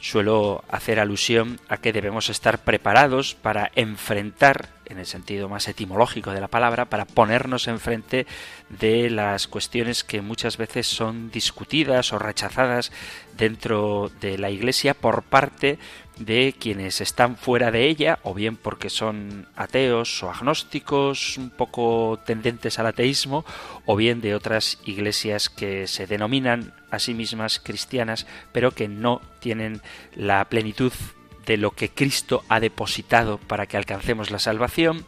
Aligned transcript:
suelo 0.00 0.64
hacer 0.68 1.00
alusión 1.00 1.60
a 1.68 1.78
que 1.78 1.92
debemos 1.92 2.30
estar 2.30 2.58
preparados 2.58 3.34
para 3.34 3.70
enfrentar, 3.74 4.68
en 4.86 4.98
el 4.98 5.06
sentido 5.06 5.48
más 5.48 5.68
etimológico 5.68 6.30
de 6.30 6.40
la 6.40 6.48
palabra, 6.48 6.86
para 6.86 7.04
ponernos 7.04 7.68
enfrente 7.68 8.26
de 8.68 9.10
las 9.10 9.48
cuestiones 9.48 10.04
que 10.04 10.22
muchas 10.22 10.56
veces 10.56 10.86
son 10.86 11.30
discutidas 11.30 12.12
o 12.12 12.18
rechazadas 12.18 12.92
dentro 13.36 14.10
de 14.20 14.38
la 14.38 14.50
Iglesia 14.50 14.94
por 14.94 15.22
parte 15.22 15.78
de 16.18 16.54
quienes 16.58 17.00
están 17.00 17.36
fuera 17.36 17.70
de 17.70 17.86
ella, 17.86 18.18
o 18.22 18.34
bien 18.34 18.56
porque 18.56 18.90
son 18.90 19.46
ateos 19.56 20.22
o 20.22 20.30
agnósticos, 20.30 21.38
un 21.38 21.50
poco 21.50 22.18
tendentes 22.24 22.78
al 22.78 22.86
ateísmo, 22.86 23.44
o 23.86 23.94
bien 23.94 24.20
de 24.20 24.34
otras 24.34 24.78
iglesias 24.84 25.48
que 25.48 25.86
se 25.86 26.06
denominan 26.06 26.74
a 26.90 26.98
sí 26.98 27.14
mismas 27.14 27.58
cristianas, 27.58 28.26
pero 28.52 28.72
que 28.72 28.88
no 28.88 29.20
tienen 29.40 29.82
la 30.14 30.44
plenitud 30.46 30.92
de 31.46 31.56
lo 31.56 31.70
que 31.70 31.90
Cristo 31.90 32.44
ha 32.48 32.60
depositado 32.60 33.38
para 33.38 33.66
que 33.66 33.76
alcancemos 33.76 34.30
la 34.30 34.38
salvación, 34.38 35.06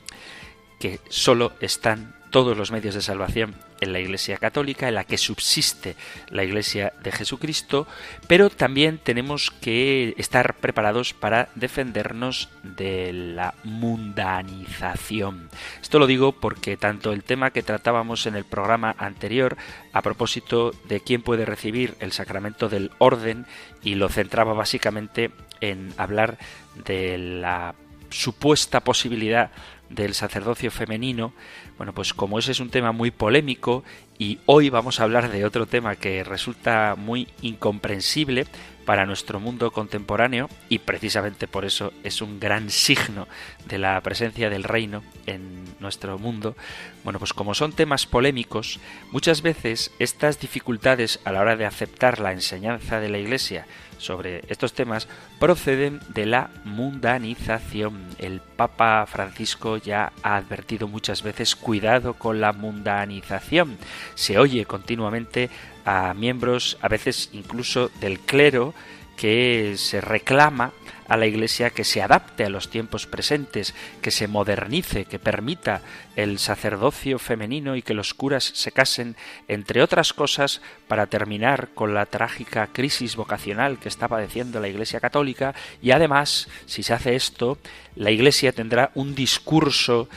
que 0.79 1.01
solo 1.09 1.53
están 1.61 2.20
todos 2.31 2.57
los 2.57 2.71
medios 2.71 2.95
de 2.95 3.03
salvación 3.03 3.55
en 3.81 3.93
la 3.93 4.01
Iglesia 4.01 4.39
Católica, 4.39 4.89
en 4.89 4.95
la 4.95 5.05
que 5.05 5.19
subsiste 5.19 5.97
la 6.29 6.45
Iglesia 6.45 6.93
de 7.03 7.13
Jesucristo, 7.13 7.87
pero 8.27 8.51
también 8.51 8.99
tenemos 8.99 9.51
que 9.51 10.15
estar 10.17 10.55
preparados 10.55 11.13
para 11.13 11.49
defendernos 11.55 12.49
de 12.63 13.13
la 13.13 13.55
mundanización. 13.65 15.51
Esto 15.83 15.99
lo 15.99 16.07
digo 16.07 16.33
porque 16.33 16.77
tanto 16.77 17.13
el 17.13 17.25
tema 17.25 17.51
que 17.51 17.63
tratábamos 17.63 18.27
en 18.27 18.37
el 18.37 18.45
programa 18.45 18.95
anterior, 18.99 19.57
a 19.93 20.03
propósito 20.03 20.73
de 20.89 21.01
quién 21.01 21.23
puede 21.23 21.45
recibir 21.45 21.97
el 22.01 22.13
sacramento 22.13 22.69
del 22.69 22.91
orden, 22.99 23.47
y 23.83 23.95
lo 23.95 24.09
centraba 24.09 24.53
básicamente 24.53 25.31
en 25.61 25.93
hablar 25.97 26.39
de 26.85 27.19
la 27.19 27.75
supuesta 28.11 28.81
posibilidad 28.81 29.51
del 29.91 30.15
sacerdocio 30.15 30.71
femenino, 30.71 31.35
bueno, 31.77 31.93
pues 31.93 32.15
como 32.15 32.39
ese 32.39 32.53
es 32.53 32.61
un 32.61 32.71
tema 32.71 32.93
muy 32.93 33.11
polémico 33.11 33.85
y 34.19 34.39
hoy 34.47 34.71
vamos 34.71 35.01
a 35.01 35.03
hablar 35.03 35.31
de 35.31 35.45
otro 35.45 35.67
tema 35.67 35.97
que 35.97 36.23
resulta 36.25 36.95
muy 36.97 37.29
incomprensible 37.43 38.47
para 38.85 39.07
nuestro 39.07 39.41
mundo 39.41 39.71
contemporáneo 39.73 40.49
y 40.69 40.79
precisamente 40.79 41.49
por 41.49 41.65
eso 41.65 41.93
es 42.03 42.23
un 42.23 42.41
gran 42.41 42.71
signo 42.71 43.29
de 43.67 43.79
la 43.79 44.01
presencia 44.01 44.49
del 44.49 44.65
reino 44.65 45.03
en 45.27 45.65
nuestro 45.81 46.19
mundo. 46.19 46.57
Bueno, 47.05 47.19
pues 47.19 47.33
como 47.33 47.55
son 47.55 47.73
temas 47.73 48.07
polémicos, 48.07 48.81
muchas 49.11 49.43
veces 49.43 49.93
estas 49.99 50.41
dificultades 50.41 51.21
a 51.25 51.33
la 51.33 51.41
hora 51.41 51.57
de 51.57 51.67
aceptar 51.67 52.21
la 52.21 52.33
enseñanza 52.33 53.01
de 53.01 53.09
la 53.09 53.19
Iglesia 53.19 53.67
sobre 54.01 54.43
estos 54.49 54.73
temas 54.73 55.07
proceden 55.39 56.01
de 56.09 56.27
la 56.27 56.51
mundanización. 56.65 58.01
El 58.19 58.41
Papa 58.41 59.07
Francisco 59.07 59.77
ya 59.77 60.13
ha 60.23 60.37
advertido 60.37 60.89
muchas 60.89 61.23
veces 61.23 61.55
cuidado 61.55 62.15
con 62.15 62.41
la 62.41 62.53
mundanización. 62.53 63.79
Se 64.15 64.39
oye 64.39 64.65
continuamente 64.65 65.51
a 65.85 66.15
miembros, 66.15 66.79
a 66.81 66.89
veces 66.89 67.31
incluso 67.33 67.91
del 68.01 68.19
clero, 68.21 68.75
que 69.17 69.75
se 69.77 70.01
reclama 70.01 70.73
a 71.11 71.17
la 71.17 71.27
Iglesia 71.27 71.71
que 71.71 71.83
se 71.83 72.01
adapte 72.01 72.45
a 72.45 72.49
los 72.49 72.71
tiempos 72.71 73.09
presentes, 73.09 73.75
que 74.01 74.13
se 74.13 74.29
modernice, 74.29 75.07
que 75.07 75.19
permita 75.19 75.83
el 76.15 76.39
sacerdocio 76.39 77.19
femenino 77.19 77.75
y 77.75 77.83
que 77.83 77.95
los 77.95 78.15
curas 78.15 78.45
se 78.45 78.71
casen, 78.71 79.17
entre 79.49 79.83
otras 79.83 80.13
cosas, 80.13 80.63
para 80.87 81.09
terminar 81.09 81.71
con 81.75 81.95
la 81.95 82.07
trágica 82.07 82.69
crisis 82.69 83.17
vocacional 83.17 83.81
que 83.81 83.89
está 83.89 84.07
padeciendo 84.07 84.61
la 84.61 84.69
Iglesia 84.69 85.01
católica 85.01 85.53
y 85.83 85.91
además, 85.91 86.49
si 86.67 86.85
se 86.85 86.95
hace 86.95 87.17
esto, 87.17 87.59
la 87.97 88.13
Iglesia 88.13 88.53
tendrá 88.53 88.93
un 88.95 89.17
discurso 89.17 90.09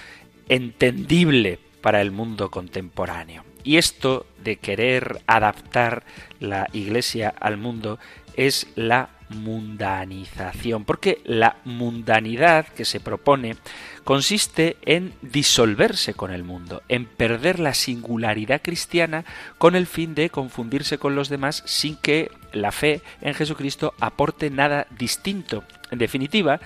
entendible 0.47 1.57
para 1.81 2.01
el 2.01 2.11
mundo 2.11 2.51
contemporáneo. 2.51 3.43
Y 3.63 3.77
esto 3.77 4.27
de 4.43 4.57
querer 4.57 5.21
adaptar 5.25 6.03
la 6.39 6.67
Iglesia 6.71 7.33
al 7.39 7.57
mundo 7.57 7.97
es 8.35 8.67
la 8.75 9.09
mundanización, 9.29 10.85
porque 10.85 11.21
la 11.25 11.57
mundanidad 11.65 12.67
que 12.67 12.85
se 12.85 12.99
propone 12.99 13.57
consiste 14.03 14.77
en 14.83 15.13
disolverse 15.21 16.13
con 16.13 16.31
el 16.31 16.43
mundo, 16.43 16.81
en 16.89 17.05
perder 17.05 17.59
la 17.59 17.73
singularidad 17.73 18.61
cristiana 18.61 19.25
con 19.57 19.75
el 19.75 19.87
fin 19.87 20.15
de 20.15 20.29
confundirse 20.29 20.97
con 20.97 21.15
los 21.15 21.29
demás 21.29 21.63
sin 21.65 21.95
que 21.95 22.31
la 22.51 22.71
fe 22.71 23.01
en 23.21 23.33
Jesucristo 23.33 23.93
aporte 23.99 24.49
nada 24.49 24.87
distinto. 24.97 25.63
En 25.91 25.99
definitiva, 25.99 26.59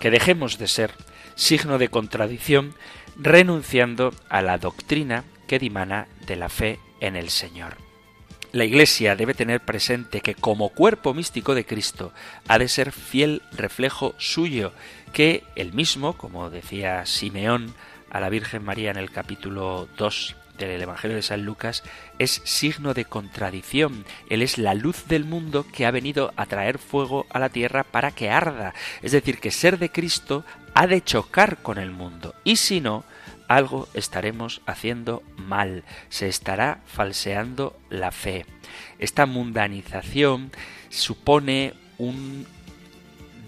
que 0.00 0.10
dejemos 0.10 0.58
de 0.58 0.68
ser 0.68 0.92
signo 1.34 1.78
de 1.78 1.88
contradicción 1.88 2.74
renunciando 3.16 4.12
a 4.28 4.42
la 4.42 4.58
doctrina 4.58 5.24
que 5.46 5.58
dimana 5.58 6.08
de 6.26 6.36
la 6.36 6.48
fe 6.48 6.78
en 7.00 7.16
el 7.16 7.30
Señor. 7.30 7.85
La 8.52 8.64
Iglesia 8.64 9.16
debe 9.16 9.34
tener 9.34 9.60
presente 9.60 10.20
que 10.20 10.34
como 10.34 10.70
cuerpo 10.70 11.12
místico 11.12 11.54
de 11.54 11.66
Cristo 11.66 12.12
ha 12.48 12.58
de 12.58 12.68
ser 12.68 12.92
fiel 12.92 13.42
reflejo 13.52 14.14
suyo, 14.18 14.72
que 15.12 15.44
el 15.56 15.72
mismo, 15.72 16.16
como 16.16 16.48
decía 16.48 17.04
Simeón 17.06 17.74
a 18.10 18.20
la 18.20 18.30
Virgen 18.30 18.64
María 18.64 18.90
en 18.90 18.96
el 18.96 19.10
capítulo 19.10 19.88
2 19.98 20.36
del 20.58 20.80
Evangelio 20.80 21.16
de 21.16 21.22
San 21.22 21.44
Lucas, 21.44 21.82
es 22.18 22.40
signo 22.44 22.94
de 22.94 23.04
contradicción. 23.04 24.06
Él 24.30 24.42
es 24.42 24.58
la 24.58 24.74
luz 24.74 25.06
del 25.06 25.24
mundo 25.24 25.66
que 25.70 25.84
ha 25.84 25.90
venido 25.90 26.32
a 26.36 26.46
traer 26.46 26.78
fuego 26.78 27.26
a 27.30 27.38
la 27.38 27.50
tierra 27.50 27.84
para 27.84 28.12
que 28.12 28.30
arda. 28.30 28.74
Es 29.02 29.12
decir, 29.12 29.38
que 29.38 29.50
ser 29.50 29.78
de 29.78 29.90
Cristo 29.90 30.44
ha 30.72 30.86
de 30.86 31.02
chocar 31.02 31.58
con 31.58 31.78
el 31.78 31.90
mundo. 31.90 32.34
Y 32.44 32.56
si 32.56 32.80
no, 32.80 33.04
algo 33.48 33.88
estaremos 33.94 34.60
haciendo 34.66 35.22
mal, 35.36 35.84
se 36.08 36.28
estará 36.28 36.80
falseando 36.86 37.78
la 37.90 38.10
fe. 38.10 38.46
Esta 38.98 39.26
mundanización 39.26 40.50
supone 40.88 41.74
un 41.98 42.46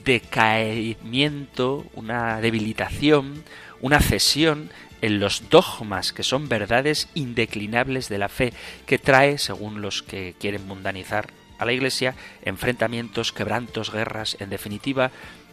decaimiento, 0.05 1.85
una 1.95 2.41
debilitación, 2.41 3.45
una 3.81 4.01
cesión 4.01 4.71
en 5.01 5.21
los 5.21 5.49
dogmas 5.51 6.13
que 6.13 6.23
son 6.23 6.49
verdades 6.49 7.09
indeclinables 7.15 8.09
de 8.09 8.19
la 8.19 8.29
fe, 8.29 8.53
que 8.87 8.99
trae, 8.99 9.39
según 9.39 9.81
los 9.83 10.03
que 10.03 10.35
quieren 10.39 10.67
mundanizar 10.67 11.29
a 11.59 11.65
la 11.65 11.73
Iglesia, 11.73 12.15
enfrentamientos, 12.43 13.33
quebrantos, 13.33 13.93
guerras, 13.93 14.37
en 14.41 14.51
definitiva, 14.51 15.11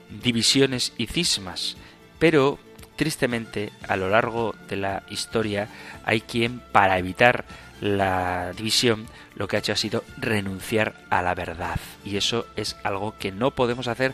divisiones 0.09 0.93
y 0.97 1.07
cismas. 1.07 1.77
Pero 2.19 2.59
Tristemente, 2.95 3.71
a 3.87 3.97
lo 3.97 4.09
largo 4.09 4.55
de 4.69 4.77
la 4.77 5.03
historia 5.09 5.67
hay 6.05 6.21
quien, 6.21 6.59
para 6.71 6.97
evitar 6.97 7.45
la 7.81 8.53
división, 8.53 9.05
lo 9.35 9.47
que 9.47 9.57
ha 9.57 9.59
hecho 9.59 9.73
ha 9.73 9.77
sido 9.77 10.03
renunciar 10.17 10.95
a 11.09 11.21
la 11.21 11.35
verdad. 11.35 11.79
Y 12.05 12.17
eso 12.17 12.47
es 12.55 12.77
algo 12.83 13.15
que 13.17 13.31
no 13.31 13.51
podemos 13.51 13.87
hacer 13.87 14.13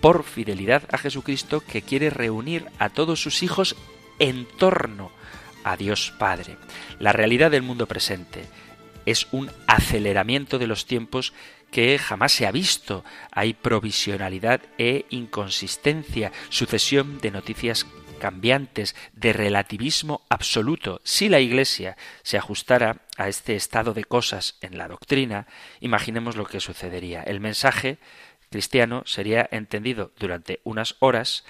por 0.00 0.24
fidelidad 0.24 0.82
a 0.90 0.98
Jesucristo, 0.98 1.60
que 1.60 1.82
quiere 1.82 2.10
reunir 2.10 2.66
a 2.78 2.88
todos 2.88 3.22
sus 3.22 3.42
hijos 3.42 3.76
en 4.18 4.46
torno 4.58 5.12
a 5.62 5.76
Dios 5.76 6.12
Padre. 6.18 6.56
La 6.98 7.12
realidad 7.12 7.50
del 7.50 7.62
mundo 7.62 7.86
presente 7.86 8.44
es 9.06 9.26
un 9.30 9.50
aceleramiento 9.66 10.58
de 10.58 10.66
los 10.66 10.86
tiempos 10.86 11.32
que 11.70 11.98
jamás 11.98 12.32
se 12.32 12.46
ha 12.46 12.52
visto. 12.52 13.04
Hay 13.30 13.54
provisionalidad 13.54 14.60
e 14.78 15.06
inconsistencia, 15.10 16.32
sucesión 16.48 17.18
de 17.20 17.30
noticias 17.30 17.86
cambiantes, 18.22 18.94
de 19.14 19.32
relativismo 19.32 20.24
absoluto. 20.28 21.00
Si 21.02 21.28
la 21.28 21.40
Iglesia 21.40 21.96
se 22.22 22.38
ajustara 22.38 23.00
a 23.16 23.26
este 23.26 23.56
estado 23.56 23.94
de 23.94 24.04
cosas 24.04 24.58
en 24.60 24.78
la 24.78 24.86
doctrina, 24.86 25.48
imaginemos 25.80 26.36
lo 26.36 26.46
que 26.46 26.60
sucedería. 26.60 27.24
El 27.24 27.40
mensaje 27.40 27.98
cristiano 28.48 29.02
sería 29.06 29.48
entendido 29.50 30.12
durante 30.20 30.60
unas 30.62 30.94
horas, 31.00 31.44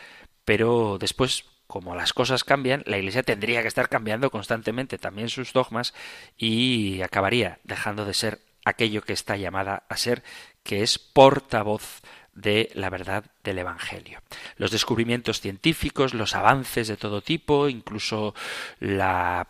pero 0.47 0.97
después 0.99 1.45
como 1.67 1.95
las 1.95 2.15
cosas 2.15 2.43
cambian, 2.43 2.83
la 2.87 2.97
Iglesia 2.97 3.23
tendría 3.23 3.61
que 3.61 3.69
estar 3.69 3.91
cambiando 3.91 4.31
constantemente 4.31 4.97
también 4.97 5.29
sus 5.29 5.53
dogmas 5.53 5.93
y 6.39 7.03
acabaría 7.03 7.59
dejando 7.65 8.07
de 8.07 8.15
ser 8.15 8.41
aquello 8.65 9.03
que 9.03 9.13
está 9.13 9.37
llamada 9.37 9.85
a 9.91 9.97
ser, 9.99 10.23
que 10.63 10.83
es 10.83 10.99
portavoz 10.99 12.01
de 12.35 12.71
la 12.75 12.91
verdad 12.91 13.25
del 13.45 13.59
Evangelio. 13.59 14.21
Los 14.57 14.71
descubrimientos 14.71 15.41
científicos, 15.41 16.15
los 16.15 16.35
avances 16.35 16.89
de 16.89 16.97
todo 16.97 17.23
tipo, 17.23 17.69
incluso 17.69 18.35
la 18.81 19.49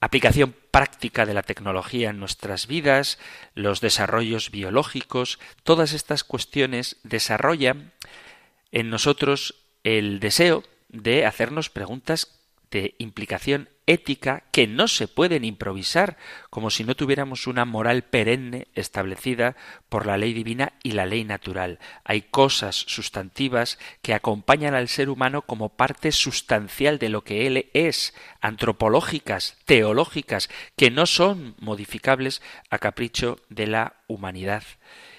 aplicación 0.00 0.54
práctica 0.70 1.24
de 1.24 1.34
la 1.34 1.42
tecnología 1.42 2.10
en 2.10 2.18
nuestras 2.18 2.66
vidas, 2.66 3.18
los 3.54 3.80
desarrollos 3.80 4.50
biológicos, 4.50 5.38
todas 5.62 5.92
estas 5.92 6.24
cuestiones 6.24 6.96
desarrollan 7.04 7.92
en 8.70 8.90
nosotros 8.90 9.54
el 9.82 10.20
deseo 10.20 10.64
de 10.88 11.26
hacernos 11.26 11.70
preguntas 11.70 12.40
de 12.74 12.96
implicación 12.98 13.68
ética 13.86 14.42
que 14.50 14.66
no 14.66 14.88
se 14.88 15.06
pueden 15.06 15.44
improvisar, 15.44 16.16
como 16.50 16.70
si 16.70 16.82
no 16.82 16.96
tuviéramos 16.96 17.46
una 17.46 17.64
moral 17.64 18.02
perenne 18.02 18.66
establecida 18.74 19.54
por 19.88 20.06
la 20.06 20.16
ley 20.16 20.32
divina 20.32 20.72
y 20.82 20.92
la 20.92 21.06
ley 21.06 21.22
natural. 21.22 21.78
Hay 22.02 22.22
cosas 22.22 22.74
sustantivas 22.74 23.78
que 24.02 24.12
acompañan 24.12 24.74
al 24.74 24.88
ser 24.88 25.08
humano 25.08 25.42
como 25.42 25.68
parte 25.68 26.10
sustancial 26.10 26.98
de 26.98 27.10
lo 27.10 27.22
que 27.22 27.46
él 27.46 27.70
es, 27.74 28.12
antropológicas, 28.40 29.56
teológicas, 29.66 30.50
que 30.76 30.90
no 30.90 31.06
son 31.06 31.54
modificables 31.60 32.42
a 32.70 32.78
capricho 32.78 33.38
de 33.50 33.68
la 33.68 33.94
humanidad 34.08 34.64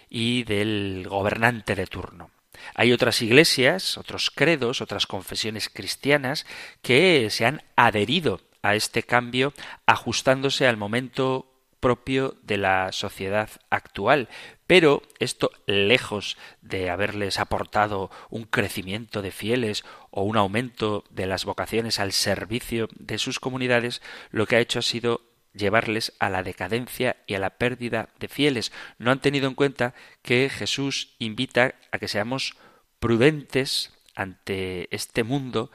y 0.10 0.44
del 0.44 1.06
gobernante 1.08 1.74
de 1.76 1.88
turno. 1.88 2.35
Hay 2.74 2.92
otras 2.92 3.22
iglesias, 3.22 3.98
otros 3.98 4.32
credos, 4.32 4.82
otras 4.82 5.08
confesiones 5.08 5.70
cristianas 5.70 6.46
que 6.82 7.30
se 7.30 7.46
han 7.46 7.64
adherido 7.76 8.42
a 8.62 8.76
este 8.76 9.04
cambio 9.04 9.54
ajustándose 9.86 10.68
al 10.68 10.78
momento 10.78 11.52
propio 11.80 12.36
de 12.42 12.58
la 12.58 12.92
sociedad 12.92 13.50
actual. 13.70 14.28
Pero 14.66 15.04
esto, 15.20 15.52
lejos 15.68 16.36
de 16.64 16.90
haberles 16.90 17.40
aportado 17.40 18.10
un 18.32 18.46
crecimiento 18.46 19.22
de 19.22 19.30
fieles 19.30 19.84
o 20.10 20.24
un 20.24 20.36
aumento 20.36 21.04
de 21.12 21.28
las 21.28 21.46
vocaciones 21.46 22.00
al 22.00 22.12
servicio 22.12 22.88
de 22.98 23.20
sus 23.20 23.40
comunidades, 23.40 24.02
lo 24.32 24.48
que 24.48 24.56
ha 24.56 24.62
hecho 24.62 24.80
ha 24.80 24.82
sido 24.82 25.22
llevarles 25.56 26.14
a 26.20 26.30
la 26.30 26.44
decadencia 26.44 27.18
y 27.28 27.36
a 27.36 27.40
la 27.40 27.52
pérdida 27.52 28.10
de 28.20 28.28
fieles. 28.28 28.72
No 29.00 29.12
han 29.12 29.22
tenido 29.22 29.48
en 29.48 29.56
cuenta 29.56 29.94
que 30.22 30.50
Jesús 30.50 31.16
invita 31.20 31.76
a 31.92 31.98
que 31.98 32.08
seamos 32.08 32.56
prudentes 33.00 33.94
ante 34.16 34.88
este 34.96 35.24
mundo 35.24 35.72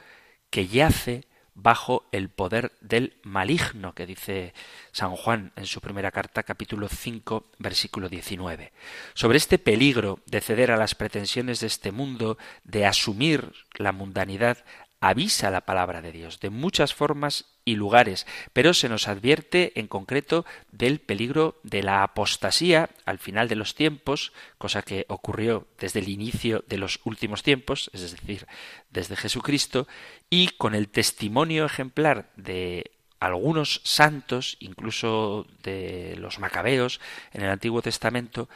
que 0.51 0.67
yace 0.67 1.25
bajo 1.55 2.09
el 2.13 2.31
poder 2.31 2.73
del 2.81 3.15
maligno, 3.23 3.95
que 3.95 4.07
dice 4.07 4.55
San 4.93 5.15
Juan 5.17 5.53
en 5.57 5.67
su 5.67 5.81
primera 5.81 6.11
carta, 6.11 6.43
capítulo 6.43 6.89
5, 6.89 7.51
versículo 7.59 8.09
19. 8.09 8.73
Sobre 9.15 9.37
este 9.37 9.59
peligro 9.59 10.21
de 10.27 10.41
ceder 10.41 10.71
a 10.71 10.77
las 10.77 10.95
pretensiones 10.95 11.61
de 11.61 11.67
este 11.67 11.93
mundo, 11.93 12.39
de 12.65 12.87
asumir 12.87 13.53
la 13.75 13.93
mundanidad, 13.93 14.65
avisa 15.01 15.51
la 15.51 15.63
palabra 15.63 16.03
de 16.03 16.13
Dios 16.13 16.41
de 16.41 16.51
muchas 16.51 16.95
formas 16.95 17.47
y 17.65 17.75
lugares, 17.75 18.27
pero 18.53 18.75
se 18.75 18.89
nos 18.89 19.09
advierte 19.09 19.79
en 19.81 19.87
concreto 19.87 20.45
del 20.71 21.01
peligro 21.01 21.59
de 21.63 21.83
la 21.83 22.03
apostasía 22.03 22.91
al 23.07 23.19
final 23.19 23.49
de 23.49 23.57
los 23.57 23.75
tiempos, 23.75 24.33
cosa 24.59 24.83
que 24.83 25.07
ocurrió 25.09 25.67
desde 25.79 26.01
el 26.01 26.09
inicio 26.09 26.65
de 26.69 26.79
los 26.79 27.01
últimos 27.05 27.43
tiempos, 27.43 27.91
es 27.95 28.11
decir, 28.13 28.47
desde 28.91 29.17
Jesucristo, 29.17 29.89
y 30.29 30.49
con 30.49 30.75
el 30.75 30.89
testimonio 30.89 31.65
ejemplar 31.65 32.31
de 32.37 32.93
algunos 33.21 33.81
santos, 33.85 34.57
incluso 34.61 35.47
de 35.63 36.17
los 36.19 36.39
macabeos 36.39 37.01
en 37.33 37.43
el 37.43 37.51
Antiguo 37.51 37.83
Testamento, 37.83 38.49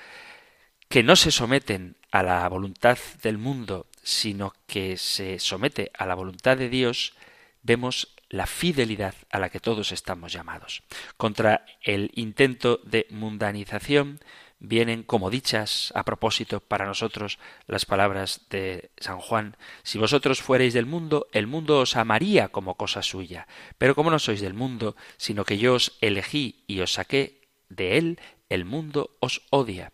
que 0.88 1.02
no 1.02 1.16
se 1.16 1.30
someten 1.30 1.96
a 2.10 2.22
la 2.22 2.48
voluntad 2.48 2.98
del 3.22 3.38
mundo, 3.38 3.86
sino 4.04 4.52
que 4.66 4.96
se 4.96 5.38
somete 5.38 5.90
a 5.98 6.06
la 6.06 6.14
voluntad 6.14 6.56
de 6.56 6.68
Dios, 6.68 7.14
vemos 7.62 8.14
la 8.28 8.46
fidelidad 8.46 9.14
a 9.30 9.38
la 9.38 9.48
que 9.48 9.60
todos 9.60 9.92
estamos 9.92 10.32
llamados. 10.32 10.82
Contra 11.16 11.64
el 11.82 12.10
intento 12.14 12.80
de 12.84 13.06
mundanización 13.10 14.20
vienen 14.58 15.02
como 15.02 15.30
dichas 15.30 15.92
a 15.94 16.04
propósito 16.04 16.60
para 16.60 16.86
nosotros 16.86 17.38
las 17.66 17.84
palabras 17.84 18.46
de 18.50 18.90
San 18.96 19.18
Juan 19.18 19.56
Si 19.82 19.98
vosotros 19.98 20.40
fuereis 20.40 20.74
del 20.74 20.86
mundo, 20.86 21.26
el 21.32 21.46
mundo 21.46 21.80
os 21.80 21.96
amaría 21.96 22.48
como 22.48 22.76
cosa 22.76 23.02
suya. 23.02 23.46
Pero 23.78 23.94
como 23.94 24.10
no 24.10 24.18
sois 24.18 24.40
del 24.40 24.54
mundo, 24.54 24.96
sino 25.16 25.44
que 25.44 25.58
yo 25.58 25.74
os 25.74 25.96
elegí 26.00 26.64
y 26.66 26.80
os 26.80 26.94
saqué 26.94 27.40
de 27.68 27.98
él, 27.98 28.20
el 28.48 28.64
mundo 28.64 29.16
os 29.20 29.42
odia. 29.50 29.92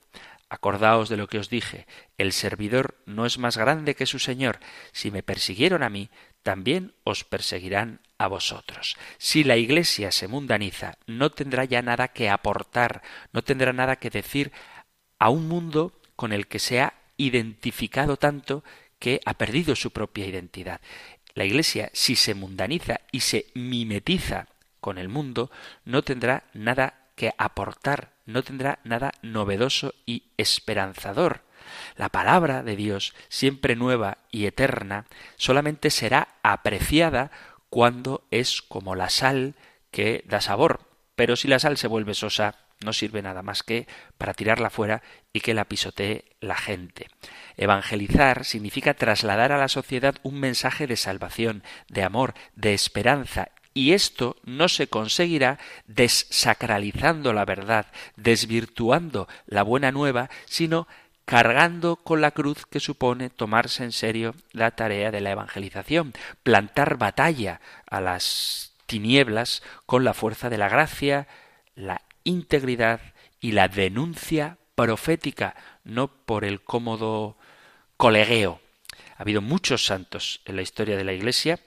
Acordaos 0.53 1.09
de 1.09 1.17
lo 1.17 1.29
que 1.29 1.39
os 1.39 1.49
dije, 1.49 1.87
el 2.19 2.33
servidor 2.33 2.97
no 3.07 3.25
es 3.25 3.39
más 3.39 3.57
grande 3.57 3.95
que 3.95 4.05
su 4.05 4.19
Señor. 4.19 4.59
Si 4.91 5.13
me 5.13 5.23
persiguieron 5.23 5.85
a 5.85 5.89
mí, 5.89 6.11
también 6.43 6.93
os 7.05 7.23
perseguirán 7.23 8.01
a 8.19 8.27
vosotros. 8.27 8.97
Si 9.17 9.45
la 9.45 9.57
Iglesia 9.57 10.11
se 10.11 10.27
mundaniza, 10.27 10.99
no 11.07 11.31
tendrá 11.31 11.65
ya 11.65 11.83
nada 11.83 12.09
que 12.09 12.29
aportar, 12.29 13.01
no 13.33 13.43
tendrá 13.43 13.73
nada 13.73 13.97
que 13.97 14.11
decir 14.11 14.51
a 15.21 15.31
un 15.31 15.47
mundo 15.47 15.93
con 16.17 16.33
el 16.33 16.49
que 16.49 16.59
se 16.59 16.81
ha 16.81 16.95
identificado 17.17 18.17
tanto 18.17 18.65
que 18.99 19.21
ha 19.25 19.35
perdido 19.35 19.77
su 19.77 19.93
propia 19.93 20.27
identidad. 20.27 20.81
La 21.35 21.45
Iglesia, 21.45 21.91
si 21.93 22.17
se 22.17 22.35
mundaniza 22.35 23.01
y 23.13 23.21
se 23.21 23.47
mimetiza 23.55 24.49
con 24.81 24.99
el 24.99 25.09
mundo, 25.09 25.51
no 25.85 26.03
tendrá 26.03 26.43
nada 26.55 27.07
que 27.15 27.33
aportar, 27.39 28.15
no 28.33 28.43
tendrá 28.43 28.79
nada 28.85 29.13
novedoso 29.23 29.95
y 30.07 30.25
esperanzador. 30.37 31.43
La 31.97 32.09
palabra 32.09 32.63
de 32.63 32.77
Dios, 32.77 33.15
siempre 33.29 33.77
nueva 33.77 34.19
y 34.31 34.47
eterna, 34.47 35.07
solamente 35.37 35.91
será 35.91 36.29
apreciada 36.43 37.31
cuando 37.69 38.27
es 38.31 38.63
como 38.63 38.95
la 38.95 39.11
sal 39.11 39.55
que 39.91 40.25
da 40.27 40.41
sabor. 40.41 40.81
Pero 41.15 41.37
si 41.37 41.49
la 41.49 41.59
sal 41.59 41.77
se 41.77 41.89
vuelve 41.89 42.15
sosa, 42.15 42.57
no 42.85 42.93
sirve 42.93 43.23
nada 43.23 43.43
más 43.43 43.63
que 43.63 43.87
para 44.17 44.35
tirarla 44.35 44.71
fuera 44.71 45.03
y 45.33 45.41
que 45.41 45.55
la 45.55 45.67
pisotee 45.67 46.25
la 46.41 46.57
gente. 46.57 47.09
Evangelizar 47.57 48.45
significa 48.45 48.95
trasladar 48.95 49.53
a 49.53 49.59
la 49.59 49.69
sociedad 49.69 50.15
un 50.23 50.41
mensaje 50.41 50.87
de 50.87 50.97
salvación, 50.97 51.63
de 51.89 52.03
amor, 52.03 52.35
de 52.55 52.73
esperanza 52.73 53.51
y 53.75 53.93
esto 53.93 54.37
no 54.45 54.69
se 54.69 54.89
conseguirá 54.89 55.59
desacralizando 55.87 57.33
la 57.33 57.45
verdad, 57.45 57.87
desvirtuando 58.17 59.29
la 59.47 59.63
buena 59.63 59.93
nueva, 59.93 60.29
sino 60.47 60.89
cargando 61.25 61.97
con 61.97 62.21
la 62.21 62.33
cruz 62.33 62.67
que 62.67 62.81
supone 62.81 63.31
tomarse 63.31 63.85
en 63.85 63.93
serio 63.93 64.35
la 64.53 64.73
tarea 64.73 65.13
de 65.13 65.21
la 65.21 65.31
evangelización, 65.31 66.13
plantar 66.43 66.99
batalla 66.99 67.61
a 67.87 68.01
las 68.01 68.73
tinieblas 68.87 69.63
con 69.87 70.03
la 70.03 70.15
fuerza 70.15 70.51
de 70.51 70.59
la 70.59 70.69
gracia, 70.69 71.29
la 71.77 72.03
integridad 72.25 73.01
y 73.41 73.53
la 73.53 73.69
denuncia 73.69 74.59
profética, 74.75 75.55
no 75.85 76.09
por 76.09 76.45
el 76.45 76.63
cómodo 76.63 77.37
colegueo. 77.97 78.61
Ha 79.17 79.23
habido 79.23 79.41
muchos 79.41 79.85
santos 79.85 80.41
en 80.47 80.57
la 80.57 80.63
historia 80.63 80.97
de 80.97 81.05
la 81.05 81.13
Iglesia 81.13 81.61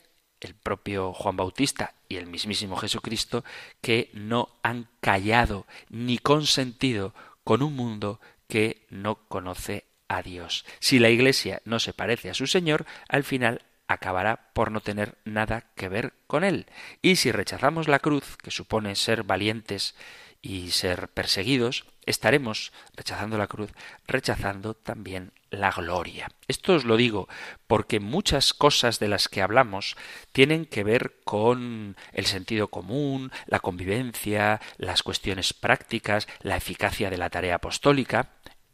el 0.44 0.56
propio 0.56 1.14
Juan 1.14 1.38
Bautista 1.38 1.94
y 2.08 2.18
el 2.18 2.28
mismísimo 2.28 2.76
Jesucristo, 2.76 3.44
que 3.82 4.10
no 4.14 4.50
han 4.64 4.88
callado 5.02 5.66
ni 5.90 6.18
consentido 6.18 7.14
con 7.44 7.62
un 7.62 7.76
mundo 7.76 8.20
que 8.48 8.86
no 8.90 9.16
conoce 9.28 9.86
a 10.08 10.22
Dios. 10.22 10.66
Si 10.80 11.00
la 11.00 11.10
Iglesia 11.10 11.62
no 11.66 11.80
se 11.80 11.94
parece 11.94 12.30
a 12.30 12.34
su 12.34 12.48
Señor, 12.48 12.86
al 13.08 13.24
final 13.24 13.62
acabará 13.88 14.50
por 14.54 14.72
no 14.72 14.82
tener 14.82 15.18
nada 15.26 15.72
que 15.76 15.90
ver 15.90 16.14
con 16.28 16.44
Él. 16.44 16.68
Y 17.02 17.18
si 17.18 17.32
rechazamos 17.32 17.88
la 17.88 18.00
cruz, 18.00 18.38
que 18.38 18.52
supone 18.52 18.96
ser 18.96 19.24
valientes 19.24 19.96
y 20.44 20.72
ser 20.72 21.08
perseguidos, 21.08 21.86
estaremos 22.06 22.74
rechazando 22.96 23.38
la 23.38 23.48
cruz, 23.48 23.72
rechazando 24.06 24.76
también 24.76 25.32
la 25.50 25.72
gloria. 25.72 26.30
Esto 26.48 26.74
os 26.74 26.84
lo 26.84 26.98
digo 26.98 27.30
porque 27.66 28.02
muchas 28.02 28.54
cosas 28.54 29.00
de 29.00 29.08
las 29.08 29.30
que 29.30 29.42
hablamos 29.42 29.96
tienen 30.34 30.66
que 30.66 30.84
ver 30.84 31.16
con 31.24 31.96
el 32.12 32.26
sentido 32.26 32.68
común, 32.68 33.32
la 33.48 33.62
convivencia, 33.62 34.60
las 34.78 35.02
cuestiones 35.02 35.54
prácticas, 35.54 36.28
la 36.42 36.58
eficacia 36.58 37.10
de 37.10 37.18
la 37.18 37.30
tarea 37.30 37.56
apostólica, 37.56 38.34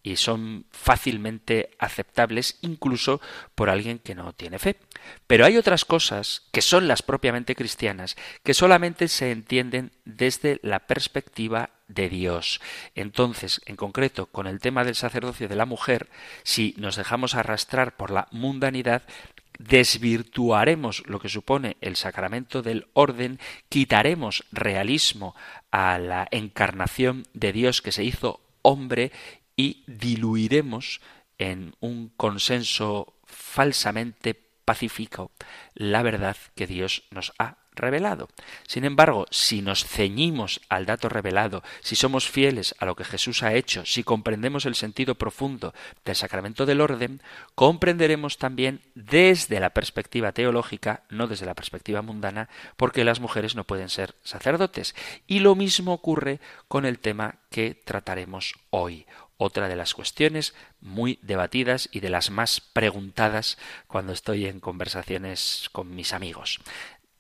y 0.10 0.16
son 0.16 0.66
fácilmente 0.72 1.72
aceptables 1.78 2.58
incluso 2.62 3.22
por 3.54 3.70
alguien 3.70 4.00
que 4.00 4.16
no 4.16 4.34
tiene 4.34 4.58
fe. 4.58 4.78
Pero 5.28 5.46
hay 5.46 5.58
otras 5.58 5.86
cosas 5.86 6.48
que 6.52 6.62
son 6.62 6.88
las 6.88 7.02
propiamente 7.04 7.56
cristianas 7.56 8.16
que 8.44 8.54
solamente 8.54 9.08
se 9.08 9.32
entienden 9.32 9.92
desde 10.06 10.60
la 10.64 10.80
perspectiva 10.80 11.70
de 11.88 12.10
Dios. 12.10 12.60
Entonces, 12.96 13.62
en 13.66 13.76
concreto, 13.76 14.26
con 14.28 14.48
el 14.48 14.60
tema 14.60 14.84
del 14.84 14.96
sacerdocio 14.96 15.48
de 15.48 15.56
la 15.56 15.66
mujer, 15.66 16.10
si 16.44 16.74
nos 16.78 16.96
dejamos 16.96 17.36
arrastrar 17.36 17.96
por 17.96 18.12
la 18.12 18.28
mundanidad, 18.32 19.04
desvirtuaremos 19.60 21.04
lo 21.06 21.20
que 21.20 21.30
supone 21.30 21.78
el 21.82 21.96
sacramento 21.96 22.62
del 22.62 22.88
orden, 22.94 23.40
quitaremos 23.68 24.46
realismo 24.52 25.36
a 25.70 26.00
la 26.00 26.28
encarnación 26.32 27.26
de 27.34 27.52
Dios 27.52 27.82
que 27.82 27.92
se 27.92 28.04
hizo 28.04 28.42
hombre 28.62 29.12
y 29.60 29.84
diluiremos 29.88 31.02
en 31.38 31.76
un 31.82 32.08
consenso 32.16 33.20
falsamente 33.26 34.34
pacífico 34.64 35.32
la 35.74 36.02
verdad 36.02 36.38
que 36.56 36.66
Dios 36.66 37.04
nos 37.12 37.34
ha 37.40 37.58
revelado. 37.76 38.30
Sin 38.66 38.86
embargo, 38.86 39.26
si 39.32 39.62
nos 39.62 39.84
ceñimos 39.84 40.62
al 40.70 40.86
dato 40.86 41.10
revelado, 41.10 41.62
si 41.82 41.98
somos 41.98 42.30
fieles 42.30 42.74
a 42.80 42.86
lo 42.86 42.96
que 42.96 43.04
Jesús 43.04 43.44
ha 43.44 43.54
hecho, 43.54 43.86
si 43.86 44.02
comprendemos 44.04 44.66
el 44.66 44.76
sentido 44.76 45.16
profundo 45.16 45.74
del 46.06 46.16
sacramento 46.16 46.66
del 46.66 46.80
orden, 46.80 47.22
comprenderemos 47.54 48.38
también 48.38 48.80
desde 48.96 49.60
la 49.60 49.72
perspectiva 49.72 50.32
teológica, 50.32 51.04
no 51.10 51.28
desde 51.28 51.46
la 51.46 51.56
perspectiva 51.56 52.02
mundana, 52.02 52.48
porque 52.78 53.04
las 53.04 53.20
mujeres 53.20 53.56
no 53.56 53.66
pueden 53.66 53.90
ser 53.90 54.16
sacerdotes. 54.24 54.96
Y 55.28 55.40
lo 55.40 55.56
mismo 55.56 55.92
ocurre 55.92 56.40
con 56.70 56.86
el 56.86 57.00
tema 57.00 57.40
que 57.50 57.74
trataremos 57.76 58.54
hoy 58.70 59.06
otra 59.40 59.70
de 59.70 59.78
las 59.78 59.94
cuestiones 59.94 60.54
muy 60.82 61.18
debatidas 61.22 61.88
y 61.94 62.02
de 62.02 62.10
las 62.10 62.30
más 62.30 62.60
preguntadas 62.60 63.58
cuando 63.88 64.12
estoy 64.12 64.46
en 64.46 64.60
conversaciones 64.60 65.70
con 65.72 65.96
mis 65.96 66.14
amigos. 66.14 66.60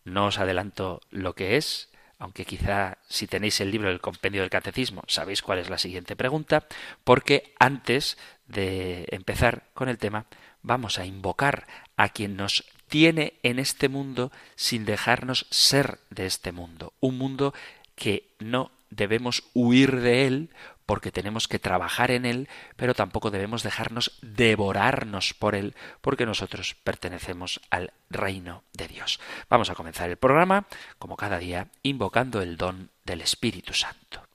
No 0.04 0.26
os 0.26 0.38
adelanto 0.38 1.02
lo 1.12 1.34
que 1.34 1.56
es, 1.56 1.90
aunque 2.20 2.44
quizá 2.44 2.98
si 3.08 3.26
tenéis 3.26 3.62
el 3.62 3.72
libro 3.72 3.88
del 3.88 4.02
compendio 4.02 4.42
del 4.42 4.50
catecismo 4.50 5.04
sabéis 5.08 5.42
cuál 5.42 5.60
es 5.60 5.70
la 5.70 5.78
siguiente 5.78 6.18
pregunta, 6.18 6.68
porque 7.06 7.54
antes 7.58 8.18
de 8.48 9.06
empezar 9.12 9.64
con 9.74 9.88
el 9.88 9.98
tema 9.98 10.26
vamos 10.62 11.00
a 11.00 11.06
invocar 11.06 11.68
a 11.96 12.10
quien 12.10 12.36
nos 12.36 12.66
tiene 12.90 13.36
en 13.44 13.60
este 13.60 13.88
mundo 13.88 14.30
sin 14.58 14.84
dejarnos 14.84 15.48
ser 15.52 16.00
de 16.10 16.26
este 16.26 16.52
mundo, 16.52 16.92
un 17.00 17.18
mundo 17.18 17.54
que 17.96 18.28
no 18.40 18.72
debemos 18.90 19.44
huir 19.54 20.02
de 20.02 20.28
él 20.28 20.50
porque 20.90 21.12
tenemos 21.12 21.48
que 21.48 21.60
trabajar 21.60 22.10
en 22.10 22.26
él, 22.26 22.50
pero 22.76 22.96
tampoco 22.96 23.30
debemos 23.30 23.62
dejarnos 23.62 24.18
devorarnos 24.24 25.36
por 25.36 25.54
él, 25.54 25.76
porque 26.02 26.26
nosotros 26.26 26.76
pertenecemos 26.84 27.62
al 27.70 27.94
reino 28.10 28.64
de 28.74 28.88
Dios. 28.88 29.20
Vamos 29.52 29.70
a 29.70 29.76
comenzar 29.76 30.10
el 30.10 30.18
programa, 30.18 30.66
como 30.98 31.16
cada 31.16 31.38
día, 31.38 31.68
invocando 31.84 32.42
el 32.42 32.58
don 32.58 32.90
del 33.06 33.22
Espíritu 33.22 33.76
Santo. 33.76 34.29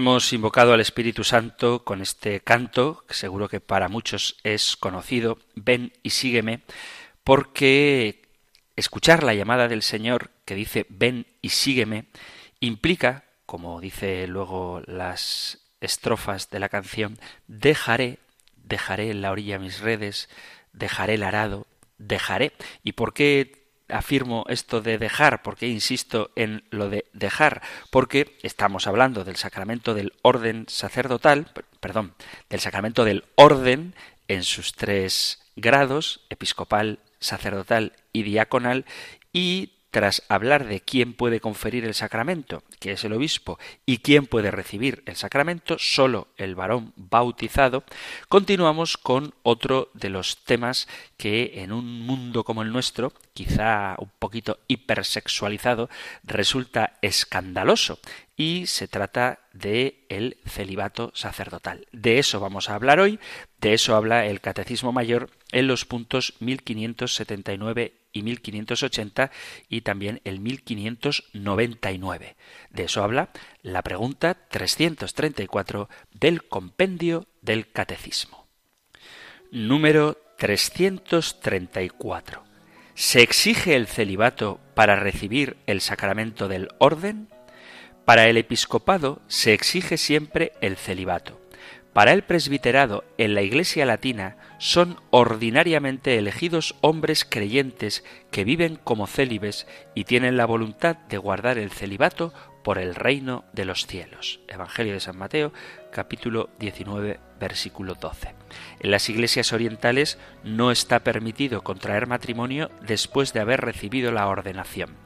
Hemos 0.00 0.32
invocado 0.32 0.72
al 0.72 0.80
Espíritu 0.80 1.24
Santo 1.24 1.84
con 1.84 2.00
este 2.00 2.40
canto, 2.40 3.04
que 3.06 3.12
seguro 3.12 3.50
que 3.50 3.60
para 3.60 3.90
muchos 3.90 4.38
es 4.44 4.78
conocido, 4.78 5.38
ven 5.54 5.92
y 6.02 6.08
sígueme, 6.08 6.62
porque 7.22 8.22
escuchar 8.76 9.22
la 9.22 9.34
llamada 9.34 9.68
del 9.68 9.82
Señor 9.82 10.30
que 10.46 10.54
dice 10.54 10.86
ven 10.88 11.26
y 11.42 11.50
sígueme 11.50 12.06
implica, 12.60 13.24
como 13.44 13.78
dice 13.78 14.26
luego 14.26 14.80
las 14.86 15.58
estrofas 15.82 16.48
de 16.48 16.60
la 16.60 16.70
canción, 16.70 17.18
dejaré, 17.46 18.20
dejaré 18.56 19.10
en 19.10 19.20
la 19.20 19.30
orilla 19.30 19.58
mis 19.58 19.80
redes, 19.80 20.30
dejaré 20.72 21.16
el 21.16 21.24
arado, 21.24 21.66
dejaré. 21.98 22.52
¿Y 22.82 22.92
por 22.92 23.12
qué 23.12 23.59
afirmo 23.92 24.44
esto 24.48 24.80
de 24.80 24.98
dejar? 24.98 25.42
¿Por 25.42 25.56
qué 25.56 25.68
insisto 25.68 26.30
en 26.36 26.64
lo 26.70 26.88
de 26.88 27.06
dejar? 27.12 27.62
Porque 27.90 28.36
estamos 28.42 28.86
hablando 28.86 29.24
del 29.24 29.36
sacramento 29.36 29.94
del 29.94 30.12
orden 30.22 30.66
sacerdotal, 30.68 31.46
perdón, 31.80 32.14
del 32.48 32.60
sacramento 32.60 33.04
del 33.04 33.24
orden 33.34 33.94
en 34.28 34.44
sus 34.44 34.74
tres 34.74 35.40
grados, 35.56 36.20
episcopal, 36.30 37.00
sacerdotal 37.18 37.92
y 38.12 38.22
diaconal 38.22 38.84
y 39.32 39.72
tras 39.90 40.22
hablar 40.28 40.66
de 40.66 40.80
quién 40.80 41.14
puede 41.14 41.40
conferir 41.40 41.84
el 41.84 41.94
sacramento, 41.94 42.62
que 42.78 42.92
es 42.92 43.04
el 43.04 43.12
obispo, 43.12 43.58
y 43.86 43.98
quién 43.98 44.26
puede 44.26 44.50
recibir 44.50 45.02
el 45.06 45.16
sacramento, 45.16 45.76
solo 45.78 46.28
el 46.36 46.54
varón 46.54 46.92
bautizado, 46.96 47.84
continuamos 48.28 48.96
con 48.96 49.34
otro 49.42 49.90
de 49.94 50.10
los 50.10 50.44
temas 50.44 50.88
que 51.16 51.62
en 51.62 51.72
un 51.72 52.00
mundo 52.06 52.44
como 52.44 52.62
el 52.62 52.72
nuestro, 52.72 53.12
quizá 53.34 53.96
un 53.98 54.10
poquito 54.18 54.58
hipersexualizado, 54.68 55.90
resulta 56.22 56.98
escandaloso, 57.02 57.98
y 58.40 58.66
se 58.66 58.88
trata 58.88 59.38
de 59.52 60.06
el 60.08 60.38
celibato 60.46 61.12
sacerdotal. 61.14 61.86
De 61.92 62.18
eso 62.18 62.40
vamos 62.40 62.70
a 62.70 62.74
hablar 62.74 62.98
hoy, 62.98 63.20
de 63.58 63.74
eso 63.74 63.94
habla 63.94 64.24
el 64.24 64.40
Catecismo 64.40 64.92
Mayor 64.92 65.28
en 65.52 65.66
los 65.66 65.84
puntos 65.84 66.32
1579 66.40 67.92
y 68.12 68.22
1580 68.22 69.30
y 69.68 69.82
también 69.82 70.22
el 70.24 70.40
1599. 70.40 72.36
De 72.70 72.84
eso 72.84 73.04
habla 73.04 73.28
la 73.60 73.82
pregunta 73.82 74.34
334 74.48 75.90
del 76.12 76.48
compendio 76.48 77.26
del 77.42 77.70
Catecismo. 77.70 78.48
Número 79.50 80.16
334. 80.38 82.42
¿Se 82.94 83.20
exige 83.20 83.76
el 83.76 83.86
celibato 83.86 84.60
para 84.72 84.96
recibir 84.96 85.58
el 85.66 85.82
sacramento 85.82 86.48
del 86.48 86.70
orden? 86.78 87.28
Para 88.10 88.26
el 88.26 88.38
episcopado 88.38 89.22
se 89.28 89.54
exige 89.54 89.96
siempre 89.96 90.52
el 90.60 90.76
celibato. 90.76 91.40
Para 91.92 92.12
el 92.12 92.24
presbiterado 92.24 93.04
en 93.18 93.36
la 93.36 93.42
Iglesia 93.42 93.86
latina 93.86 94.36
son 94.58 94.96
ordinariamente 95.10 96.18
elegidos 96.18 96.74
hombres 96.80 97.24
creyentes 97.24 98.02
que 98.32 98.42
viven 98.42 98.80
como 98.82 99.06
célibes 99.06 99.68
y 99.94 100.06
tienen 100.06 100.36
la 100.36 100.44
voluntad 100.44 100.96
de 101.08 101.18
guardar 101.18 101.56
el 101.56 101.70
celibato 101.70 102.34
por 102.64 102.78
el 102.78 102.96
reino 102.96 103.44
de 103.52 103.64
los 103.64 103.86
cielos. 103.86 104.40
Evangelio 104.48 104.94
de 104.94 104.98
San 104.98 105.16
Mateo, 105.16 105.52
capítulo 105.92 106.50
19, 106.58 107.20
versículo 107.38 107.94
12. 107.94 108.34
En 108.80 108.90
las 108.90 109.08
iglesias 109.08 109.52
orientales 109.52 110.18
no 110.42 110.72
está 110.72 110.98
permitido 110.98 111.62
contraer 111.62 112.08
matrimonio 112.08 112.72
después 112.82 113.32
de 113.32 113.38
haber 113.38 113.60
recibido 113.60 114.10
la 114.10 114.26
ordenación. 114.26 114.96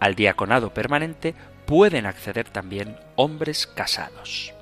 Al 0.00 0.14
diaconado 0.14 0.74
permanente 0.74 1.34
pueden 1.66 2.06
acceder 2.06 2.48
también 2.48 2.96
hombres 3.16 3.66
casados. 3.66 4.52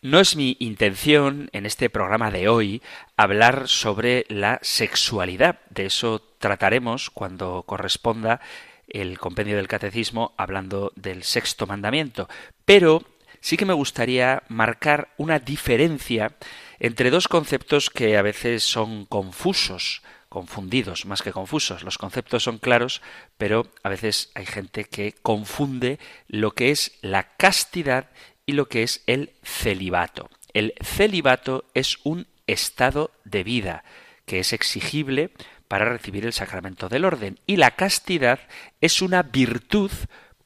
No 0.00 0.20
es 0.20 0.36
mi 0.36 0.56
intención 0.60 1.50
en 1.52 1.66
este 1.66 1.90
programa 1.90 2.30
de 2.30 2.48
hoy 2.48 2.82
hablar 3.16 3.66
sobre 3.66 4.26
la 4.28 4.60
sexualidad. 4.62 5.58
De 5.70 5.86
eso 5.86 6.22
trataremos 6.38 7.10
cuando 7.10 7.64
corresponda 7.64 8.40
el 8.86 9.18
compendio 9.18 9.56
del 9.56 9.66
catecismo 9.66 10.34
hablando 10.36 10.92
del 10.94 11.24
sexto 11.24 11.66
mandamiento. 11.66 12.28
Pero 12.64 13.02
sí 13.40 13.56
que 13.56 13.66
me 13.66 13.74
gustaría 13.74 14.44
marcar 14.48 15.08
una 15.16 15.40
diferencia 15.40 16.36
entre 16.78 17.10
dos 17.10 17.26
conceptos 17.26 17.90
que 17.90 18.16
a 18.16 18.22
veces 18.22 18.62
son 18.62 19.04
confusos 19.04 20.02
confundidos 20.28 21.06
más 21.06 21.22
que 21.22 21.32
confusos. 21.32 21.82
Los 21.82 21.98
conceptos 21.98 22.44
son 22.44 22.58
claros, 22.58 23.02
pero 23.36 23.66
a 23.82 23.88
veces 23.88 24.30
hay 24.34 24.46
gente 24.46 24.84
que 24.84 25.12
confunde 25.22 25.98
lo 26.26 26.52
que 26.52 26.70
es 26.70 26.92
la 27.00 27.34
castidad 27.36 28.10
y 28.46 28.52
lo 28.52 28.68
que 28.68 28.82
es 28.82 29.02
el 29.06 29.32
celibato. 29.42 30.30
El 30.54 30.74
celibato 30.82 31.64
es 31.74 31.98
un 32.04 32.26
estado 32.46 33.10
de 33.24 33.44
vida 33.44 33.84
que 34.24 34.40
es 34.40 34.52
exigible 34.52 35.30
para 35.68 35.84
recibir 35.84 36.24
el 36.24 36.32
sacramento 36.32 36.88
del 36.88 37.04
orden 37.04 37.38
y 37.46 37.56
la 37.56 37.72
castidad 37.72 38.40
es 38.80 39.02
una 39.02 39.22
virtud 39.22 39.90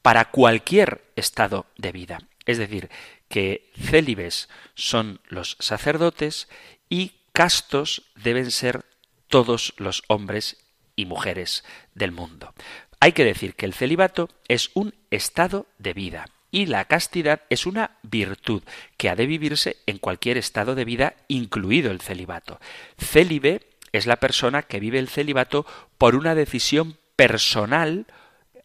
para 0.01 0.25
cualquier 0.31 1.01
estado 1.15 1.65
de 1.77 1.91
vida. 1.91 2.19
Es 2.45 2.57
decir, 2.57 2.89
que 3.29 3.71
célibes 3.75 4.49
son 4.75 5.21
los 5.27 5.55
sacerdotes 5.59 6.49
y 6.89 7.13
castos 7.31 8.11
deben 8.15 8.51
ser 8.51 8.85
todos 9.33 9.73
los 9.77 10.03
hombres 10.09 10.57
y 10.95 11.07
mujeres 11.07 11.63
del 11.95 12.11
mundo. 12.11 12.53
Hay 12.99 13.13
que 13.13 13.25
decir 13.25 13.55
que 13.55 13.65
el 13.65 13.73
celibato 13.73 14.29
es 14.47 14.69
un 14.75 14.93
estado 15.09 15.65
de 15.79 15.93
vida 15.93 16.27
y 16.51 16.67
la 16.67 16.85
castidad 16.85 17.41
es 17.49 17.65
una 17.65 17.97
virtud 18.03 18.61
que 18.95 19.09
ha 19.09 19.15
de 19.15 19.25
vivirse 19.25 19.77
en 19.87 19.97
cualquier 19.97 20.37
estado 20.37 20.75
de 20.75 20.85
vida, 20.85 21.15
incluido 21.29 21.89
el 21.89 21.99
celibato. 21.99 22.59
Célibe 22.99 23.61
es 23.91 24.05
la 24.05 24.17
persona 24.17 24.61
que 24.61 24.79
vive 24.79 24.99
el 24.99 25.09
celibato 25.09 25.65
por 25.97 26.15
una 26.15 26.35
decisión 26.35 26.99
personal 27.15 28.05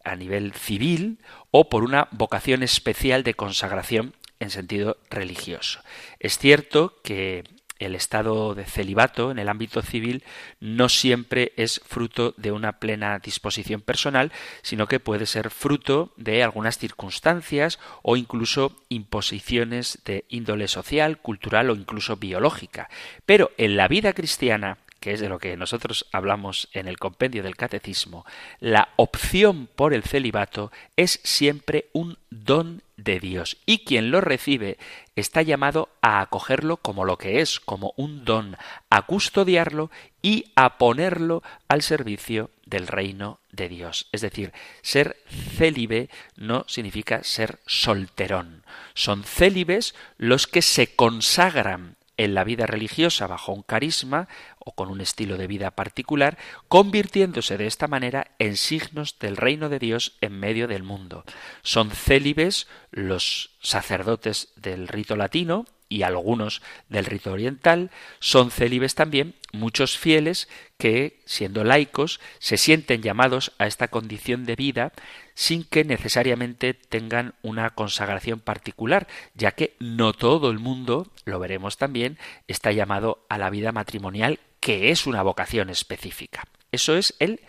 a 0.03 0.15
nivel 0.15 0.53
civil 0.53 1.17
o 1.49 1.67
por 1.67 1.83
una 1.83 2.09
vocación 2.11 2.61
especial 2.61 3.23
de 3.23 3.33
consagración 3.33 4.13
en 4.39 4.51
sentido 4.51 4.97
religioso. 5.09 5.81
Es 6.19 6.37
cierto 6.37 7.01
que 7.03 7.43
el 7.79 7.95
estado 7.95 8.53
de 8.55 8.65
celibato 8.65 9.31
en 9.31 9.39
el 9.39 9.49
ámbito 9.49 9.81
civil 9.81 10.23
no 10.59 10.89
siempre 10.89 11.53
es 11.55 11.81
fruto 11.85 12.33
de 12.37 12.51
una 12.51 12.73
plena 12.73 13.19
disposición 13.19 13.81
personal, 13.81 14.31
sino 14.61 14.87
que 14.87 14.99
puede 14.99 15.25
ser 15.25 15.49
fruto 15.49 16.13
de 16.17 16.43
algunas 16.43 16.77
circunstancias 16.77 17.79
o 18.03 18.17
incluso 18.17 18.83
imposiciones 18.89 19.99
de 20.05 20.25
índole 20.29 20.67
social, 20.67 21.17
cultural 21.19 21.69
o 21.69 21.75
incluso 21.75 22.17
biológica. 22.17 22.89
Pero 23.25 23.51
en 23.57 23.77
la 23.77 23.87
vida 23.87 24.13
cristiana, 24.13 24.77
que 24.99 25.13
es 25.13 25.19
de 25.19 25.29
lo 25.29 25.39
que 25.39 25.55
nosotros 25.55 26.07
hablamos 26.11 26.69
en 26.73 26.87
el 26.87 26.97
compendio 26.97 27.43
del 27.43 27.55
catecismo, 27.55 28.25
la 28.59 28.89
opción 28.97 29.69
por 29.75 29.93
el 29.93 30.03
celibato 30.03 30.71
es 30.95 31.19
siempre 31.23 31.89
un 31.93 32.17
don 32.29 32.81
de 33.03 33.19
Dios 33.19 33.57
y 33.65 33.79
quien 33.79 34.11
lo 34.11 34.21
recibe 34.21 34.77
está 35.15 35.41
llamado 35.41 35.89
a 36.01 36.21
acogerlo 36.21 36.77
como 36.77 37.05
lo 37.05 37.17
que 37.17 37.41
es, 37.41 37.59
como 37.59 37.93
un 37.97 38.25
don, 38.25 38.57
a 38.89 39.05
custodiarlo 39.05 39.89
y 40.21 40.51
a 40.55 40.77
ponerlo 40.77 41.43
al 41.67 41.81
servicio 41.81 42.51
del 42.65 42.87
reino 42.87 43.39
de 43.51 43.69
Dios. 43.69 44.07
Es 44.11 44.21
decir, 44.21 44.53
ser 44.81 45.17
célibe 45.57 46.09
no 46.35 46.65
significa 46.67 47.23
ser 47.23 47.59
solterón. 47.65 48.63
Son 48.93 49.23
célibes 49.23 49.95
los 50.17 50.47
que 50.47 50.61
se 50.61 50.95
consagran 50.95 51.97
en 52.17 52.33
la 52.33 52.43
vida 52.43 52.65
religiosa 52.65 53.27
bajo 53.27 53.53
un 53.53 53.63
carisma 53.63 54.27
o 54.69 54.71
con 54.73 54.89
un 54.89 55.01
estilo 55.01 55.35
de 55.37 55.47
vida 55.47 55.71
particular, 55.71 56.37
convirtiéndose 56.67 57.57
de 57.57 57.65
esta 57.65 57.87
manera 57.87 58.31
en 58.37 58.55
signos 58.55 59.17
del 59.17 59.35
reino 59.35 59.67
de 59.67 59.79
Dios 59.79 60.13
en 60.21 60.39
medio 60.39 60.67
del 60.67 60.83
mundo. 60.83 61.23
Son 61.63 61.89
célibes 61.89 62.67
los 62.91 63.57
sacerdotes 63.61 64.49
del 64.55 64.87
rito 64.87 65.15
latino, 65.15 65.65
y 65.89 66.03
algunos 66.03 66.61
del 66.87 67.05
rito 67.05 67.31
oriental, 67.31 67.89
son 68.19 68.51
célibes 68.51 68.93
también 68.93 69.33
muchos 69.51 69.97
fieles 69.97 70.47
que, 70.77 71.19
siendo 71.25 71.63
laicos, 71.63 72.19
se 72.37 72.57
sienten 72.57 73.01
llamados 73.01 73.53
a 73.57 73.65
esta 73.65 73.87
condición 73.87 74.45
de 74.45 74.55
vida 74.55 74.93
sin 75.33 75.63
que 75.63 75.83
necesariamente 75.83 76.75
tengan 76.75 77.33
una 77.41 77.71
consagración 77.71 78.39
particular, 78.39 79.07
ya 79.33 79.51
que 79.51 79.75
no 79.79 80.13
todo 80.13 80.51
el 80.51 80.59
mundo, 80.59 81.07
lo 81.25 81.39
veremos 81.39 81.77
también, 81.77 82.19
está 82.47 82.71
llamado 82.71 83.25
a 83.29 83.39
la 83.39 83.49
vida 83.49 83.71
matrimonial, 83.71 84.39
que 84.59 84.91
es 84.91 85.07
una 85.07 85.21
vocación 85.23 85.69
específica. 85.69 86.43
Eso 86.71 86.95
es 86.95 87.15
el 87.19 87.41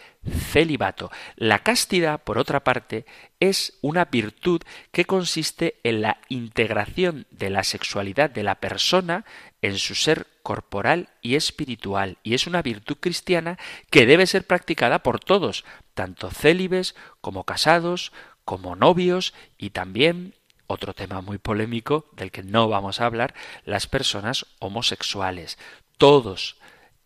celibato. 0.53 1.11
La 1.37 1.59
castidad, 1.59 2.23
por 2.23 2.39
otra 2.39 2.65
parte, 2.65 3.05
es 3.39 3.79
una 3.83 4.07
virtud 4.07 4.63
que 4.93 5.05
consiste 5.05 5.79
en 5.83 6.01
la 6.01 6.19
integración 6.29 7.27
de 7.31 7.51
la 7.51 7.63
sexualidad 7.65 8.31
de 8.31 8.43
la 8.43 8.57
persona 8.57 9.27
en 9.61 9.79
su 9.79 9.95
ser 9.95 10.27
corporal 10.43 11.11
y 11.21 11.35
espiritual, 11.35 12.17
y 12.23 12.35
es 12.35 12.47
una 12.47 12.63
virtud 12.63 12.97
cristiana 12.99 13.59
que 13.91 14.07
debe 14.07 14.27
ser 14.27 14.47
practicada 14.47 15.03
por 15.03 15.21
todos, 15.21 15.65
tanto 15.95 16.31
célibes 16.31 16.95
como 17.21 17.45
casados, 17.45 18.13
como 18.45 18.75
novios 18.75 19.35
y 19.59 19.71
también 19.71 20.35
otro 20.67 20.95
tema 20.95 21.21
muy 21.21 21.39
polémico 21.39 22.07
del 22.13 22.31
que 22.31 22.43
no 22.43 22.69
vamos 22.69 23.01
a 23.01 23.07
hablar, 23.07 23.35
las 23.65 23.87
personas 23.87 24.47
homosexuales. 24.61 25.59
Todos, 25.99 26.57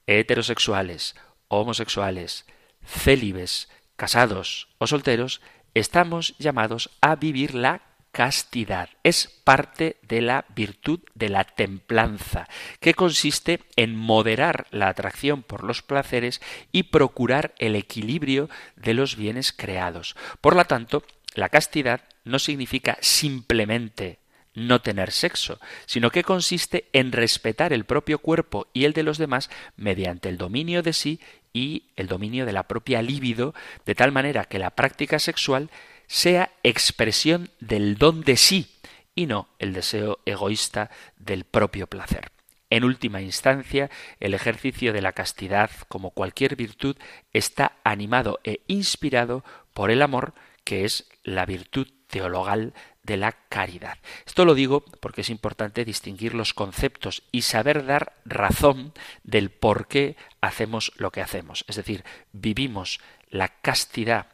heterosexuales, 0.07 1.15
homosexuales, 1.49 2.47
célibes, 2.85 3.69
casados 3.97 4.69
o 4.79 4.87
solteros, 4.87 5.41
estamos 5.75 6.37
llamados 6.39 6.91
a 7.01 7.17
vivir 7.17 7.55
la 7.55 7.83
castidad. 8.15 8.89
Es 9.03 9.27
parte 9.43 9.97
de 10.03 10.23
la 10.23 10.45
virtud 10.55 11.01
de 11.15 11.29
la 11.29 11.45
templanza, 11.45 12.49
que 12.81 12.95
consiste 12.95 13.61
en 13.75 13.97
moderar 13.97 14.67
la 14.71 14.89
atracción 14.89 15.43
por 15.43 15.65
los 15.65 15.83
placeres 15.83 16.41
y 16.71 16.85
procurar 16.85 17.55
el 17.59 17.75
equilibrio 17.75 18.49
de 18.77 18.95
los 18.95 19.17
bienes 19.17 19.53
creados. 19.53 20.15
Por 20.41 20.55
lo 20.55 20.65
tanto, 20.65 21.03
la 21.35 21.49
castidad 21.49 22.03
no 22.23 22.39
significa 22.39 22.97
simplemente 23.01 24.21
no 24.55 24.81
tener 24.81 25.11
sexo, 25.11 25.61
sino 25.87 26.11
que 26.11 26.23
consiste 26.23 26.89
en 26.93 27.13
respetar 27.13 27.73
el 27.73 27.85
propio 27.85 28.19
cuerpo 28.19 28.69
y 28.73 28.85
el 28.85 28.93
de 28.93 29.03
los 29.03 29.19
demás 29.19 29.51
mediante 29.77 30.29
el 30.29 30.39
dominio 30.39 30.83
de 30.83 30.93
sí 30.93 31.21
y 31.53 31.85
el 31.97 32.07
dominio 32.07 32.47
de 32.47 32.53
la 32.53 32.65
propia 32.65 33.03
libido, 33.03 33.55
de 33.85 33.95
tal 33.95 34.13
manera 34.13 34.45
que 34.45 34.59
la 34.59 34.71
práctica 34.71 35.19
sexual 35.19 35.71
sea 36.07 36.53
expresión 36.63 37.51
del 37.61 37.97
don 37.97 38.23
de 38.23 38.37
sí 38.37 38.71
y 39.15 39.27
no 39.27 39.49
el 39.59 39.73
deseo 39.73 40.19
egoísta 40.25 40.91
del 41.17 41.45
propio 41.45 41.87
placer. 41.87 42.31
En 42.71 42.83
última 42.83 43.23
instancia, 43.23 43.91
el 44.19 44.35
ejercicio 44.35 44.93
de 44.93 45.03
la 45.03 45.13
castidad, 45.13 45.71
como 45.89 46.11
cualquier 46.11 46.57
virtud, 46.57 46.97
está 47.33 47.77
animado 47.85 48.41
e 48.43 48.63
inspirado 48.67 49.45
por 49.73 49.91
el 49.91 50.03
amor, 50.03 50.35
que 50.65 50.85
es 50.85 51.09
la 51.23 51.47
virtud 51.47 51.87
teologal 52.15 52.75
de 53.03 53.17
la 53.17 53.33
caridad. 53.33 53.99
Esto 54.25 54.45
lo 54.45 54.55
digo 54.55 54.85
porque 55.01 55.23
es 55.23 55.31
importante 55.31 55.85
distinguir 55.85 56.33
los 56.33 56.55
conceptos 56.55 57.25
y 57.33 57.43
saber 57.43 57.87
dar 57.87 58.13
razón 58.25 58.93
del 59.25 59.51
por 59.51 59.89
qué 59.89 60.17
hacemos 60.41 60.93
lo 60.97 61.11
que 61.11 61.23
hacemos. 61.23 61.65
Es 61.67 61.75
decir, 61.75 62.05
vivimos 62.31 63.01
la 63.31 63.49
castidad 63.49 64.29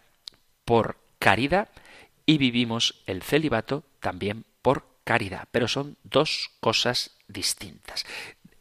por 0.67 0.99
caridad 1.19 1.71
y 2.27 2.37
vivimos 2.37 3.03
el 3.07 3.23
celibato 3.23 3.83
también 3.99 4.45
por 4.61 4.85
caridad, 5.05 5.49
pero 5.51 5.67
son 5.67 5.97
dos 6.03 6.51
cosas 6.61 7.17
distintas. 7.29 8.05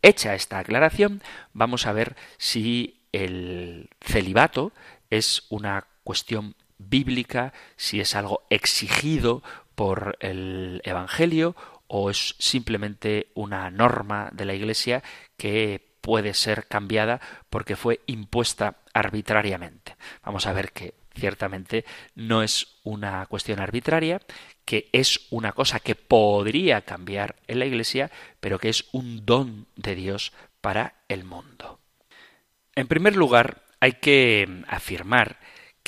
Hecha 0.01 0.33
esta 0.33 0.59
aclaración, 0.59 1.21
vamos 1.51 1.87
a 1.87 1.91
ver 1.91 2.15
si 2.37 3.01
el 3.11 3.89
celibato 3.99 4.71
es 5.09 5.43
una 5.49 5.87
cuestión 6.05 6.55
bíblica, 6.79 7.53
si 7.75 7.99
es 7.99 8.15
algo 8.15 8.47
exigido 8.49 9.43
por 9.75 10.17
el 10.19 10.81
Evangelio 10.83 11.55
o 11.87 12.09
es 12.09 12.35
simplemente 12.39 13.27
una 13.35 13.69
norma 13.69 14.29
de 14.31 14.45
la 14.45 14.53
Iglesia 14.53 15.03
que 15.37 15.89
puede 16.01 16.33
ser 16.33 16.67
cambiada 16.67 17.19
porque 17.49 17.75
fue 17.75 18.01
impuesta 18.07 18.77
arbitrariamente. 18.93 19.95
Vamos 20.23 20.47
a 20.47 20.53
ver 20.53 20.71
que 20.71 20.95
ciertamente 21.15 21.85
no 22.15 22.43
es 22.43 22.79
una 22.83 23.25
cuestión 23.25 23.59
arbitraria, 23.59 24.21
que 24.65 24.89
es 24.93 25.27
una 25.29 25.51
cosa 25.51 25.79
que 25.79 25.95
podría 25.95 26.81
cambiar 26.81 27.35
en 27.47 27.59
la 27.59 27.65
Iglesia, 27.65 28.11
pero 28.39 28.59
que 28.59 28.69
es 28.69 28.85
un 28.91 29.25
don 29.25 29.67
de 29.75 29.95
Dios 29.95 30.31
para 30.61 30.95
el 31.07 31.23
mundo. 31.23 31.79
En 32.75 32.87
primer 32.87 33.15
lugar, 33.15 33.63
hay 33.79 33.93
que 33.93 34.63
afirmar 34.67 35.39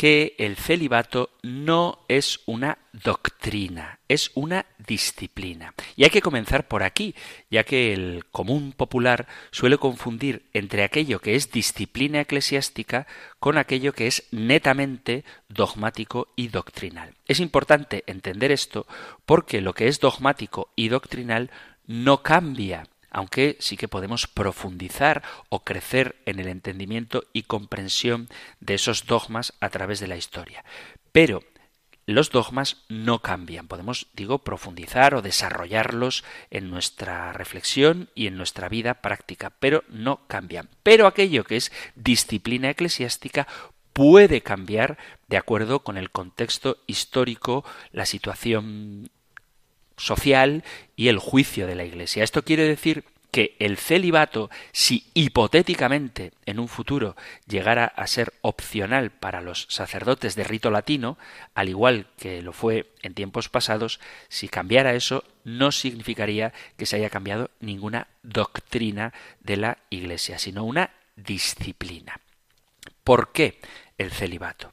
que 0.01 0.33
el 0.39 0.55
celibato 0.55 1.29
no 1.43 1.99
es 2.07 2.39
una 2.47 2.79
doctrina, 2.91 3.99
es 4.07 4.31
una 4.33 4.65
disciplina. 4.79 5.75
Y 5.95 6.05
hay 6.05 6.09
que 6.09 6.23
comenzar 6.23 6.67
por 6.67 6.81
aquí, 6.81 7.13
ya 7.51 7.63
que 7.63 7.93
el 7.93 8.25
común 8.31 8.73
popular 8.73 9.27
suele 9.51 9.77
confundir 9.77 10.49
entre 10.53 10.83
aquello 10.83 11.19
que 11.19 11.35
es 11.35 11.51
disciplina 11.51 12.21
eclesiástica 12.21 13.05
con 13.39 13.59
aquello 13.59 13.93
que 13.93 14.07
es 14.07 14.27
netamente 14.31 15.23
dogmático 15.49 16.29
y 16.35 16.47
doctrinal. 16.47 17.13
Es 17.27 17.39
importante 17.39 18.03
entender 18.07 18.51
esto 18.51 18.87
porque 19.27 19.61
lo 19.61 19.75
que 19.75 19.87
es 19.87 19.99
dogmático 19.99 20.71
y 20.75 20.87
doctrinal 20.87 21.51
no 21.85 22.23
cambia 22.23 22.87
aunque 23.11 23.57
sí 23.59 23.77
que 23.77 23.87
podemos 23.87 24.27
profundizar 24.27 25.21
o 25.49 25.63
crecer 25.63 26.15
en 26.25 26.39
el 26.39 26.47
entendimiento 26.47 27.23
y 27.33 27.43
comprensión 27.43 28.29
de 28.59 28.73
esos 28.73 29.05
dogmas 29.05 29.53
a 29.59 29.69
través 29.69 29.99
de 29.99 30.07
la 30.07 30.17
historia. 30.17 30.63
Pero 31.11 31.43
los 32.07 32.31
dogmas 32.31 32.77
no 32.89 33.19
cambian. 33.19 33.67
Podemos, 33.67 34.07
digo, 34.13 34.39
profundizar 34.39 35.13
o 35.13 35.21
desarrollarlos 35.21 36.23
en 36.49 36.69
nuestra 36.69 37.31
reflexión 37.33 38.09
y 38.15 38.27
en 38.27 38.37
nuestra 38.37 38.69
vida 38.69 38.95
práctica, 38.95 39.51
pero 39.59 39.83
no 39.87 40.25
cambian. 40.27 40.69
Pero 40.83 41.05
aquello 41.05 41.43
que 41.43 41.57
es 41.57 41.71
disciplina 41.95 42.69
eclesiástica 42.69 43.47
puede 43.93 44.41
cambiar 44.41 44.97
de 45.27 45.37
acuerdo 45.37 45.83
con 45.83 45.97
el 45.97 46.11
contexto 46.11 46.77
histórico, 46.87 47.63
la 47.91 48.05
situación 48.05 49.11
social 50.01 50.63
y 50.95 51.07
el 51.07 51.19
juicio 51.19 51.67
de 51.67 51.75
la 51.75 51.85
Iglesia. 51.85 52.23
Esto 52.23 52.43
quiere 52.43 52.67
decir 52.67 53.05
que 53.31 53.55
el 53.59 53.77
celibato, 53.77 54.49
si 54.73 55.05
hipotéticamente 55.13 56.33
en 56.45 56.59
un 56.59 56.67
futuro 56.67 57.15
llegara 57.47 57.85
a 57.85 58.05
ser 58.07 58.33
opcional 58.41 59.09
para 59.09 59.41
los 59.41 59.67
sacerdotes 59.69 60.35
de 60.35 60.43
rito 60.43 60.69
latino, 60.69 61.17
al 61.55 61.69
igual 61.69 62.07
que 62.17 62.41
lo 62.41 62.51
fue 62.51 62.91
en 63.01 63.13
tiempos 63.13 63.47
pasados, 63.47 64.01
si 64.27 64.49
cambiara 64.49 64.93
eso, 64.93 65.23
no 65.45 65.71
significaría 65.71 66.53
que 66.77 66.85
se 66.85 66.97
haya 66.97 67.09
cambiado 67.09 67.49
ninguna 67.61 68.07
doctrina 68.21 69.13
de 69.39 69.57
la 69.57 69.77
Iglesia, 69.89 70.37
sino 70.37 70.65
una 70.65 70.91
disciplina. 71.15 72.19
¿Por 73.05 73.31
qué 73.31 73.59
el 73.97 74.11
celibato? 74.11 74.71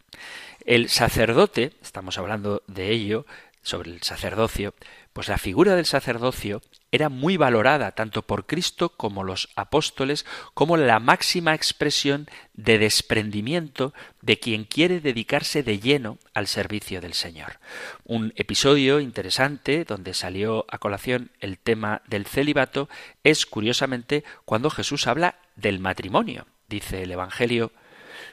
El 0.64 0.88
sacerdote, 0.88 1.72
estamos 1.80 2.18
hablando 2.18 2.62
de 2.66 2.90
ello, 2.90 3.24
sobre 3.62 3.90
el 3.90 4.02
sacerdocio, 4.02 4.74
pues 5.18 5.26
la 5.26 5.36
figura 5.36 5.74
del 5.74 5.84
sacerdocio 5.84 6.62
era 6.92 7.08
muy 7.08 7.36
valorada 7.36 7.90
tanto 7.90 8.22
por 8.22 8.46
Cristo 8.46 8.90
como 8.90 9.24
los 9.24 9.48
apóstoles 9.56 10.24
como 10.54 10.76
la 10.76 11.00
máxima 11.00 11.56
expresión 11.56 12.28
de 12.54 12.78
desprendimiento 12.78 13.92
de 14.22 14.38
quien 14.38 14.62
quiere 14.62 15.00
dedicarse 15.00 15.64
de 15.64 15.80
lleno 15.80 16.18
al 16.34 16.46
servicio 16.46 17.00
del 17.00 17.14
Señor. 17.14 17.58
Un 18.04 18.32
episodio 18.36 19.00
interesante 19.00 19.84
donde 19.84 20.14
salió 20.14 20.66
a 20.68 20.78
colación 20.78 21.32
el 21.40 21.58
tema 21.58 22.00
del 22.06 22.24
celibato 22.24 22.88
es 23.24 23.44
curiosamente 23.44 24.22
cuando 24.44 24.70
Jesús 24.70 25.08
habla 25.08 25.40
del 25.56 25.80
matrimonio. 25.80 26.46
Dice 26.68 27.02
el 27.02 27.10
Evangelio 27.10 27.72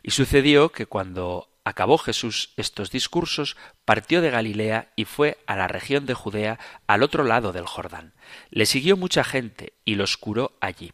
y 0.04 0.12
sucedió 0.12 0.72
que 0.72 0.86
cuando 0.86 1.50
acabó 1.66 1.98
Jesús 1.98 2.52
estos 2.56 2.92
discursos, 2.92 3.58
partió 3.84 4.22
de 4.22 4.30
Galilea 4.30 4.92
y 4.96 5.06
fue 5.06 5.40
a 5.48 5.58
la 5.58 5.68
región 5.68 6.06
de 6.06 6.14
Judea 6.14 6.60
al 6.88 7.04
otro 7.04 7.24
lado 7.24 7.52
del 7.52 7.66
Jordán. 7.66 8.14
Le 8.52 8.66
siguió 8.68 8.96
mucha 8.96 9.24
gente 9.24 9.74
y 9.84 9.96
los 9.96 10.16
curó 10.16 10.54
allí. 10.62 10.94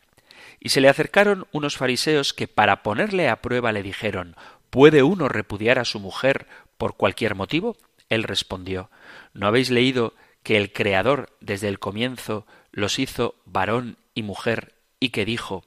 Y 0.60 0.70
se 0.70 0.82
le 0.82 0.90
acercaron 0.90 1.46
unos 1.52 1.78
fariseos 1.78 2.34
que 2.34 2.48
para 2.48 2.84
ponerle 2.84 3.30
a 3.30 3.42
prueba 3.42 3.72
le 3.72 3.84
dijeron 3.84 4.36
¿Puede 4.70 5.04
uno 5.04 5.28
repudiar 5.28 5.78
a 5.78 5.86
su 5.86 6.00
mujer 6.00 6.48
por 6.78 6.96
cualquier 6.96 7.36
motivo? 7.36 7.78
Él 8.08 8.24
respondió 8.24 8.90
¿No 9.34 9.48
habéis 9.48 9.70
leído 9.70 10.14
que 10.44 10.56
el 10.56 10.72
Creador 10.72 11.36
desde 11.42 11.68
el 11.68 11.80
comienzo 11.80 12.48
los 12.72 12.98
hizo 12.98 13.36
varón 13.46 13.98
y 14.16 14.24
mujer 14.24 14.74
y 15.00 15.10
que 15.10 15.26
dijo 15.26 15.64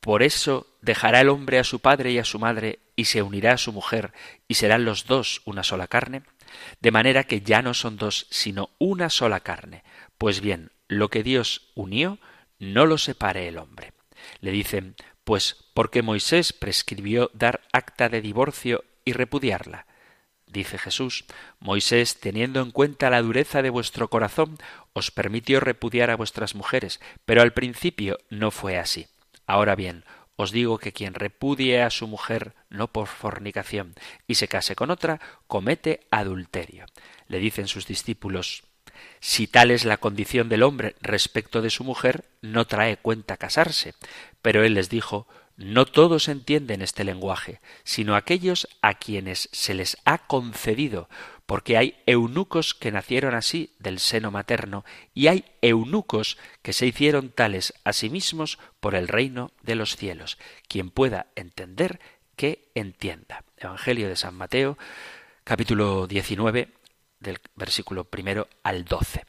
por 0.00 0.22
eso 0.22 0.66
dejará 0.80 1.20
el 1.20 1.28
hombre 1.28 1.58
a 1.58 1.64
su 1.64 1.80
padre 1.80 2.10
y 2.12 2.18
a 2.18 2.24
su 2.24 2.38
madre 2.38 2.78
y 3.00 3.06
se 3.06 3.22
unirá 3.22 3.54
a 3.54 3.56
su 3.56 3.72
mujer 3.72 4.12
y 4.46 4.54
serán 4.54 4.84
los 4.84 5.06
dos 5.06 5.40
una 5.46 5.64
sola 5.64 5.86
carne, 5.86 6.22
de 6.82 6.90
manera 6.90 7.24
que 7.24 7.40
ya 7.40 7.62
no 7.62 7.72
son 7.72 7.96
dos, 7.96 8.26
sino 8.28 8.68
una 8.76 9.08
sola 9.08 9.40
carne. 9.40 9.84
Pues 10.18 10.42
bien, 10.42 10.70
lo 10.86 11.08
que 11.08 11.22
Dios 11.22 11.70
unió, 11.74 12.18
no 12.58 12.84
lo 12.84 12.98
separe 12.98 13.48
el 13.48 13.56
hombre. 13.56 13.94
Le 14.40 14.50
dicen, 14.50 14.96
pues 15.24 15.64
porque 15.72 16.02
Moisés 16.02 16.52
prescribió 16.52 17.30
dar 17.32 17.62
acta 17.72 18.10
de 18.10 18.20
divorcio 18.20 18.84
y 19.06 19.14
repudiarla. 19.14 19.86
Dice 20.46 20.76
Jesús, 20.76 21.24
Moisés, 21.58 22.20
teniendo 22.20 22.60
en 22.60 22.70
cuenta 22.70 23.08
la 23.08 23.22
dureza 23.22 23.62
de 23.62 23.70
vuestro 23.70 24.10
corazón, 24.10 24.58
os 24.92 25.10
permitió 25.10 25.58
repudiar 25.60 26.10
a 26.10 26.16
vuestras 26.16 26.54
mujeres, 26.54 27.00
pero 27.24 27.40
al 27.40 27.54
principio 27.54 28.18
no 28.28 28.50
fue 28.50 28.76
así. 28.76 29.06
Ahora 29.46 29.74
bien, 29.74 30.04
os 30.40 30.52
digo 30.52 30.78
que 30.78 30.92
quien 30.92 31.14
repudie 31.14 31.82
a 31.82 31.90
su 31.90 32.06
mujer 32.06 32.54
no 32.70 32.88
por 32.88 33.06
fornicación 33.08 33.94
y 34.26 34.36
se 34.36 34.48
case 34.48 34.74
con 34.74 34.90
otra, 34.90 35.20
comete 35.46 36.00
adulterio. 36.10 36.86
Le 37.28 37.38
dicen 37.38 37.68
sus 37.68 37.86
discípulos 37.86 38.64
si 39.20 39.46
tal 39.46 39.70
es 39.70 39.84
la 39.84 39.98
condición 39.98 40.48
del 40.48 40.62
hombre 40.62 40.96
respecto 41.00 41.62
de 41.62 41.70
su 41.70 41.84
mujer, 41.84 42.24
no 42.40 42.66
trae 42.66 42.96
cuenta 42.96 43.36
casarse. 43.36 43.94
Pero 44.42 44.64
él 44.64 44.74
les 44.74 44.88
dijo 44.88 45.26
no 45.56 45.84
todos 45.84 46.28
entienden 46.28 46.80
este 46.80 47.04
lenguaje, 47.04 47.60
sino 47.84 48.16
aquellos 48.16 48.66
a 48.80 48.94
quienes 48.94 49.50
se 49.52 49.74
les 49.74 49.98
ha 50.06 50.16
concedido, 50.16 51.10
porque 51.50 51.76
hay 51.76 51.96
eunucos 52.06 52.74
que 52.74 52.92
nacieron 52.92 53.34
así 53.34 53.74
del 53.80 53.98
seno 53.98 54.30
materno, 54.30 54.84
y 55.14 55.26
hay 55.26 55.44
eunucos 55.62 56.38
que 56.62 56.72
se 56.72 56.86
hicieron 56.86 57.30
tales 57.30 57.74
a 57.82 57.92
sí 57.92 58.08
mismos 58.08 58.60
por 58.78 58.94
el 58.94 59.08
reino 59.08 59.50
de 59.60 59.74
los 59.74 59.96
cielos. 59.96 60.38
Quien 60.68 60.90
pueda 60.90 61.26
entender, 61.34 61.98
que 62.36 62.70
entienda. 62.76 63.42
Evangelio 63.56 64.08
de 64.08 64.14
San 64.14 64.36
Mateo, 64.36 64.78
capítulo 65.42 66.06
19, 66.06 66.68
del 67.18 67.40
versículo 67.56 68.04
primero 68.04 68.46
al 68.62 68.84
12. 68.84 69.24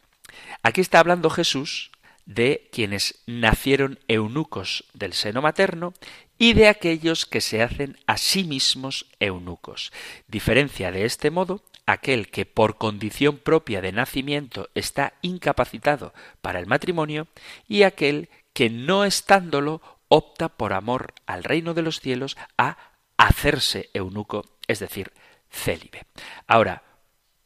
Aquí 0.61 0.79
está 0.79 0.99
hablando 0.99 1.31
Jesús 1.31 1.89
de 2.27 2.69
quienes 2.71 3.23
nacieron 3.25 3.97
eunucos 4.07 4.85
del 4.93 5.13
seno 5.13 5.41
materno 5.41 5.95
y 6.41 6.53
de 6.53 6.67
aquellos 6.67 7.27
que 7.27 7.39
se 7.39 7.61
hacen 7.61 7.99
a 8.07 8.17
sí 8.17 8.43
mismos 8.43 9.05
eunucos. 9.19 9.93
Diferencia 10.27 10.91
de 10.91 11.05
este 11.05 11.29
modo 11.29 11.63
aquel 11.85 12.31
que 12.31 12.47
por 12.47 12.79
condición 12.79 13.37
propia 13.37 13.79
de 13.79 13.91
nacimiento 13.91 14.67
está 14.73 15.13
incapacitado 15.21 16.15
para 16.41 16.57
el 16.57 16.65
matrimonio 16.65 17.27
y 17.67 17.83
aquel 17.83 18.29
que 18.53 18.71
no 18.71 19.05
estándolo 19.05 19.83
opta 20.07 20.49
por 20.49 20.73
amor 20.73 21.13
al 21.27 21.43
reino 21.43 21.75
de 21.75 21.83
los 21.83 21.99
cielos 21.99 22.35
a 22.57 22.75
hacerse 23.17 23.91
eunuco, 23.93 24.43
es 24.67 24.79
decir, 24.79 25.13
célibe. 25.51 26.07
Ahora, 26.47 26.81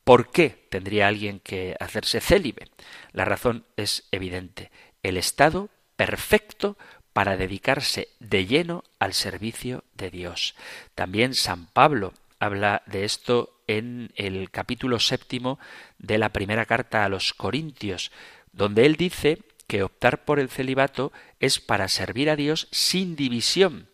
¿por 0.06 0.32
qué 0.32 0.68
tendría 0.70 1.10
alguien 1.10 1.42
que 1.42 1.76
hacerse 1.82 2.22
célibe? 2.22 2.70
La 3.12 3.26
razón 3.26 3.66
es 3.76 4.08
evidente. 4.14 4.72
El 5.04 5.18
estado 5.18 5.70
perfecto 5.96 6.78
para 7.16 7.38
dedicarse 7.38 8.10
de 8.20 8.46
lleno 8.46 8.84
al 9.00 9.14
servicio 9.14 9.86
de 9.94 10.12
Dios. 10.12 10.54
También 10.96 11.34
San 11.34 11.66
Pablo 11.68 12.14
habla 12.40 12.84
de 12.88 13.06
esto 13.06 13.56
en 13.68 14.12
el 14.18 14.52
capítulo 14.52 15.00
séptimo 15.00 15.58
de 15.98 16.18
la 16.18 16.34
primera 16.34 16.66
carta 16.66 17.06
a 17.06 17.10
los 17.10 17.34
Corintios, 17.34 18.12
donde 18.52 18.86
él 18.86 18.98
dice 18.98 19.44
que 19.66 19.82
optar 19.82 20.26
por 20.26 20.42
el 20.42 20.50
celibato 20.50 21.14
es 21.40 21.62
para 21.62 21.88
servir 21.88 22.30
a 22.30 22.36
Dios 22.36 22.68
sin 22.72 23.16
división. 23.16 23.88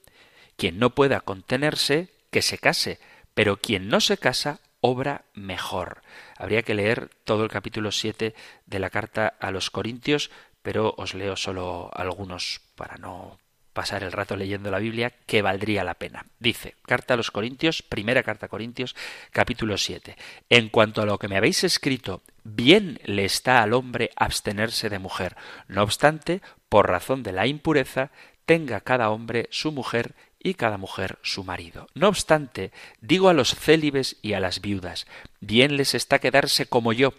Quien 0.58 0.80
no 0.80 0.96
pueda 0.96 1.20
contenerse, 1.20 2.10
que 2.32 2.42
se 2.42 2.58
case, 2.58 3.00
pero 3.36 3.58
quien 3.58 3.88
no 3.88 4.02
se 4.02 4.18
casa, 4.18 4.62
obra 4.80 5.26
mejor. 5.36 6.02
Habría 6.38 6.64
que 6.64 6.74
leer 6.74 7.12
todo 7.24 7.44
el 7.44 7.52
capítulo 7.52 7.92
siete 7.92 8.34
de 8.66 8.80
la 8.80 8.90
carta 8.90 9.28
a 9.40 9.52
los 9.52 9.70
Corintios, 9.70 10.32
pero 10.62 10.94
os 10.98 11.14
leo 11.14 11.36
solo 11.36 11.90
algunos 11.94 12.62
para 12.76 12.98
no 12.98 13.40
pasar 13.74 14.04
el 14.04 14.12
rato 14.12 14.36
leyendo 14.36 14.70
la 14.70 14.80
Biblia 14.80 15.14
que 15.26 15.42
valdría 15.42 15.84
la 15.84 15.94
pena. 15.94 16.26
Dice, 16.40 16.76
carta 16.86 17.14
a 17.14 17.18
los 17.18 17.32
Corintios, 17.32 17.82
primera 17.82 18.24
carta 18.24 18.48
a 18.48 18.50
Corintios, 18.50 18.96
capítulo 19.32 19.78
7. 19.78 20.18
En 20.50 20.70
cuanto 20.70 21.02
a 21.02 21.06
lo 21.06 21.18
que 21.18 21.28
me 21.28 21.38
habéis 21.38 21.64
escrito, 21.64 22.22
bien 22.44 23.00
le 23.06 23.26
está 23.26 23.64
al 23.64 23.74
hombre 23.74 24.12
abstenerse 24.16 24.90
de 24.90 25.00
mujer. 25.00 25.38
No 25.68 25.84
obstante, 25.84 26.42
por 26.70 26.90
razón 26.90 27.24
de 27.24 27.32
la 27.32 27.48
impureza, 27.48 28.12
tenga 28.46 28.82
cada 28.82 29.10
hombre 29.10 29.48
su 29.52 29.72
mujer 29.72 30.14
y 30.44 30.56
cada 30.56 30.78
mujer 30.78 31.20
su 31.22 31.44
marido. 31.44 31.88
No 31.94 32.08
obstante, 32.08 32.72
digo 33.00 33.30
a 33.30 33.34
los 33.34 33.56
célibes 33.56 34.18
y 34.22 34.34
a 34.34 34.40
las 34.40 34.60
viudas, 34.60 35.06
bien 35.40 35.78
les 35.78 35.94
está 35.94 36.20
quedarse 36.20 36.66
como 36.66 36.94
yo, 36.94 37.14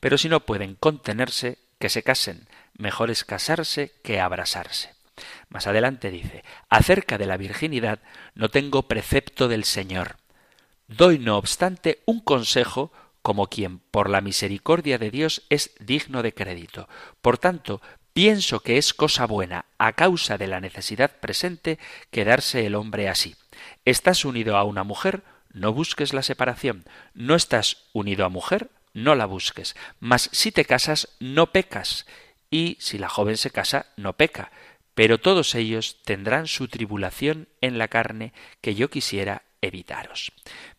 pero 0.00 0.18
si 0.18 0.28
no 0.28 0.40
pueden 0.40 0.74
contenerse, 0.74 1.58
que 1.78 1.88
se 1.88 2.02
casen, 2.02 2.48
mejor 2.78 3.10
es 3.10 3.24
casarse 3.24 3.92
que 4.02 4.20
abrasarse. 4.20 4.94
Más 5.48 5.66
adelante 5.66 6.10
dice, 6.10 6.44
acerca 6.68 7.18
de 7.18 7.26
la 7.26 7.36
virginidad 7.36 8.00
no 8.34 8.50
tengo 8.50 8.82
precepto 8.82 9.48
del 9.48 9.64
Señor. 9.64 10.16
Doy, 10.88 11.18
no 11.18 11.36
obstante, 11.36 12.02
un 12.04 12.20
consejo 12.20 12.92
como 13.22 13.48
quien 13.48 13.78
por 13.78 14.08
la 14.08 14.20
misericordia 14.20 14.98
de 14.98 15.10
Dios 15.10 15.42
es 15.50 15.72
digno 15.80 16.22
de 16.22 16.32
crédito. 16.32 16.88
Por 17.20 17.38
tanto, 17.38 17.80
pienso 18.12 18.60
que 18.60 18.78
es 18.78 18.94
cosa 18.94 19.26
buena, 19.26 19.64
a 19.78 19.94
causa 19.94 20.38
de 20.38 20.46
la 20.46 20.60
necesidad 20.60 21.18
presente, 21.18 21.80
quedarse 22.12 22.66
el 22.66 22.76
hombre 22.76 23.08
así. 23.08 23.34
Estás 23.84 24.24
unido 24.24 24.56
a 24.56 24.64
una 24.64 24.84
mujer, 24.84 25.24
no 25.52 25.72
busques 25.72 26.12
la 26.12 26.22
separación. 26.22 26.84
No 27.14 27.34
estás 27.34 27.88
unido 27.92 28.24
a 28.24 28.28
mujer, 28.28 28.70
no 28.92 29.14
la 29.14 29.26
busques. 29.26 29.74
Mas 29.98 30.28
si 30.32 30.52
te 30.52 30.64
casas, 30.64 31.08
no 31.18 31.50
pecas. 31.50 32.06
Y 32.50 32.76
si 32.80 32.98
la 32.98 33.08
joven 33.08 33.36
se 33.36 33.50
casa, 33.50 33.86
no 33.96 34.14
peca 34.14 34.50
pero 34.96 35.20
todos 35.20 35.54
ellos 35.54 35.98
tendrán 36.06 36.46
su 36.46 36.68
tribulación 36.68 37.48
en 37.60 37.76
la 37.76 37.88
carne 37.88 38.32
que 38.62 38.74
yo 38.74 38.88
quisiera 38.88 39.42
evitaros. 39.60 40.32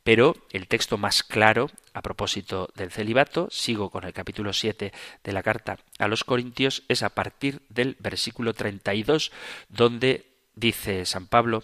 Pero 0.03 0.35
el 0.51 0.67
texto 0.67 0.97
más 0.97 1.21
claro 1.21 1.69
a 1.93 2.01
propósito 2.01 2.67
del 2.73 2.89
celibato, 2.89 3.47
sigo 3.51 3.91
con 3.91 4.05
el 4.05 4.13
capítulo 4.13 4.53
7 4.53 4.91
de 5.23 5.31
la 5.31 5.43
carta 5.43 5.77
a 5.99 6.07
los 6.07 6.23
Corintios, 6.23 6.81
es 6.87 7.03
a 7.03 7.09
partir 7.09 7.61
del 7.69 7.95
versículo 7.99 8.55
32, 8.55 9.31
donde 9.69 10.25
dice 10.55 11.05
San 11.05 11.27
Pablo, 11.27 11.63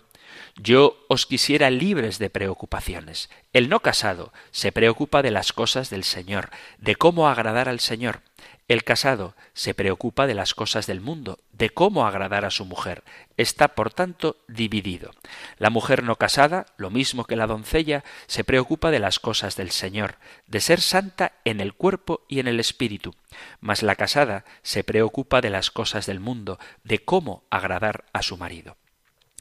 yo 0.56 1.06
os 1.10 1.26
quisiera 1.26 1.72
libres 1.72 2.20
de 2.20 2.30
preocupaciones. 2.30 3.30
El 3.52 3.68
no 3.68 3.80
casado 3.80 4.32
se 4.52 4.72
preocupa 4.72 5.24
de 5.24 5.32
las 5.32 5.54
cosas 5.54 5.90
del 5.90 6.04
Señor, 6.04 6.52
de 6.78 6.96
cómo 6.96 7.28
agradar 7.28 7.68
al 7.68 7.80
Señor. 7.80 8.22
El 8.70 8.86
casado 8.86 9.36
se 9.54 9.74
preocupa 9.74 10.26
de 10.26 10.36
las 10.36 10.54
cosas 10.54 10.88
del 10.88 11.02
mundo, 11.02 11.40
de 11.52 11.70
cómo 11.70 12.08
agradar 12.08 12.46
a 12.46 12.50
su 12.50 12.64
mujer. 12.64 13.04
Está, 13.36 13.76
por 13.76 13.92
tanto, 13.92 14.38
dividido. 14.48 15.12
La 15.58 15.70
mujer 15.70 16.04
no 16.04 16.16
casada, 16.16 16.68
lo 16.78 16.90
mismo 16.90 17.26
que 17.26 17.36
la 17.36 17.46
doncella, 17.46 18.06
se 18.26 18.46
preocupa 18.46 18.90
de 18.90 19.00
las 19.00 19.20
cosas 19.20 19.58
del 19.58 19.72
Señor, 19.72 20.16
de 20.48 20.62
ser 20.62 20.80
santa 20.80 21.34
en 21.44 21.60
el 21.60 21.74
cuerpo 21.74 22.26
y 22.30 22.40
en 22.40 22.48
el 22.48 22.62
espíritu. 22.62 23.14
Mas 23.60 23.84
la 23.84 23.96
casada 23.96 24.46
se 24.62 24.86
preocupa 24.86 25.42
de 25.42 25.50
las 25.50 25.70
cosas 25.70 26.06
del 26.06 26.22
mundo, 26.22 26.58
de 26.86 27.04
cómo 27.04 27.44
agradar 27.50 28.06
a 28.14 28.22
su 28.22 28.38
marido. 28.38 28.78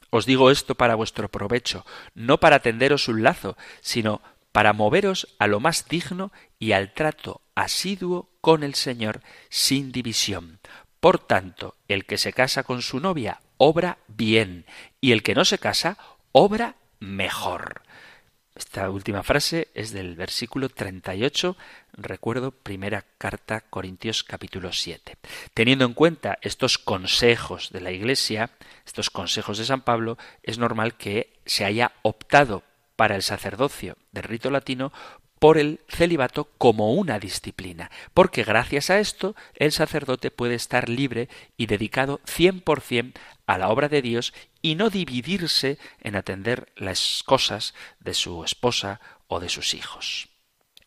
Os 0.09 0.25
digo 0.25 0.51
esto 0.51 0.75
para 0.75 0.95
vuestro 0.95 1.31
provecho, 1.31 1.85
no 2.13 2.41
para 2.41 2.59
tenderos 2.59 3.07
un 3.07 3.23
lazo, 3.23 3.55
sino 3.79 4.21
para 4.51 4.73
moveros 4.73 5.33
a 5.39 5.47
lo 5.47 5.61
más 5.61 5.87
digno 5.87 6.31
y 6.59 6.73
al 6.73 6.93
trato 6.93 7.42
asiduo 7.55 8.29
con 8.41 8.63
el 8.63 8.75
Señor 8.75 9.21
sin 9.49 9.91
división. 9.91 10.59
Por 10.99 11.19
tanto, 11.19 11.75
el 11.87 12.05
que 12.05 12.17
se 12.17 12.33
casa 12.33 12.63
con 12.63 12.81
su 12.81 12.99
novia 12.99 13.41
obra 13.57 13.97
bien, 14.07 14.65
y 14.99 15.11
el 15.11 15.23
que 15.23 15.35
no 15.35 15.45
se 15.45 15.57
casa 15.57 15.97
obra 16.31 16.75
mejor. 16.99 17.83
Esta 18.55 18.89
última 18.91 19.23
frase 19.23 19.69
es 19.73 19.91
del 19.91 20.15
versículo 20.15 20.69
38, 20.69 21.57
recuerdo, 21.93 22.51
primera 22.51 23.03
carta 23.17 23.61
Corintios 23.61 24.23
capítulo 24.23 24.71
7. 24.71 25.17
Teniendo 25.55 25.85
en 25.85 25.93
cuenta 25.93 26.37
estos 26.41 26.77
consejos 26.77 27.71
de 27.71 27.81
la 27.81 27.91
Iglesia, 27.91 28.51
estos 28.85 29.09
consejos 29.09 29.57
de 29.57 29.65
San 29.65 29.81
Pablo, 29.81 30.17
es 30.43 30.59
normal 30.59 30.97
que 30.97 31.39
se 31.45 31.65
haya 31.65 31.93
optado 32.03 32.63
para 32.95 33.15
el 33.15 33.23
sacerdocio 33.23 33.97
del 34.11 34.23
rito 34.23 34.51
latino 34.51 34.93
por 35.43 35.57
el 35.57 35.81
celibato 35.89 36.45
como 36.57 36.93
una 36.93 37.19
disciplina, 37.19 37.91
porque 38.13 38.45
gracias 38.45 38.89
a 38.89 39.01
esto 39.01 39.35
el 39.55 39.73
sacerdote 39.73 40.31
puede 40.31 40.55
estar 40.55 40.87
libre 40.87 41.27
y 41.57 41.65
dedicado 41.65 42.21
100% 42.21 43.11
a 43.45 43.57
la 43.57 43.67
obra 43.67 43.89
de 43.89 44.01
Dios 44.01 44.33
y 44.61 44.75
no 44.75 44.89
dividirse 44.89 45.79
en 45.99 46.15
atender 46.15 46.71
las 46.77 47.23
cosas 47.25 47.73
de 47.99 48.13
su 48.13 48.45
esposa 48.45 49.01
o 49.27 49.41
de 49.41 49.49
sus 49.49 49.73
hijos. 49.73 50.29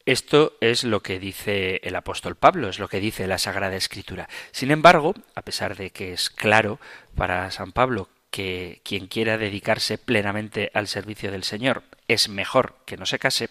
Esto 0.06 0.56
es 0.62 0.84
lo 0.84 1.02
que 1.02 1.18
dice 1.18 1.82
el 1.84 1.94
apóstol 1.94 2.34
Pablo, 2.34 2.70
es 2.70 2.78
lo 2.78 2.88
que 2.88 3.00
dice 3.00 3.26
la 3.26 3.36
Sagrada 3.36 3.76
Escritura. 3.76 4.26
Sin 4.52 4.70
embargo, 4.70 5.12
a 5.34 5.42
pesar 5.42 5.76
de 5.76 5.90
que 5.90 6.14
es 6.14 6.30
claro 6.30 6.80
para 7.14 7.50
San 7.50 7.72
Pablo 7.72 8.08
que 8.30 8.80
quien 8.84 9.06
quiera 9.06 9.36
dedicarse 9.36 9.98
plenamente 9.98 10.70
al 10.72 10.88
servicio 10.88 11.30
del 11.30 11.44
Señor 11.44 11.82
es 12.08 12.30
mejor 12.30 12.76
que 12.86 12.96
no 12.96 13.04
se 13.04 13.18
case, 13.18 13.50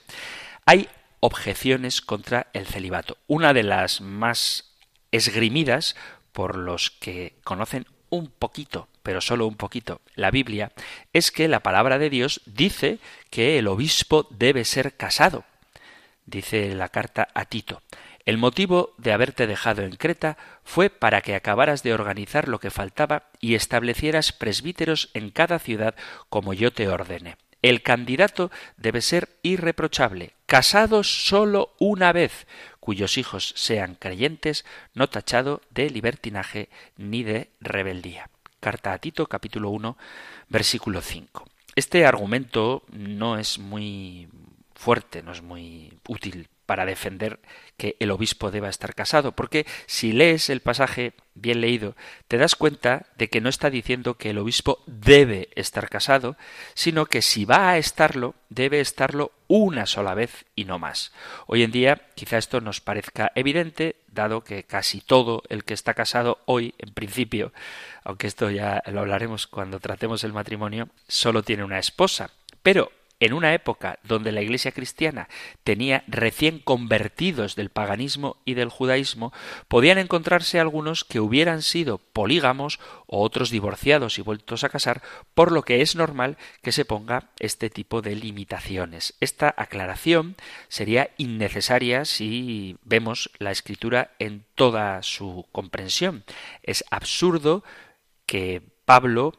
hay 0.65 0.89
objeciones 1.19 2.01
contra 2.01 2.47
el 2.53 2.65
celibato. 2.65 3.17
Una 3.27 3.53
de 3.53 3.63
las 3.63 4.01
más 4.01 4.75
esgrimidas 5.11 5.95
por 6.31 6.57
los 6.57 6.91
que 6.91 7.35
conocen 7.43 7.85
un 8.09 8.27
poquito, 8.27 8.87
pero 9.03 9.21
solo 9.21 9.47
un 9.47 9.55
poquito, 9.55 10.01
la 10.15 10.31
Biblia, 10.31 10.71
es 11.13 11.31
que 11.31 11.47
la 11.47 11.61
palabra 11.61 11.97
de 11.97 12.09
Dios 12.09 12.41
dice 12.45 12.99
que 13.29 13.57
el 13.57 13.67
obispo 13.67 14.27
debe 14.31 14.65
ser 14.65 14.95
casado. 14.95 15.43
Dice 16.25 16.73
la 16.73 16.89
carta 16.89 17.27
a 17.33 17.45
Tito. 17.45 17.81
El 18.25 18.39
motivo 18.39 18.95
de 18.97 19.13
haberte 19.13 19.45
dejado 19.45 19.83
en 19.83 19.95
Creta 19.95 20.37
fue 20.63 20.89
para 20.89 21.21
que 21.21 21.35
acabaras 21.35 21.83
de 21.83 21.93
organizar 21.93 22.47
lo 22.47 22.59
que 22.59 22.71
faltaba 22.71 23.29
y 23.39 23.53
establecieras 23.53 24.31
presbíteros 24.31 25.11
en 25.13 25.29
cada 25.29 25.59
ciudad 25.59 25.95
como 26.29 26.53
yo 26.53 26.73
te 26.73 26.87
ordene. 26.87 27.37
El 27.61 27.81
candidato 27.81 28.51
debe 28.77 29.01
ser 29.01 29.37
irreprochable, 29.41 30.33
casado 30.45 31.03
solo 31.03 31.73
una 31.79 32.11
vez, 32.11 32.47
cuyos 32.79 33.17
hijos 33.17 33.53
sean 33.55 33.95
creyentes, 33.95 34.65
no 34.93 35.09
tachado 35.09 35.61
de 35.71 35.89
libertinaje 35.89 36.69
ni 36.97 37.23
de 37.23 37.49
rebeldía. 37.59 38.29
Carta 38.59 38.93
a 38.93 38.99
Tito, 38.99 39.27
capítulo 39.27 39.69
1, 39.69 39.97
versículo 40.49 41.01
5. 41.01 41.45
Este 41.75 42.05
argumento 42.05 42.83
no 42.91 43.37
es 43.37 43.59
muy 43.59 44.27
fuerte, 44.73 45.23
no 45.23 45.31
es 45.31 45.41
muy 45.41 45.91
útil 46.07 46.47
para 46.65 46.85
defender 46.85 47.39
que 47.77 47.95
el 47.99 48.11
obispo 48.11 48.51
deba 48.51 48.69
estar 48.69 48.95
casado, 48.95 49.33
porque 49.33 49.65
si 49.85 50.11
lees 50.11 50.49
el 50.49 50.61
pasaje 50.61 51.13
bien 51.33 51.61
leído, 51.61 51.95
te 52.27 52.37
das 52.37 52.55
cuenta 52.55 53.07
de 53.17 53.29
que 53.29 53.41
no 53.41 53.49
está 53.49 53.69
diciendo 53.69 54.15
que 54.15 54.29
el 54.29 54.37
obispo 54.37 54.81
debe 54.85 55.49
estar 55.55 55.89
casado, 55.89 56.37
sino 56.73 57.05
que 57.05 57.21
si 57.21 57.45
va 57.45 57.71
a 57.71 57.77
estarlo, 57.77 58.35
debe 58.49 58.79
estarlo 58.79 59.31
una 59.47 59.85
sola 59.85 60.15
vez 60.15 60.45
y 60.55 60.65
no 60.65 60.79
más. 60.79 61.11
Hoy 61.45 61.63
en 61.63 61.71
día 61.71 62.01
quizá 62.15 62.37
esto 62.37 62.61
nos 62.61 62.81
parezca 62.81 63.31
evidente, 63.35 63.97
dado 64.07 64.43
que 64.43 64.63
casi 64.63 65.01
todo 65.01 65.43
el 65.49 65.63
que 65.65 65.73
está 65.73 65.93
casado 65.93 66.39
hoy, 66.45 66.73
en 66.79 66.93
principio, 66.93 67.51
aunque 68.03 68.27
esto 68.27 68.49
ya 68.49 68.81
lo 68.87 69.01
hablaremos 69.01 69.47
cuando 69.47 69.79
tratemos 69.79 70.23
el 70.23 70.33
matrimonio, 70.33 70.89
solo 71.07 71.43
tiene 71.43 71.63
una 71.63 71.79
esposa. 71.79 72.31
Pero 72.63 72.91
en 73.19 73.33
una 73.33 73.53
época 73.53 73.99
donde 74.03 74.31
la 74.31 74.41
Iglesia 74.41 74.71
cristiana 74.71 75.29
tenía 75.63 76.03
recién 76.07 76.59
convertidos 76.59 77.55
del 77.55 77.69
paganismo 77.69 78.37
y 78.45 78.53
del 78.55 78.69
judaísmo, 78.69 79.33
podían 79.67 79.97
encontrarse 79.97 80.59
algunos 80.59 81.03
que 81.03 81.19
hubieran 81.19 81.61
sido 81.61 81.97
polígamos 81.97 82.79
o 83.07 83.21
otros 83.21 83.49
divorciados 83.49 84.19
y 84.19 84.21
vueltos 84.21 84.63
a 84.63 84.69
casar, 84.69 85.01
por 85.33 85.51
lo 85.51 85.63
que 85.63 85.81
es 85.81 85.95
normal 85.95 86.37
que 86.61 86.71
se 86.71 86.85
ponga 86.85 87.29
este 87.39 87.69
tipo 87.69 88.01
de 88.01 88.15
limitaciones. 88.15 89.15
Esta 89.19 89.53
aclaración 89.57 90.35
sería 90.67 91.09
innecesaria 91.17 92.05
si 92.05 92.77
vemos 92.83 93.31
la 93.39 93.51
escritura 93.51 94.11
en 94.19 94.45
toda 94.55 95.01
su 95.03 95.45
comprensión. 95.51 96.23
Es 96.63 96.83
absurdo 96.89 97.63
que 98.25 98.61
Pablo 98.85 99.33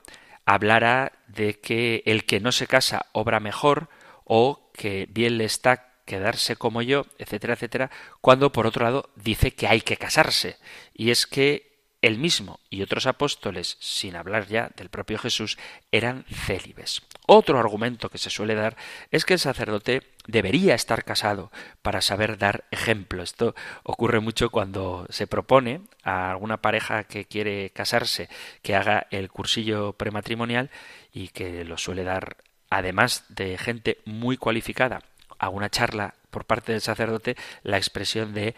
hablara 0.47 1.13
de 1.27 1.61
que 1.61 2.03
el 2.07 2.25
que 2.25 2.41
no 2.41 2.53
se 2.53 2.67
casa 2.67 3.07
obra 3.13 3.41
mejor 3.41 3.89
o 4.25 4.71
que 4.73 5.07
bien 5.11 5.37
le 5.39 5.45
está 5.45 5.97
quedarse 6.07 6.57
como 6.57 6.83
yo, 6.83 7.05
etcétera, 7.19 7.55
etcétera, 7.55 7.91
cuando 8.21 8.53
por 8.53 8.67
otro 8.67 8.85
lado 8.85 9.11
dice 9.17 9.51
que 9.51 9.67
hay 9.67 9.81
que 9.83 9.97
casarse. 9.97 10.57
Y 10.95 11.11
es 11.11 11.27
que 11.27 11.76
él 12.07 12.19
mismo 12.19 12.61
y 12.71 12.83
otros 12.83 13.07
apóstoles, 13.07 13.77
sin 13.81 14.17
hablar 14.17 14.47
ya 14.47 14.71
del 14.77 14.89
propio 14.89 15.19
Jesús, 15.19 15.59
eran 15.91 16.25
célibes. 16.25 17.03
Otro 17.27 17.59
argumento 17.59 18.09
que 18.09 18.19
se 18.19 18.31
suele 18.31 18.55
dar 18.55 18.77
es 19.11 19.25
que 19.25 19.35
el 19.35 19.41
sacerdote 19.41 20.03
debería 20.27 20.75
estar 20.75 21.05
casado 21.05 21.51
para 21.83 22.01
saber 22.01 22.39
dar 22.39 22.65
ejemplo. 22.71 23.23
Esto 23.23 23.55
ocurre 23.83 24.21
mucho 24.21 24.51
cuando 24.51 25.07
se 25.11 25.27
propone 25.27 25.81
a 26.03 26.31
alguna 26.31 26.59
pareja 26.59 27.05
que 27.05 27.25
quiere 27.25 27.71
casarse 27.71 28.29
que 28.63 28.77
haga 28.77 29.07
el 29.11 29.29
cursillo 29.29 29.93
prematrimonial 29.95 30.71
y 31.13 31.29
que 31.29 31.65
lo 31.65 31.79
suele 31.79 32.05
dar 32.05 32.37
además 32.71 33.25
de 33.29 33.59
gente 33.59 33.99
muy 34.05 34.37
cualificada 34.37 35.03
a 35.39 35.49
una 35.49 35.71
charla 35.71 36.15
por 36.31 36.45
parte 36.45 36.73
del 36.73 36.81
sacerdote 36.81 37.37
la 37.63 37.77
expresión 37.77 38.35
de 38.35 38.55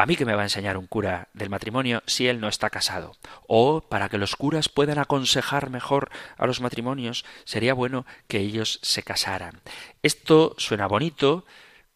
a 0.00 0.06
mí 0.06 0.16
que 0.16 0.24
me 0.24 0.34
va 0.34 0.42
a 0.42 0.46
enseñar 0.46 0.76
un 0.76 0.86
cura 0.86 1.28
del 1.32 1.50
matrimonio 1.50 2.02
si 2.06 2.28
él 2.28 2.40
no 2.40 2.48
está 2.48 2.70
casado. 2.70 3.16
O 3.46 3.80
para 3.80 4.08
que 4.08 4.18
los 4.18 4.36
curas 4.36 4.68
puedan 4.68 4.98
aconsejar 4.98 5.70
mejor 5.70 6.10
a 6.36 6.46
los 6.46 6.60
matrimonios, 6.60 7.24
sería 7.44 7.74
bueno 7.74 8.06
que 8.28 8.38
ellos 8.38 8.78
se 8.82 9.02
casaran. 9.02 9.60
Esto 10.02 10.54
suena 10.58 10.86
bonito, 10.86 11.44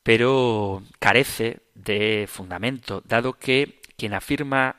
pero 0.02 0.82
carece 0.98 1.60
de 1.74 2.28
fundamento, 2.30 3.02
dado 3.06 3.34
que 3.34 3.80
quien 3.96 4.14
afirma 4.14 4.76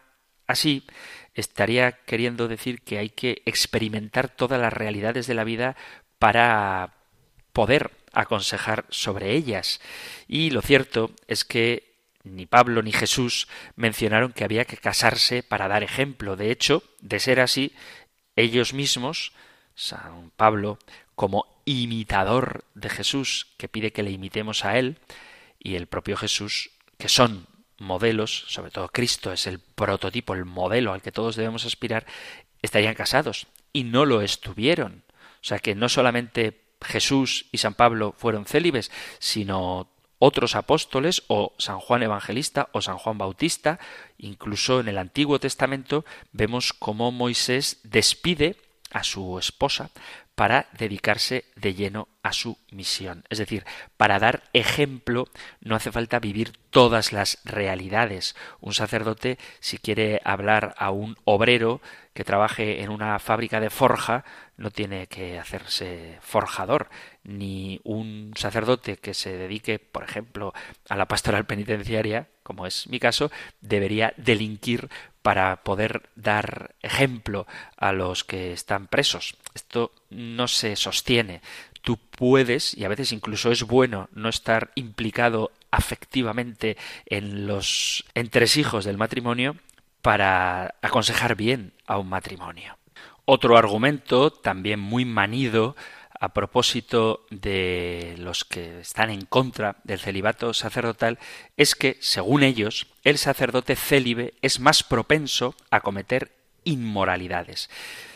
así 0.47 0.85
estaría 1.33 1.91
queriendo 1.91 2.47
decir 2.47 2.81
que 2.81 2.97
hay 2.97 3.09
que 3.09 3.41
experimentar 3.45 4.29
todas 4.29 4.59
las 4.59 4.73
realidades 4.73 5.27
de 5.27 5.33
la 5.33 5.43
vida 5.43 5.75
para 6.19 6.93
poder 7.53 7.91
aconsejar 8.13 8.85
sobre 8.89 9.31
ellas. 9.33 9.81
Y 10.27 10.49
lo 10.49 10.61
cierto 10.61 11.11
es 11.27 11.43
que 11.43 11.94
ni 12.25 12.45
Pablo 12.45 12.81
ni 12.81 12.91
Jesús 12.91 13.47
mencionaron 13.75 14.33
que 14.33 14.43
había 14.43 14.65
que 14.65 14.77
casarse 14.77 15.43
para 15.43 15.67
dar 15.67 15.83
ejemplo. 15.83 16.35
De 16.35 16.51
hecho, 16.51 16.83
de 16.99 17.19
ser 17.19 17.39
así, 17.39 17.73
ellos 18.35 18.73
mismos, 18.73 19.33
San 19.75 20.31
Pablo, 20.35 20.79
como 21.15 21.45
imitador 21.65 22.65
de 22.73 22.89
Jesús, 22.89 23.47
que 23.57 23.69
pide 23.69 23.93
que 23.93 24.03
le 24.03 24.11
imitemos 24.11 24.65
a 24.65 24.77
él, 24.77 24.99
y 25.59 25.75
el 25.75 25.88
propio 25.88 26.17
Jesús, 26.17 26.71
que 26.97 27.09
son 27.09 27.47
modelos, 27.77 28.45
sobre 28.47 28.71
todo 28.71 28.89
Cristo 28.89 29.31
es 29.31 29.47
el 29.47 29.59
prototipo, 29.59 30.33
el 30.33 30.45
modelo 30.45 30.93
al 30.93 31.01
que 31.01 31.11
todos 31.11 31.35
debemos 31.35 31.65
aspirar, 31.65 32.05
estarían 32.61 32.95
casados 32.95 33.47
y 33.73 33.83
no 33.83 34.05
lo 34.05 34.21
estuvieron. 34.21 35.03
O 35.41 35.47
sea 35.47 35.59
que 35.59 35.75
no 35.75 35.89
solamente 35.89 36.61
Jesús 36.81 37.47
y 37.51 37.57
San 37.57 37.73
Pablo 37.73 38.13
fueron 38.17 38.45
célibes, 38.45 38.91
sino 39.19 39.89
otros 40.19 40.56
apóstoles 40.56 41.23
o 41.28 41.54
San 41.58 41.80
Juan 41.80 42.04
Evangelista 42.04 42.69
o 42.71 42.82
San 42.82 42.97
Juan 42.97 43.17
Bautista, 43.17 43.80
incluso 44.17 44.80
en 44.80 44.88
el 44.88 44.97
Antiguo 44.97 45.39
Testamento 45.39 46.06
vemos 46.32 46.73
cómo 46.73 47.12
Moisés 47.12 47.80
despide 47.84 48.56
a 48.91 49.04
su 49.04 49.38
esposa 49.39 49.89
para 50.36 50.67
dedicarse 50.78 51.45
de 51.56 51.74
lleno 51.74 52.10
a 52.21 52.34
su 52.34 52.58
misión. 52.71 53.24
Es 53.30 53.38
decir, 53.38 53.65
para 53.98 54.19
dar 54.19 54.43
ejemplo 54.54 55.28
no 55.62 55.76
hace 55.76 55.91
falta 55.91 56.19
vivir 56.19 56.52
todas 56.69 57.13
las 57.13 57.39
realidades. 57.45 58.36
Un 58.60 58.74
sacerdote, 58.74 59.38
si 59.60 59.78
quiere 59.78 60.21
hablar 60.26 60.76
a 60.78 60.91
un 60.91 61.17
obrero 61.24 61.82
que 62.13 62.24
trabaje 62.24 62.82
en 62.82 62.89
una 62.89 63.17
fábrica 63.19 63.60
de 63.60 63.69
forja, 63.69 64.26
no 64.58 64.71
tiene 64.71 65.08
que 65.08 65.38
hacerse 65.38 66.17
forjador, 66.21 66.89
ni 67.24 67.82
un 67.84 68.34
sacerdote 68.36 68.98
que 68.98 69.13
se 69.13 69.36
dedique, 69.36 69.80
por 69.80 70.04
ejemplo, 70.04 70.54
a 70.89 70.95
la 70.95 71.08
pastoral 71.08 71.45
penitenciaria, 71.45 72.30
como 72.43 72.65
es 72.65 72.88
mi 72.88 73.00
caso, 73.00 73.32
debería 73.60 74.13
delinquir 74.17 74.89
para 75.21 75.63
poder 75.63 76.10
dar 76.15 76.76
ejemplo 76.82 77.48
a 77.78 77.91
los 77.91 78.24
que 78.24 78.54
están 78.54 78.88
presos. 78.88 79.36
Esto 79.55 79.91
no 80.11 80.47
se 80.47 80.75
sostiene. 80.75 81.41
Tú 81.81 81.97
puedes, 81.97 82.77
y 82.77 82.83
a 82.83 82.89
veces 82.89 83.11
incluso 83.11 83.51
es 83.51 83.63
bueno, 83.63 84.09
no 84.13 84.29
estar 84.29 84.71
implicado 84.75 85.51
afectivamente 85.71 86.77
en 87.05 87.47
los 87.47 88.05
entresijos 88.13 88.85
del 88.85 88.97
matrimonio 88.97 89.55
para 90.01 90.75
aconsejar 90.81 91.35
bien 91.35 91.73
a 91.87 91.97
un 91.97 92.09
matrimonio. 92.09 92.77
Otro 93.25 93.57
argumento, 93.57 94.29
también 94.29 94.79
muy 94.79 95.05
manido, 95.05 95.75
a 96.19 96.29
propósito 96.29 97.25
de 97.29 98.15
los 98.17 98.45
que 98.45 98.79
están 98.79 99.09
en 99.09 99.25
contra 99.25 99.77
del 99.83 99.99
celibato 99.99 100.53
sacerdotal 100.53 101.19
es 101.57 101.75
que, 101.75 101.97
según 102.01 102.43
ellos, 102.43 102.87
el 103.03 103.17
sacerdote 103.17 103.75
célibe 103.75 104.33
es 104.41 104.59
más 104.59 104.83
propenso 104.83 105.55
a 105.71 105.81
cometer 105.81 106.31
inmoralidades. 106.63 107.69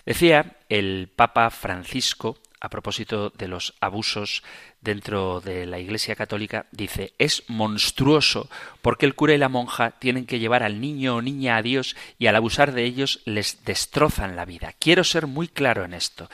Decía 0.09 0.55
el 0.69 1.07
Papa 1.15 1.51
Francisco, 1.51 2.39
a 2.59 2.69
propósito 2.69 3.29
de 3.29 3.47
los 3.47 3.75
abusos 3.79 4.41
dentro 4.81 5.39
de 5.39 5.67
la 5.67 5.77
Iglesia 5.77 6.15
Católica, 6.15 6.65
dice, 6.71 7.13
es 7.19 7.43
monstruoso 7.47 8.49
porque 8.81 9.05
el 9.05 9.13
cura 9.13 9.35
y 9.35 9.37
la 9.37 9.49
monja 9.49 9.91
tienen 9.99 10.25
que 10.25 10.39
llevar 10.39 10.63
al 10.63 10.81
niño 10.81 11.17
o 11.17 11.21
niña 11.21 11.57
a 11.57 11.61
Dios 11.61 11.95
y 12.17 12.25
al 12.25 12.35
abusar 12.35 12.71
de 12.71 12.85
ellos 12.85 13.21
les 13.25 13.63
destrozan 13.65 14.35
la 14.35 14.45
vida. 14.45 14.73
Quiero 14.79 15.03
ser 15.03 15.27
muy 15.27 15.47
claro 15.47 15.85
en 15.85 15.93
esto. 15.93 16.27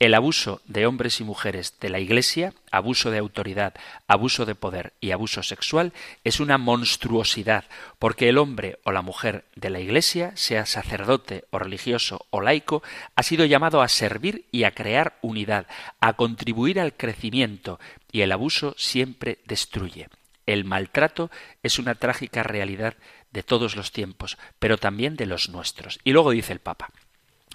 El 0.00 0.14
abuso 0.14 0.60
de 0.64 0.86
hombres 0.86 1.18
y 1.18 1.24
mujeres 1.24 1.74
de 1.80 1.88
la 1.88 1.98
Iglesia, 1.98 2.54
abuso 2.70 3.10
de 3.10 3.18
autoridad, 3.18 3.74
abuso 4.06 4.46
de 4.46 4.54
poder 4.54 4.92
y 5.00 5.10
abuso 5.10 5.42
sexual 5.42 5.92
es 6.22 6.38
una 6.38 6.56
monstruosidad, 6.56 7.64
porque 7.98 8.28
el 8.28 8.38
hombre 8.38 8.78
o 8.84 8.92
la 8.92 9.02
mujer 9.02 9.44
de 9.56 9.70
la 9.70 9.80
Iglesia, 9.80 10.30
sea 10.36 10.66
sacerdote 10.66 11.46
o 11.50 11.58
religioso 11.58 12.26
o 12.30 12.40
laico, 12.40 12.80
ha 13.16 13.24
sido 13.24 13.44
llamado 13.44 13.82
a 13.82 13.88
servir 13.88 14.44
y 14.52 14.62
a 14.62 14.70
crear 14.70 15.18
unidad, 15.20 15.66
a 15.98 16.12
contribuir 16.12 16.78
al 16.78 16.96
crecimiento, 16.96 17.80
y 18.12 18.20
el 18.20 18.30
abuso 18.30 18.76
siempre 18.78 19.38
destruye. 19.46 20.08
El 20.46 20.64
maltrato 20.64 21.28
es 21.64 21.80
una 21.80 21.96
trágica 21.96 22.44
realidad 22.44 22.94
de 23.32 23.42
todos 23.42 23.74
los 23.74 23.90
tiempos, 23.90 24.38
pero 24.60 24.78
también 24.78 25.16
de 25.16 25.26
los 25.26 25.48
nuestros. 25.48 25.98
Y 26.04 26.12
luego 26.12 26.30
dice 26.30 26.52
el 26.52 26.60
Papa, 26.60 26.92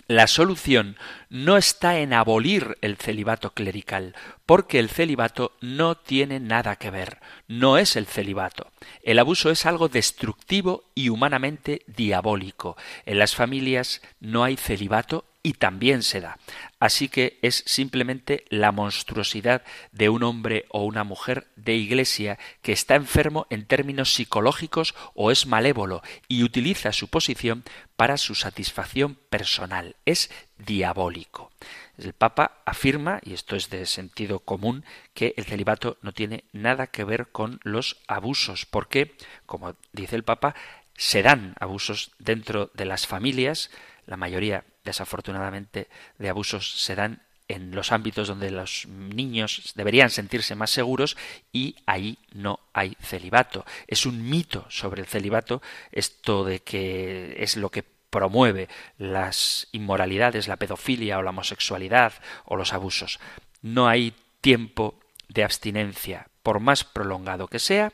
la 0.08 0.28
solución 0.28 0.98
no 1.30 1.58
está 1.58 2.00
en 2.00 2.14
abolir 2.14 2.78
el 2.82 2.98
celibato 2.98 3.54
clerical, 3.54 4.16
porque 4.46 4.80
el 4.80 4.90
celibato 4.90 5.54
no 5.62 5.96
tiene 5.96 6.40
nada 6.40 6.76
que 6.76 6.92
ver, 6.92 7.20
no 7.48 7.78
es 7.78 7.96
el 7.96 8.06
celibato. 8.06 8.72
El 9.04 9.20
abuso 9.20 9.50
es 9.50 9.66
algo 9.66 9.88
destructivo 9.90 10.84
y 10.96 11.10
humanamente 11.10 11.82
diabólico. 11.88 12.78
En 13.06 13.20
las 13.20 13.36
familias 13.36 14.02
no 14.20 14.44
hay 14.44 14.58
celibato 14.58 15.26
y 15.44 15.54
también 15.54 16.02
se 16.04 16.22
da. 16.22 16.40
Así 16.80 17.10
que 17.10 17.38
es 17.42 17.64
simplemente 17.68 18.46
la 18.50 18.72
monstruosidad 18.72 19.64
de 19.92 20.08
un 20.08 20.24
hombre 20.24 20.66
o 20.70 20.84
una 20.86 21.04
mujer 21.04 21.48
de 21.58 21.76
iglesia 21.76 22.40
que 22.62 22.72
está 22.72 22.96
enfermo 22.96 23.46
en 23.50 23.66
términos 23.66 24.14
psicológicos 24.14 24.96
o 25.14 25.32
es 25.32 25.46
malévolo 25.46 26.02
y 26.30 26.44
utiliza 26.44 26.94
su 26.94 27.10
posición 27.10 27.64
para 27.98 28.18
su 28.18 28.36
satisfacción 28.36 29.16
personal. 29.30 29.98
Es 30.06 30.32
diabólico. 30.58 31.52
El 31.98 32.14
Papa 32.14 32.62
afirma, 32.66 33.20
y 33.24 33.34
esto 33.34 33.56
es 33.56 33.70
de 33.70 33.86
sentido 33.86 34.40
común, 34.40 34.84
que 35.14 35.34
el 35.38 35.46
celibato 35.46 35.98
no 36.02 36.12
tiene 36.14 36.46
nada 36.52 36.88
que 36.88 37.04
ver 37.04 37.28
con 37.32 37.60
los 37.64 37.98
abusos, 38.08 38.66
porque, 38.66 39.16
como 39.46 39.76
dice 39.92 40.16
el 40.16 40.24
Papa, 40.24 40.56
se 40.96 41.22
dan 41.22 41.54
abusos 41.60 42.12
dentro 42.18 42.72
de 42.74 42.86
las 42.86 43.06
familias, 43.06 43.70
la 44.06 44.18
mayoría, 44.18 44.66
desafortunadamente, 44.84 45.88
de 46.18 46.30
abusos 46.30 46.82
se 46.84 46.96
dan 46.96 47.22
en 47.48 47.76
los 47.76 47.92
ámbitos 47.92 48.28
donde 48.28 48.52
los 48.52 48.88
niños 48.88 49.74
deberían 49.76 50.10
sentirse 50.10 50.56
más 50.56 50.70
seguros 50.70 51.18
y 51.52 51.76
ahí 51.86 52.18
no 52.34 52.60
hay 52.74 52.98
celibato. 53.02 53.66
Es 53.88 54.06
un 54.06 54.30
mito 54.30 54.66
sobre 54.70 55.02
el 55.02 55.08
celibato 55.08 55.62
esto 55.92 56.44
de 56.46 56.62
que 56.62 57.36
es 57.38 57.58
lo 57.58 57.70
que 57.70 57.84
promueve 57.84 58.70
las 58.98 59.68
inmoralidades, 59.72 60.48
la 60.48 60.58
pedofilia 60.58 61.18
o 61.18 61.24
la 61.24 61.32
homosexualidad 61.32 62.14
o 62.46 62.56
los 62.56 62.74
abusos. 62.74 63.20
No 63.62 63.88
hay 63.88 64.14
tiempo 64.40 65.00
de 65.30 65.44
abstinencia, 65.44 66.28
por 66.44 66.60
más 66.60 66.84
prolongado 66.84 67.48
que 67.48 67.60
sea, 67.60 67.92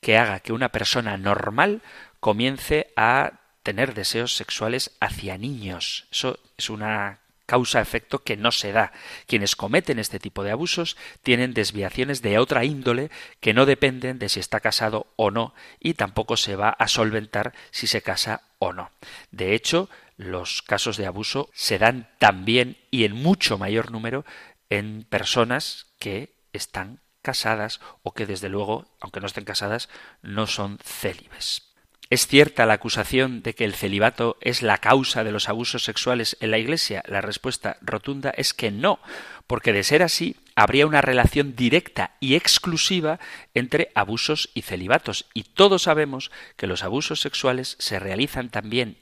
que 0.00 0.16
haga 0.16 0.40
que 0.40 0.52
una 0.52 0.70
persona 0.70 1.16
normal 1.16 1.82
comience 2.20 2.92
a 2.96 3.37
tener 3.62 3.94
deseos 3.94 4.34
sexuales 4.34 4.96
hacia 5.00 5.38
niños. 5.38 6.06
Eso 6.10 6.38
es 6.56 6.70
una 6.70 7.20
causa-efecto 7.48 8.18
que 8.18 8.36
no 8.36 8.52
se 8.52 8.72
da. 8.72 8.92
Quienes 9.26 9.56
cometen 9.56 9.98
este 9.98 10.20
tipo 10.20 10.44
de 10.44 10.50
abusos 10.50 10.98
tienen 11.22 11.54
desviaciones 11.54 12.20
de 12.20 12.38
otra 12.38 12.66
índole 12.66 13.10
que 13.40 13.54
no 13.54 13.64
dependen 13.64 14.18
de 14.18 14.28
si 14.28 14.38
está 14.38 14.60
casado 14.60 15.06
o 15.16 15.30
no 15.30 15.54
y 15.80 15.94
tampoco 15.94 16.36
se 16.36 16.56
va 16.56 16.68
a 16.68 16.88
solventar 16.88 17.54
si 17.70 17.86
se 17.86 18.02
casa 18.02 18.42
o 18.58 18.74
no. 18.74 18.90
De 19.30 19.54
hecho, 19.54 19.88
los 20.18 20.60
casos 20.60 20.98
de 20.98 21.06
abuso 21.06 21.48
se 21.54 21.78
dan 21.78 22.10
también 22.18 22.76
y 22.90 23.04
en 23.04 23.12
mucho 23.12 23.56
mayor 23.56 23.90
número 23.90 24.26
en 24.68 25.04
personas 25.04 25.86
que 25.98 26.34
están 26.52 27.00
casadas 27.22 27.80
o 28.02 28.12
que 28.12 28.26
desde 28.26 28.50
luego, 28.50 28.86
aunque 29.00 29.20
no 29.20 29.26
estén 29.26 29.44
casadas, 29.44 29.88
no 30.20 30.46
son 30.46 30.78
célibes. 30.84 31.67
¿Es 32.10 32.26
cierta 32.26 32.64
la 32.64 32.74
acusación 32.74 33.42
de 33.42 33.54
que 33.54 33.66
el 33.66 33.74
celibato 33.74 34.38
es 34.40 34.62
la 34.62 34.78
causa 34.78 35.24
de 35.24 35.32
los 35.32 35.50
abusos 35.50 35.84
sexuales 35.84 36.38
en 36.40 36.50
la 36.50 36.58
Iglesia? 36.58 37.02
La 37.06 37.20
respuesta 37.20 37.76
rotunda 37.82 38.30
es 38.30 38.54
que 38.54 38.70
no, 38.70 38.98
porque 39.46 39.74
de 39.74 39.84
ser 39.84 40.02
así 40.02 40.36
habría 40.54 40.86
una 40.86 41.02
relación 41.02 41.54
directa 41.54 42.16
y 42.18 42.34
exclusiva 42.34 43.20
entre 43.52 43.92
abusos 43.94 44.48
y 44.54 44.62
celibatos. 44.62 45.26
Y 45.34 45.42
todos 45.42 45.82
sabemos 45.82 46.30
que 46.56 46.66
los 46.66 46.82
abusos 46.82 47.20
sexuales 47.20 47.76
se 47.78 47.98
realizan 47.98 48.48
también 48.48 48.96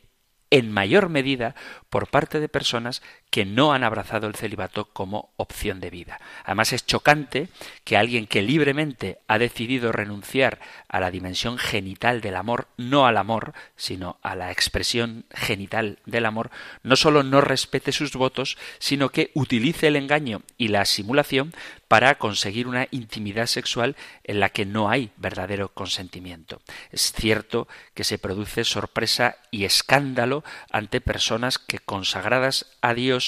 en 0.50 0.72
mayor 0.72 1.08
medida 1.08 1.54
por 1.90 2.08
parte 2.08 2.40
de 2.40 2.48
personas 2.48 3.02
que 3.30 3.44
no 3.44 3.72
han 3.72 3.84
abrazado 3.84 4.26
el 4.26 4.34
celibato 4.34 4.86
como 4.86 5.30
opción 5.36 5.80
de 5.80 5.90
vida. 5.90 6.20
Además 6.44 6.72
es 6.72 6.86
chocante 6.86 7.48
que 7.84 7.96
alguien 7.96 8.26
que 8.26 8.42
libremente 8.42 9.18
ha 9.28 9.38
decidido 9.38 9.92
renunciar 9.92 10.58
a 10.88 11.00
la 11.00 11.10
dimensión 11.10 11.58
genital 11.58 12.20
del 12.20 12.36
amor, 12.36 12.68
no 12.76 13.06
al 13.06 13.16
amor, 13.18 13.52
sino 13.76 14.18
a 14.22 14.36
la 14.36 14.52
expresión 14.52 15.26
genital 15.30 15.98
del 16.06 16.24
amor, 16.24 16.50
no 16.82 16.96
solo 16.96 17.22
no 17.22 17.40
respete 17.40 17.92
sus 17.92 18.12
votos, 18.12 18.56
sino 18.78 19.10
que 19.10 19.30
utilice 19.34 19.88
el 19.88 19.96
engaño 19.96 20.42
y 20.56 20.68
la 20.68 20.84
simulación 20.84 21.52
para 21.88 22.16
conseguir 22.16 22.66
una 22.66 22.88
intimidad 22.90 23.46
sexual 23.46 23.96
en 24.24 24.40
la 24.40 24.48
que 24.48 24.66
no 24.66 24.90
hay 24.90 25.10
verdadero 25.16 25.68
consentimiento. 25.68 26.60
Es 26.90 27.12
cierto 27.12 27.68
que 27.94 28.04
se 28.04 28.18
produce 28.18 28.64
sorpresa 28.64 29.36
y 29.50 29.64
escándalo 29.64 30.42
ante 30.70 31.00
personas 31.00 31.58
que 31.58 31.78
consagradas 31.78 32.66
a 32.80 32.94
Dios 32.94 33.25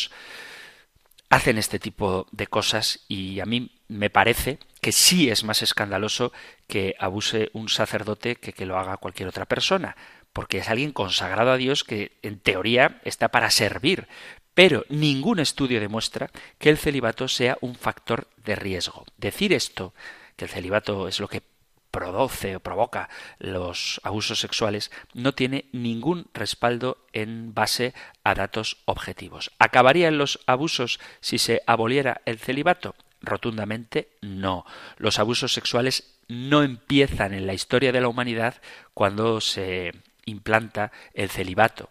hacen 1.30 1.58
este 1.58 1.78
tipo 1.78 2.26
de 2.32 2.46
cosas 2.46 3.00
y 3.08 3.40
a 3.40 3.46
mí 3.46 3.70
me 3.88 4.10
parece 4.10 4.58
que 4.80 4.92
sí 4.92 5.28
es 5.30 5.44
más 5.44 5.62
escandaloso 5.62 6.32
que 6.66 6.94
abuse 6.98 7.50
un 7.52 7.68
sacerdote 7.68 8.36
que 8.36 8.52
que 8.52 8.66
lo 8.66 8.78
haga 8.78 8.96
cualquier 8.96 9.28
otra 9.28 9.44
persona, 9.44 9.96
porque 10.32 10.58
es 10.58 10.68
alguien 10.68 10.92
consagrado 10.92 11.52
a 11.52 11.56
Dios 11.56 11.84
que 11.84 12.12
en 12.22 12.38
teoría 12.38 13.00
está 13.04 13.28
para 13.28 13.50
servir, 13.50 14.08
pero 14.54 14.84
ningún 14.88 15.38
estudio 15.38 15.80
demuestra 15.80 16.30
que 16.58 16.70
el 16.70 16.78
celibato 16.78 17.28
sea 17.28 17.58
un 17.60 17.74
factor 17.74 18.28
de 18.44 18.56
riesgo. 18.56 19.04
Decir 19.16 19.52
esto, 19.52 19.94
que 20.36 20.46
el 20.46 20.50
celibato 20.50 21.08
es 21.08 21.20
lo 21.20 21.28
que 21.28 21.42
produce 21.98 22.54
o 22.54 22.60
provoca 22.60 23.08
los 23.40 24.00
abusos 24.04 24.38
sexuales, 24.38 24.92
no 25.14 25.34
tiene 25.34 25.64
ningún 25.72 26.26
respaldo 26.32 26.98
en 27.12 27.54
base 27.54 27.92
a 28.22 28.34
datos 28.34 28.76
objetivos. 28.84 29.50
¿Acabarían 29.58 30.16
los 30.16 30.38
abusos 30.46 31.00
si 31.20 31.38
se 31.38 31.62
aboliera 31.66 32.20
el 32.24 32.38
celibato? 32.38 32.94
Rotundamente 33.20 34.10
no. 34.20 34.64
Los 34.96 35.18
abusos 35.18 35.52
sexuales 35.52 36.14
no 36.28 36.62
empiezan 36.62 37.34
en 37.34 37.48
la 37.48 37.54
historia 37.54 37.90
de 37.90 38.00
la 38.00 38.08
humanidad 38.08 38.62
cuando 38.94 39.40
se 39.40 39.92
implanta 40.24 40.92
el 41.14 41.30
celibato. 41.30 41.90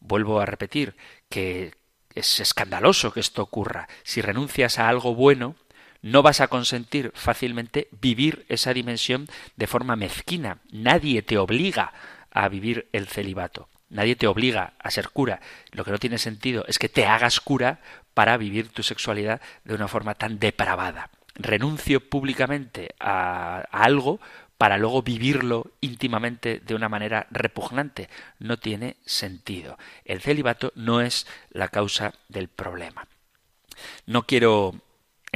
Vuelvo 0.00 0.38
a 0.40 0.44
repetir 0.44 0.96
que 1.30 1.72
es 2.14 2.40
escandaloso 2.40 3.10
que 3.10 3.20
esto 3.20 3.40
ocurra. 3.40 3.88
Si 4.02 4.20
renuncias 4.20 4.78
a 4.78 4.90
algo 4.90 5.14
bueno, 5.14 5.56
no 6.02 6.22
vas 6.22 6.40
a 6.40 6.48
consentir 6.48 7.12
fácilmente 7.14 7.88
vivir 8.00 8.44
esa 8.48 8.72
dimensión 8.72 9.26
de 9.56 9.66
forma 9.66 9.96
mezquina. 9.96 10.58
Nadie 10.70 11.22
te 11.22 11.38
obliga 11.38 11.92
a 12.30 12.48
vivir 12.48 12.88
el 12.92 13.06
celibato. 13.06 13.68
Nadie 13.88 14.16
te 14.16 14.26
obliga 14.26 14.74
a 14.78 14.90
ser 14.90 15.10
cura. 15.10 15.40
Lo 15.72 15.84
que 15.84 15.90
no 15.90 15.98
tiene 15.98 16.18
sentido 16.18 16.64
es 16.68 16.78
que 16.78 16.88
te 16.88 17.06
hagas 17.06 17.40
cura 17.40 17.80
para 18.14 18.36
vivir 18.36 18.68
tu 18.68 18.82
sexualidad 18.82 19.40
de 19.64 19.74
una 19.74 19.88
forma 19.88 20.14
tan 20.14 20.38
depravada. 20.38 21.10
Renuncio 21.34 22.00
públicamente 22.00 22.94
a, 22.98 23.58
algo 23.70 24.20
para 24.58 24.78
luego 24.78 25.02
vivirlo 25.02 25.70
íntimamente 25.80 26.60
de 26.60 26.74
una 26.74 26.88
manera 26.88 27.26
repugnante. 27.30 28.08
No 28.38 28.58
tiene 28.58 28.96
sentido. 29.04 29.78
El 30.04 30.20
celibato 30.20 30.72
no 30.74 31.00
es 31.00 31.26
la 31.50 31.68
causa 31.68 32.14
del 32.28 32.48
problema. 32.48 33.06
No 34.06 34.22
quiero 34.26 34.74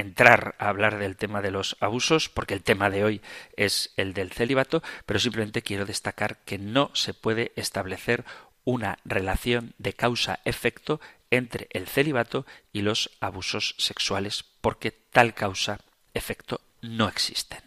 entrar 0.01 0.55
a 0.59 0.69
hablar 0.69 0.97
del 0.99 1.15
tema 1.15 1.41
de 1.41 1.51
los 1.51 1.77
abusos, 1.79 2.29
porque 2.29 2.53
el 2.53 2.63
tema 2.63 2.89
de 2.89 3.03
hoy 3.03 3.21
es 3.55 3.93
el 3.95 4.13
del 4.13 4.31
celibato, 4.31 4.83
pero 5.05 5.19
simplemente 5.19 5.61
quiero 5.61 5.85
destacar 5.85 6.37
que 6.43 6.57
no 6.57 6.91
se 6.93 7.13
puede 7.13 7.51
establecer 7.55 8.25
una 8.63 8.99
relación 9.05 9.73
de 9.77 9.93
causa-efecto 9.93 10.99
entre 11.31 11.67
el 11.71 11.87
celibato 11.87 12.45
y 12.73 12.81
los 12.81 13.11
abusos 13.21 13.75
sexuales, 13.77 14.43
porque 14.61 14.91
tal 14.91 15.33
causa-efecto 15.33 16.61
no 16.81 17.07
existen. 17.07 17.61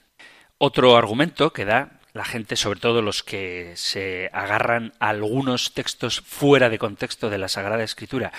Otro 0.59 0.97
argumento 0.97 1.53
que 1.53 1.65
da 1.65 2.01
la 2.13 2.25
gente, 2.25 2.55
sobre 2.55 2.79
todo 2.79 3.03
los 3.03 3.25
que 3.25 3.73
se 3.75 4.31
agarran 4.33 4.93
a 5.01 5.09
algunos 5.09 5.75
textos 5.75 6.21
fuera 6.21 6.69
de 6.69 6.79
contexto 6.79 7.29
de 7.29 7.39
la 7.39 7.49
Sagrada 7.49 7.83
Escritura, 7.83 8.33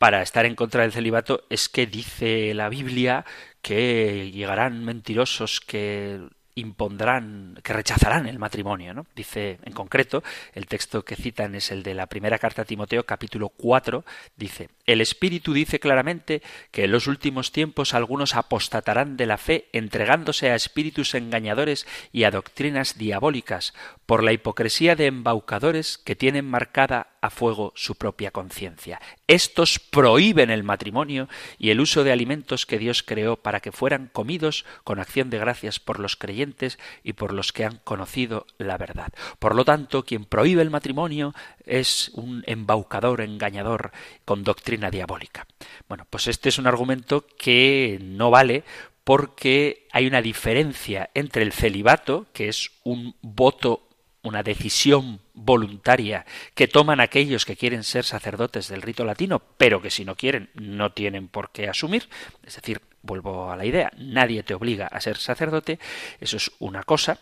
para 0.00 0.22
estar 0.22 0.46
en 0.46 0.54
contra 0.54 0.80
del 0.80 0.92
celibato 0.92 1.44
es 1.50 1.68
que 1.68 1.86
dice 1.86 2.54
la 2.54 2.70
Biblia 2.70 3.26
que 3.60 4.30
llegarán 4.32 4.82
mentirosos 4.82 5.60
que 5.60 6.22
impondrán, 6.54 7.60
que 7.62 7.74
rechazarán 7.74 8.26
el 8.26 8.38
matrimonio. 8.38 8.94
¿no? 8.94 9.04
Dice 9.14 9.58
en 9.62 9.74
concreto, 9.74 10.22
el 10.54 10.64
texto 10.64 11.04
que 11.04 11.16
citan 11.16 11.54
es 11.54 11.70
el 11.70 11.82
de 11.82 11.92
la 11.92 12.06
primera 12.06 12.38
carta 12.38 12.62
a 12.62 12.64
Timoteo, 12.64 13.04
capítulo 13.04 13.50
4, 13.50 14.02
dice, 14.36 14.70
el 14.92 15.00
Espíritu 15.00 15.52
dice 15.52 15.80
claramente 15.80 16.42
que 16.70 16.84
en 16.84 16.92
los 16.92 17.06
últimos 17.06 17.52
tiempos 17.52 17.94
algunos 17.94 18.34
apostatarán 18.34 19.16
de 19.16 19.26
la 19.26 19.38
fe 19.38 19.68
entregándose 19.72 20.50
a 20.50 20.54
espíritus 20.54 21.14
engañadores 21.14 21.86
y 22.12 22.24
a 22.24 22.30
doctrinas 22.30 22.98
diabólicas 22.98 23.74
por 24.06 24.22
la 24.22 24.32
hipocresía 24.32 24.96
de 24.96 25.06
embaucadores 25.06 25.98
que 25.98 26.16
tienen 26.16 26.48
marcada 26.48 27.08
a 27.20 27.30
fuego 27.30 27.72
su 27.76 27.96
propia 27.96 28.30
conciencia. 28.30 29.00
Estos 29.26 29.78
prohíben 29.78 30.50
el 30.50 30.62
matrimonio 30.62 31.28
y 31.58 31.70
el 31.70 31.80
uso 31.80 32.02
de 32.02 32.12
alimentos 32.12 32.66
que 32.66 32.78
Dios 32.78 33.02
creó 33.02 33.36
para 33.36 33.60
que 33.60 33.72
fueran 33.72 34.08
comidos 34.12 34.64
con 34.84 34.98
acción 34.98 35.30
de 35.30 35.38
gracias 35.38 35.78
por 35.78 36.00
los 36.00 36.16
creyentes 36.16 36.78
y 37.04 37.12
por 37.12 37.32
los 37.32 37.52
que 37.52 37.64
han 37.64 37.78
conocido 37.84 38.46
la 38.58 38.78
verdad. 38.78 39.12
Por 39.38 39.54
lo 39.54 39.64
tanto, 39.64 40.04
quien 40.04 40.24
prohíbe 40.24 40.62
el 40.62 40.70
matrimonio 40.70 41.34
es 41.64 42.10
un 42.14 42.42
embaucador, 42.46 43.20
engañador, 43.20 43.92
con 44.24 44.42
diabólica. 44.88 45.48
Bueno, 45.88 46.06
pues 46.08 46.28
este 46.28 46.48
es 46.48 46.58
un 46.58 46.68
argumento 46.68 47.26
que 47.36 47.98
no 48.00 48.30
vale 48.30 48.62
porque 49.02 49.88
hay 49.90 50.06
una 50.06 50.22
diferencia 50.22 51.10
entre 51.14 51.42
el 51.42 51.52
celibato, 51.52 52.28
que 52.32 52.48
es 52.48 52.70
un 52.84 53.16
voto 53.20 53.88
una 54.22 54.42
decisión 54.42 55.20
voluntaria 55.34 56.26
que 56.54 56.68
toman 56.68 57.00
aquellos 57.00 57.46
que 57.46 57.56
quieren 57.56 57.84
ser 57.84 58.04
sacerdotes 58.04 58.68
del 58.68 58.82
rito 58.82 59.04
latino, 59.04 59.40
pero 59.56 59.80
que 59.80 59.90
si 59.90 60.04
no 60.04 60.14
quieren 60.14 60.50
no 60.54 60.92
tienen 60.92 61.28
por 61.28 61.50
qué 61.52 61.68
asumir, 61.68 62.08
es 62.44 62.56
decir, 62.56 62.82
vuelvo 63.02 63.50
a 63.50 63.56
la 63.56 63.64
idea, 63.64 63.90
nadie 63.96 64.42
te 64.42 64.54
obliga 64.54 64.86
a 64.86 65.00
ser 65.00 65.16
sacerdote, 65.16 65.78
eso 66.20 66.36
es 66.36 66.52
una 66.58 66.82
cosa, 66.82 67.18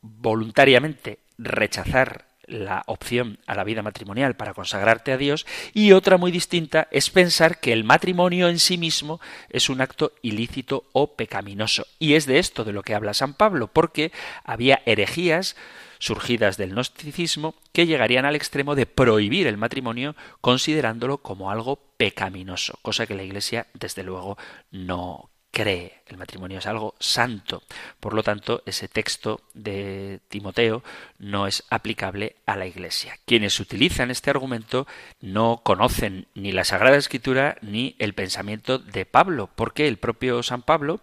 voluntariamente 0.00 1.18
rechazar 1.38 2.27
la 2.48 2.82
opción 2.86 3.38
a 3.46 3.54
la 3.54 3.64
vida 3.64 3.82
matrimonial 3.82 4.34
para 4.34 4.54
consagrarte 4.54 5.12
a 5.12 5.16
Dios 5.16 5.46
y 5.74 5.92
otra 5.92 6.16
muy 6.16 6.32
distinta 6.32 6.88
es 6.90 7.10
pensar 7.10 7.60
que 7.60 7.72
el 7.72 7.84
matrimonio 7.84 8.48
en 8.48 8.58
sí 8.58 8.78
mismo 8.78 9.20
es 9.50 9.68
un 9.68 9.80
acto 9.80 10.12
ilícito 10.22 10.84
o 10.92 11.14
pecaminoso. 11.14 11.86
Y 11.98 12.14
es 12.14 12.26
de 12.26 12.38
esto 12.38 12.64
de 12.64 12.72
lo 12.72 12.82
que 12.82 12.94
habla 12.94 13.14
San 13.14 13.34
Pablo, 13.34 13.68
porque 13.68 14.12
había 14.44 14.82
herejías 14.86 15.56
surgidas 15.98 16.56
del 16.56 16.70
gnosticismo 16.70 17.54
que 17.72 17.86
llegarían 17.86 18.24
al 18.24 18.36
extremo 18.36 18.74
de 18.74 18.86
prohibir 18.86 19.46
el 19.46 19.56
matrimonio 19.56 20.16
considerándolo 20.40 21.18
como 21.18 21.50
algo 21.50 21.80
pecaminoso, 21.96 22.78
cosa 22.82 23.06
que 23.06 23.14
la 23.14 23.24
Iglesia 23.24 23.66
desde 23.74 24.04
luego 24.04 24.38
no 24.70 25.30
cree. 25.58 26.02
El 26.06 26.18
matrimonio 26.18 26.60
es 26.60 26.66
algo 26.66 26.94
santo. 27.00 27.64
Por 27.98 28.14
lo 28.14 28.22
tanto, 28.22 28.62
ese 28.64 28.86
texto 28.86 29.40
de 29.54 30.20
Timoteo 30.28 30.84
no 31.18 31.48
es 31.48 31.64
aplicable 31.68 32.36
a 32.46 32.54
la 32.54 32.66
Iglesia. 32.66 33.18
Quienes 33.26 33.58
utilizan 33.58 34.12
este 34.12 34.30
argumento 34.30 34.86
no 35.20 35.62
conocen 35.64 36.28
ni 36.34 36.52
la 36.52 36.62
Sagrada 36.62 36.96
Escritura 36.96 37.58
ni 37.60 37.96
el 37.98 38.14
pensamiento 38.14 38.78
de 38.78 39.04
Pablo, 39.04 39.50
porque 39.52 39.88
el 39.88 39.96
propio 39.96 40.44
San 40.44 40.62
Pablo, 40.62 41.00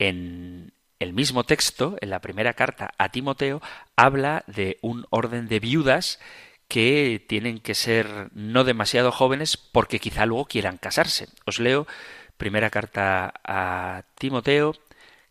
en 0.00 0.72
el 0.98 1.12
mismo 1.12 1.44
texto, 1.44 1.96
en 2.00 2.10
la 2.10 2.20
primera 2.20 2.54
carta 2.54 2.94
a 2.98 3.10
Timoteo, 3.10 3.62
habla 3.94 4.42
de 4.48 4.78
un 4.82 5.06
orden 5.10 5.46
de 5.46 5.60
viudas 5.60 6.18
que 6.66 7.24
tienen 7.28 7.60
que 7.60 7.76
ser 7.76 8.30
no 8.32 8.64
demasiado 8.64 9.12
jóvenes 9.12 9.56
porque 9.56 10.00
quizá 10.00 10.26
luego 10.26 10.46
quieran 10.46 10.78
casarse. 10.78 11.28
Os 11.46 11.60
leo 11.60 11.86
Primera 12.36 12.70
carta 12.70 13.32
a 13.44 14.02
Timoteo, 14.16 14.74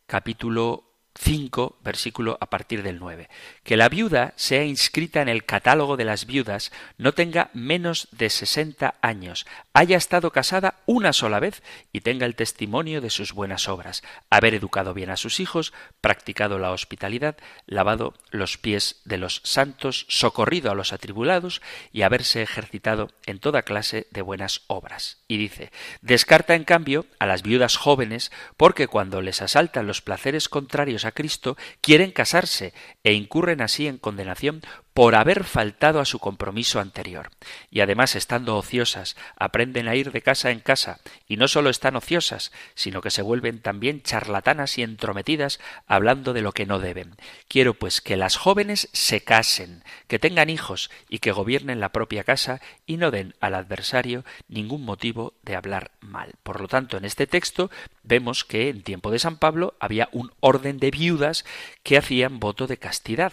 capítulo 0.06 0.91
5, 1.24 1.78
versículo 1.84 2.40
a 2.42 2.48
partir 2.48 2.82
del 2.82 3.00
9. 3.00 3.30
Que 3.64 3.78
la 3.78 3.90
viuda 3.90 4.34
sea 4.38 4.66
inscrita 4.66 5.22
en 5.22 5.30
el 5.30 5.46
catálogo 5.46 5.96
de 5.96 6.04
las 6.04 6.26
viudas, 6.26 6.72
no 6.98 7.14
tenga 7.14 7.52
menos 7.54 8.08
de 8.12 8.32
60 8.32 8.96
años, 9.02 9.46
haya 9.74 9.98
estado 9.98 10.32
casada 10.32 10.80
una 10.88 11.14
sola 11.14 11.40
vez 11.40 11.62
y 11.94 12.02
tenga 12.02 12.26
el 12.26 12.36
testimonio 12.36 13.02
de 13.02 13.12
sus 13.12 13.34
buenas 13.34 13.70
obras, 13.70 14.02
haber 14.32 14.56
educado 14.56 14.96
bien 14.96 15.12
a 15.12 15.18
sus 15.18 15.40
hijos, 15.40 15.74
practicado 16.02 16.58
la 16.58 16.72
hospitalidad, 16.72 17.38
lavado 17.68 18.16
los 18.32 18.58
pies 18.58 19.02
de 19.06 19.20
los 19.20 19.42
santos, 19.44 20.08
socorrido 20.10 20.72
a 20.72 20.76
los 20.76 20.92
atribulados 20.92 21.62
y 21.92 22.02
haberse 22.02 22.42
ejercitado 22.42 23.12
en 23.28 23.38
toda 23.38 23.62
clase 23.62 24.08
de 24.10 24.24
buenas 24.24 24.64
obras. 24.66 25.20
Y 25.28 25.38
dice, 25.38 25.72
descarta 26.02 26.56
en 26.56 26.64
cambio 26.64 27.06
a 27.20 27.28
las 27.28 27.44
viudas 27.44 27.78
jóvenes 27.78 28.32
porque 28.58 28.88
cuando 28.88 29.22
les 29.22 29.44
asaltan 29.44 29.86
los 29.86 30.02
placeres 30.02 30.50
contrarios 30.50 31.06
a 31.06 31.11
Cristo, 31.14 31.58
quieren 31.82 32.12
casarse 32.12 32.74
e 33.04 33.14
incurren 33.14 33.62
así 33.62 33.88
en 33.88 33.98
condenación 33.98 34.62
por 34.94 35.16
haber 35.16 35.46
faltado 35.46 36.00
a 36.00 36.06
su 36.06 36.20
compromiso 36.20 36.80
anterior. 36.80 37.30
Y 37.70 37.80
además, 37.80 38.16
estando 38.16 38.58
ociosas, 38.58 39.16
aprenden 39.38 39.88
a 39.88 39.96
ir 39.96 40.12
de 40.12 40.22
casa 40.22 40.52
en 40.52 40.60
casa, 40.60 41.00
y 41.28 41.38
no 41.38 41.48
solo 41.48 41.70
están 41.70 41.96
ociosas, 41.96 42.52
sino 42.76 43.02
que 43.02 43.12
se 43.12 43.22
vuelven 43.22 43.62
también 43.62 44.02
charlatanas 44.02 44.78
y 44.78 44.84
entrometidas 44.84 45.60
hablando 45.88 46.34
de 46.34 46.42
lo 46.42 46.52
que 46.52 46.66
no 46.66 46.80
deben. 46.80 47.16
Quiero 47.48 47.74
pues 47.74 48.02
que 48.02 48.18
las 48.18 48.36
jóvenes 48.36 48.90
se 48.92 49.24
casen, 49.24 49.84
que 50.08 50.20
tengan 50.20 50.50
hijos 50.50 50.92
y 51.10 51.20
que 51.20 51.32
gobiernen 51.32 51.80
la 51.80 51.90
propia 51.90 52.24
casa 52.24 52.62
y 52.86 52.98
no 52.98 53.12
den 53.12 53.34
al 53.40 53.56
adversario 53.56 54.26
ningún 54.50 54.84
motivo 54.84 55.34
de 55.44 55.56
hablar 55.56 55.92
mal. 56.02 56.34
Por 56.44 56.60
lo 56.60 56.68
tanto, 56.68 56.98
en 56.98 57.06
este 57.06 57.28
texto 57.28 57.72
vemos 58.04 58.44
que 58.44 58.70
en 58.70 58.84
tiempo 58.84 59.12
de 59.12 59.20
San 59.20 59.38
Pablo 59.38 59.76
había 59.80 60.10
un 60.12 60.32
orden 60.42 60.78
de 60.78 60.92
viudas 60.92 61.46
que 61.84 61.98
hacían 61.98 62.40
voto 62.40 62.68
de 62.68 62.78
castidad 62.78 63.32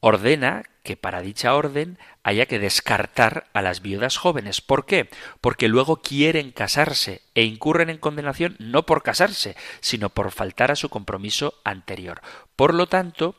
ordena 0.00 0.64
que 0.82 0.96
para 0.96 1.20
dicha 1.20 1.54
orden 1.54 1.98
haya 2.22 2.46
que 2.46 2.58
descartar 2.58 3.48
a 3.52 3.62
las 3.62 3.82
viudas 3.82 4.16
jóvenes. 4.16 4.60
¿Por 4.60 4.86
qué? 4.86 5.08
Porque 5.40 5.68
luego 5.68 6.00
quieren 6.02 6.52
casarse 6.52 7.22
e 7.34 7.44
incurren 7.44 7.90
en 7.90 7.98
condenación 7.98 8.56
no 8.58 8.86
por 8.86 9.02
casarse, 9.02 9.56
sino 9.80 10.10
por 10.10 10.30
faltar 10.30 10.70
a 10.70 10.76
su 10.76 10.88
compromiso 10.88 11.54
anterior. 11.64 12.22
Por 12.56 12.74
lo 12.74 12.86
tanto, 12.86 13.36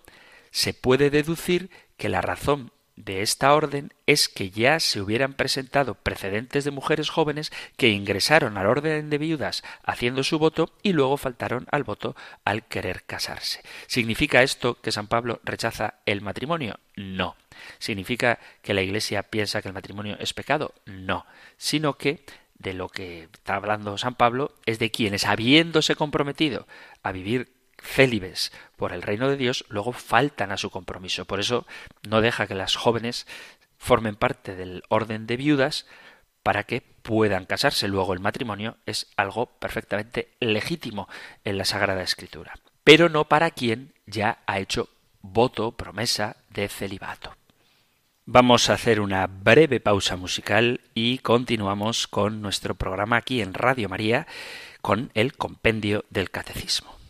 se 0.51 0.73
puede 0.73 1.09
deducir 1.09 1.69
que 1.97 2.09
la 2.09 2.21
razón 2.21 2.71
de 2.95 3.21
esta 3.21 3.53
orden 3.53 3.93
es 4.05 4.29
que 4.29 4.51
ya 4.51 4.79
se 4.79 5.01
hubieran 5.01 5.33
presentado 5.33 5.95
precedentes 5.95 6.63
de 6.63 6.71
mujeres 6.71 7.09
jóvenes 7.09 7.51
que 7.77 7.89
ingresaron 7.89 8.57
al 8.57 8.67
orden 8.67 9.09
de 9.09 9.17
viudas 9.17 9.63
haciendo 9.83 10.23
su 10.23 10.39
voto 10.39 10.71
y 10.83 10.93
luego 10.93 11.17
faltaron 11.17 11.67
al 11.71 11.83
voto 11.83 12.15
al 12.45 12.67
querer 12.67 13.03
casarse. 13.03 13.61
¿Significa 13.87 14.43
esto 14.43 14.79
que 14.81 14.91
San 14.91 15.07
Pablo 15.07 15.39
rechaza 15.43 15.95
el 16.05 16.21
matrimonio? 16.21 16.79
No. 16.95 17.35
¿Significa 17.79 18.39
que 18.61 18.73
la 18.73 18.81
Iglesia 18.81 19.23
piensa 19.23 19.61
que 19.61 19.69
el 19.69 19.73
matrimonio 19.73 20.17
es 20.19 20.33
pecado? 20.33 20.73
No. 20.85 21.25
Sino 21.57 21.97
que 21.97 22.23
de 22.59 22.73
lo 22.73 22.89
que 22.89 23.23
está 23.23 23.55
hablando 23.55 23.97
San 23.97 24.15
Pablo 24.15 24.53
es 24.65 24.79
de 24.79 24.91
quienes, 24.91 25.25
habiéndose 25.25 25.95
comprometido 25.95 26.67
a 27.01 27.11
vivir 27.11 27.60
célibes 27.81 28.51
por 28.75 28.93
el 28.93 29.01
reino 29.01 29.29
de 29.29 29.37
Dios, 29.37 29.65
luego 29.69 29.91
faltan 29.91 30.51
a 30.51 30.57
su 30.57 30.69
compromiso. 30.69 31.25
Por 31.25 31.39
eso 31.39 31.65
no 32.07 32.21
deja 32.21 32.47
que 32.47 32.55
las 32.55 32.75
jóvenes 32.75 33.27
formen 33.77 34.15
parte 34.15 34.55
del 34.55 34.83
orden 34.89 35.27
de 35.27 35.37
viudas 35.37 35.85
para 36.43 36.63
que 36.63 36.81
puedan 36.81 37.45
casarse. 37.45 37.87
Luego 37.87 38.13
el 38.13 38.19
matrimonio 38.19 38.77
es 38.85 39.07
algo 39.17 39.47
perfectamente 39.47 40.29
legítimo 40.39 41.07
en 41.43 41.57
la 41.57 41.65
Sagrada 41.65 42.03
Escritura, 42.03 42.53
pero 42.83 43.09
no 43.09 43.25
para 43.25 43.51
quien 43.51 43.93
ya 44.05 44.39
ha 44.45 44.59
hecho 44.59 44.89
voto, 45.21 45.71
promesa 45.71 46.37
de 46.49 46.67
celibato. 46.67 47.35
Vamos 48.25 48.69
a 48.69 48.73
hacer 48.73 49.01
una 49.01 49.27
breve 49.27 49.79
pausa 49.79 50.15
musical 50.15 50.81
y 50.93 51.17
continuamos 51.19 52.07
con 52.07 52.41
nuestro 52.41 52.75
programa 52.75 53.17
aquí 53.17 53.41
en 53.41 53.53
Radio 53.53 53.89
María 53.89 54.27
con 54.81 55.11
el 55.15 55.33
compendio 55.33 56.05
del 56.09 56.29
catecismo. 56.29 57.00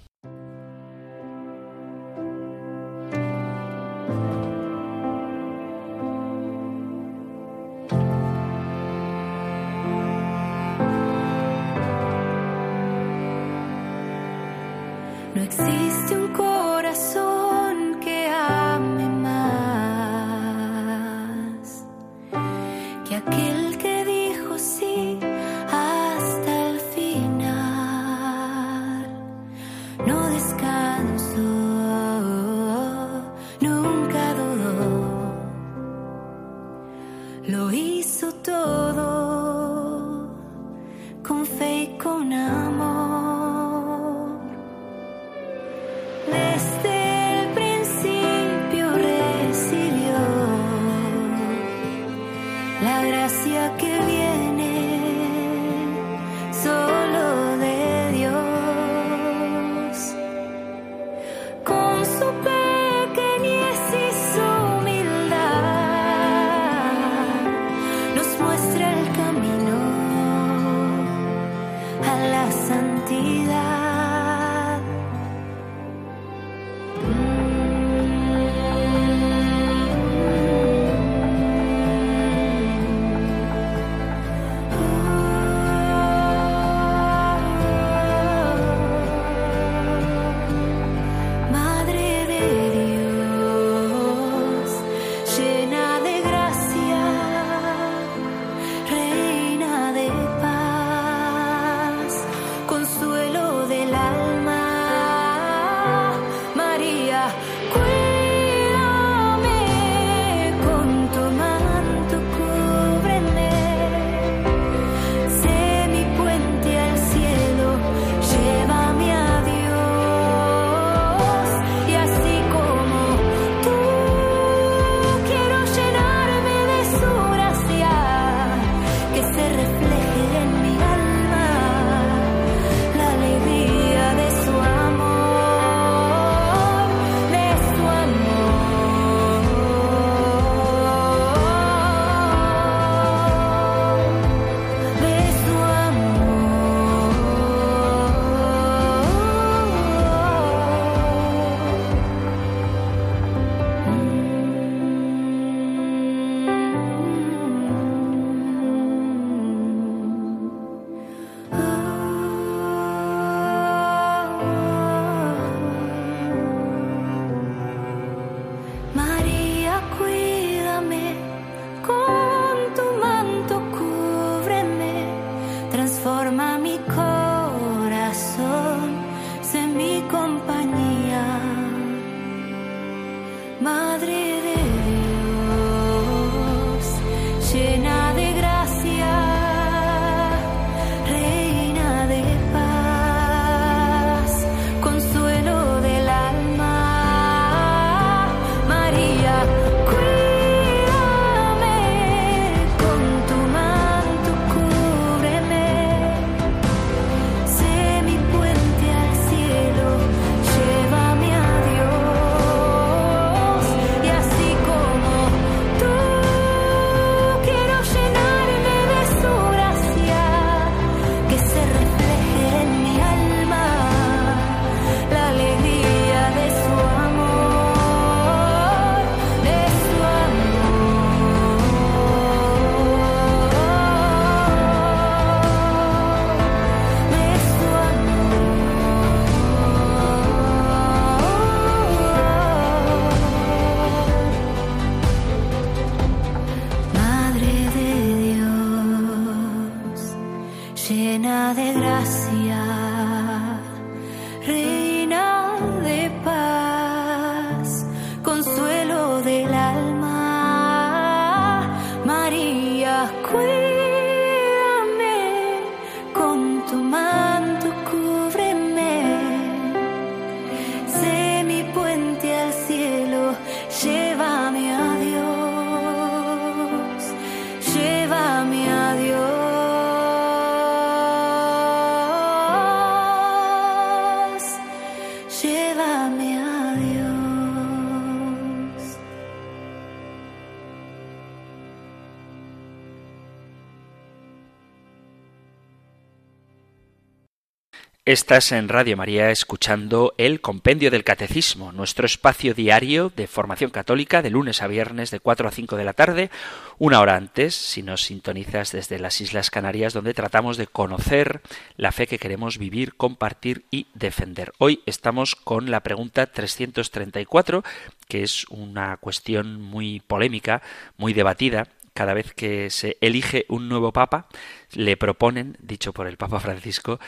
Estás 298.12 298.52
en 298.52 298.68
Radio 298.68 298.98
María 298.98 299.32
escuchando 299.32 300.14
el 300.18 300.42
Compendio 300.42 300.92
del 300.92 301.06
Catecismo, 301.06 301.72
nuestro 301.72 302.06
espacio 302.06 302.54
diario 302.54 303.10
de 303.16 303.26
formación 303.26 303.72
católica 303.72 304.22
de 304.22 304.30
lunes 304.30 304.62
a 304.62 304.68
viernes 304.68 305.12
de 305.12 305.22
4 305.22 305.48
a 305.48 305.52
5 305.52 305.78
de 305.78 305.86
la 305.86 305.94
tarde, 305.94 306.30
una 306.78 307.00
hora 307.00 307.16
antes, 307.16 307.56
si 307.56 307.84
nos 307.84 308.04
sintonizas 308.04 308.74
desde 308.74 309.00
las 309.00 309.22
Islas 309.22 309.50
Canarias, 309.50 309.94
donde 309.94 310.14
tratamos 310.14 310.58
de 310.58 310.68
conocer 310.68 311.40
la 311.78 311.94
fe 311.94 312.06
que 312.06 312.20
queremos 312.20 312.58
vivir, 312.58 312.96
compartir 312.96 313.64
y 313.72 313.88
defender. 313.94 314.52
Hoy 314.58 314.82
estamos 314.86 315.38
con 315.38 315.72
la 315.72 315.80
pregunta 315.80 316.26
334, 316.26 317.64
que 318.10 318.24
es 318.24 318.46
una 318.50 318.98
cuestión 318.98 319.62
muy 319.62 320.02
polémica, 320.02 320.62
muy 320.98 321.14
debatida, 321.14 321.70
cada 321.94 322.14
vez 322.14 322.34
que 322.34 322.70
se 322.72 322.98
elige 323.00 323.46
un 323.48 323.70
nuevo 323.70 323.94
papa, 323.94 324.28
le 324.74 324.98
proponen, 324.98 325.58
dicho 325.62 325.94
por 325.94 326.08
el 326.08 326.18
Papa 326.18 326.40
Francisco, 326.40 327.00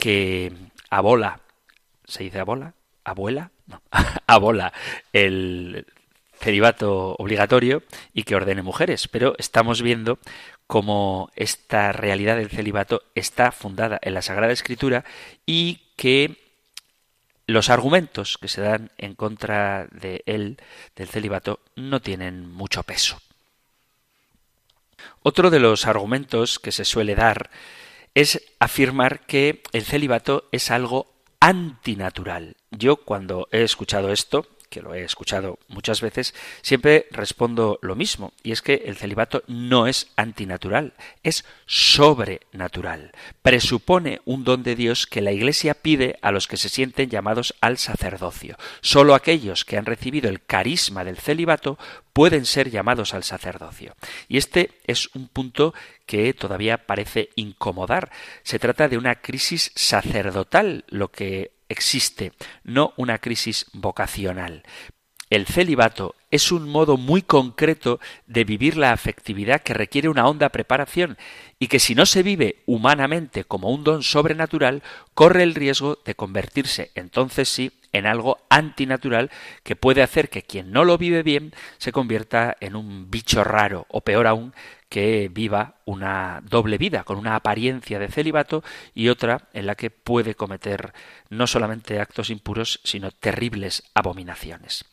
que 0.00 0.52
abola, 0.88 1.40
¿se 2.04 2.24
dice 2.24 2.40
abola? 2.40 2.74
¿Abuela? 3.04 3.50
No, 3.66 3.80
abola 4.26 4.72
el 5.12 5.86
celibato 6.40 7.14
obligatorio 7.18 7.82
y 8.12 8.24
que 8.24 8.34
ordene 8.34 8.62
mujeres. 8.62 9.06
Pero 9.08 9.34
estamos 9.38 9.82
viendo 9.82 10.18
cómo 10.66 11.30
esta 11.36 11.92
realidad 11.92 12.36
del 12.36 12.50
celibato 12.50 13.02
está 13.14 13.52
fundada 13.52 13.98
en 14.02 14.14
la 14.14 14.22
Sagrada 14.22 14.52
Escritura 14.52 15.04
y 15.46 15.82
que 15.96 16.38
los 17.46 17.68
argumentos 17.68 18.38
que 18.38 18.48
se 18.48 18.60
dan 18.60 18.90
en 18.96 19.14
contra 19.14 19.86
de 19.90 20.22
él, 20.26 20.58
del 20.96 21.08
celibato, 21.08 21.60
no 21.74 22.00
tienen 22.00 22.50
mucho 22.50 22.82
peso. 22.84 23.20
Otro 25.22 25.50
de 25.50 25.58
los 25.58 25.86
argumentos 25.86 26.58
que 26.58 26.72
se 26.72 26.84
suele 26.84 27.14
dar 27.14 27.50
es 28.14 28.42
afirmar 28.58 29.26
que 29.26 29.62
el 29.72 29.84
celibato 29.84 30.48
es 30.52 30.70
algo 30.70 31.12
antinatural. 31.40 32.56
Yo 32.70 32.96
cuando 32.96 33.48
he 33.50 33.62
escuchado 33.62 34.12
esto, 34.12 34.46
que 34.70 34.80
lo 34.80 34.94
he 34.94 35.04
escuchado 35.04 35.58
muchas 35.68 36.00
veces, 36.00 36.34
siempre 36.62 37.06
respondo 37.10 37.78
lo 37.82 37.96
mismo, 37.96 38.32
y 38.42 38.52
es 38.52 38.62
que 38.62 38.82
el 38.86 38.96
celibato 38.96 39.42
no 39.46 39.86
es 39.86 40.08
antinatural, 40.16 40.94
es 41.22 41.44
sobrenatural. 41.66 43.12
Presupone 43.42 44.22
un 44.24 44.44
don 44.44 44.62
de 44.62 44.76
Dios 44.76 45.06
que 45.06 45.20
la 45.20 45.32
Iglesia 45.32 45.74
pide 45.74 46.18
a 46.22 46.30
los 46.30 46.46
que 46.46 46.56
se 46.56 46.68
sienten 46.68 47.10
llamados 47.10 47.54
al 47.60 47.76
sacerdocio. 47.76 48.56
Solo 48.80 49.14
aquellos 49.14 49.64
que 49.64 49.76
han 49.76 49.86
recibido 49.86 50.30
el 50.30 50.42
carisma 50.42 51.04
del 51.04 51.18
celibato 51.18 51.78
pueden 52.12 52.46
ser 52.46 52.70
llamados 52.70 53.14
al 53.14 53.24
sacerdocio. 53.24 53.94
Y 54.28 54.38
este 54.38 54.70
es 54.86 55.14
un 55.14 55.28
punto 55.28 55.74
que 56.06 56.32
todavía 56.34 56.86
parece 56.86 57.30
incomodar. 57.34 58.10
Se 58.42 58.58
trata 58.58 58.88
de 58.88 58.98
una 58.98 59.16
crisis 59.16 59.72
sacerdotal, 59.74 60.84
lo 60.88 61.08
que 61.08 61.52
existe, 61.70 62.32
no 62.62 62.92
una 62.96 63.18
crisis 63.18 63.66
vocacional. 63.72 64.64
El 65.30 65.46
celibato 65.46 66.16
es 66.32 66.50
un 66.50 66.68
modo 66.68 66.96
muy 66.96 67.22
concreto 67.22 68.00
de 68.26 68.42
vivir 68.42 68.76
la 68.76 68.92
afectividad 68.92 69.62
que 69.62 69.74
requiere 69.74 70.08
una 70.08 70.26
honda 70.26 70.48
preparación 70.48 71.16
y 71.60 71.68
que 71.68 71.78
si 71.78 71.94
no 71.94 72.04
se 72.04 72.24
vive 72.24 72.62
humanamente 72.66 73.44
como 73.44 73.70
un 73.70 73.84
don 73.84 74.02
sobrenatural, 74.02 74.82
corre 75.14 75.44
el 75.44 75.54
riesgo 75.54 76.00
de 76.04 76.16
convertirse 76.16 76.90
entonces 76.96 77.48
sí 77.48 77.70
en 77.92 78.06
algo 78.06 78.38
antinatural 78.48 79.30
que 79.62 79.76
puede 79.76 80.02
hacer 80.02 80.28
que 80.28 80.42
quien 80.42 80.72
no 80.72 80.84
lo 80.84 80.98
vive 80.98 81.22
bien 81.22 81.52
se 81.78 81.92
convierta 81.92 82.56
en 82.60 82.76
un 82.76 83.10
bicho 83.10 83.44
raro 83.44 83.86
o 83.88 84.00
peor 84.00 84.26
aún 84.26 84.52
que 84.88 85.30
viva 85.32 85.76
una 85.84 86.42
doble 86.44 86.76
vida, 86.76 87.04
con 87.04 87.16
una 87.16 87.36
apariencia 87.36 87.98
de 87.98 88.08
celibato 88.08 88.64
y 88.92 89.08
otra 89.08 89.48
en 89.52 89.66
la 89.66 89.76
que 89.76 89.90
puede 89.90 90.34
cometer 90.34 90.92
no 91.28 91.46
solamente 91.46 92.00
actos 92.00 92.28
impuros, 92.28 92.80
sino 92.82 93.12
terribles 93.12 93.84
abominaciones. 93.94 94.84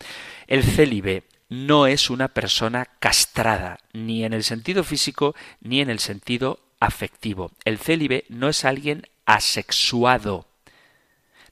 El 0.46 0.64
célibe 0.64 1.24
no 1.50 1.88
es 1.88 2.10
una 2.10 2.28
persona 2.28 2.86
castrada, 3.00 3.80
ni 3.92 4.24
en 4.24 4.34
el 4.34 4.44
sentido 4.44 4.84
físico 4.84 5.36
ni 5.62 5.82
en 5.82 5.90
el 5.90 6.00
sentido 6.00 6.60
afectivo. 6.80 7.52
El 7.66 7.80
célibe 7.80 8.26
no 8.30 8.50
es 8.50 8.66
alguien 8.66 9.08
asexuado, 9.26 10.46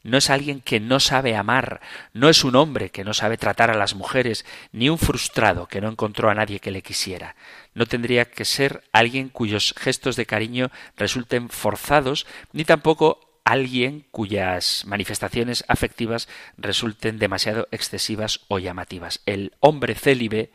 no 0.06 0.20
es 0.20 0.30
alguien 0.30 0.62
que 0.62 0.80
no 0.80 1.00
sabe 1.00 1.36
amar, 1.36 1.82
no 2.14 2.30
es 2.30 2.44
un 2.44 2.56
hombre 2.56 2.92
que 2.92 3.04
no 3.04 3.16
sabe 3.16 3.38
tratar 3.38 3.72
a 3.72 3.78
las 3.78 3.96
mujeres, 3.96 4.46
ni 4.72 4.88
un 4.88 5.00
frustrado 5.00 5.66
que 5.68 5.82
no 5.82 5.90
encontró 5.90 6.30
a 6.30 6.36
nadie 6.36 6.60
que 6.60 6.70
le 6.70 6.84
quisiera. 6.84 7.36
No 7.74 7.88
tendría 7.88 8.26
que 8.26 8.46
ser 8.46 8.84
alguien 8.94 9.30
cuyos 9.30 9.74
gestos 9.76 10.16
de 10.16 10.28
cariño 10.28 10.70
resulten 10.96 11.50
forzados, 11.50 12.28
ni 12.54 12.66
tampoco 12.66 13.42
alguien 13.46 14.06
cuyas 14.12 14.84
manifestaciones 14.86 15.66
afectivas 15.68 16.30
resulten 16.56 17.18
demasiado 17.18 17.68
excesivas 17.72 18.42
o 18.48 18.60
llamativas. 18.60 19.22
El 19.26 19.54
hombre 19.60 19.96
célibe, 19.96 20.52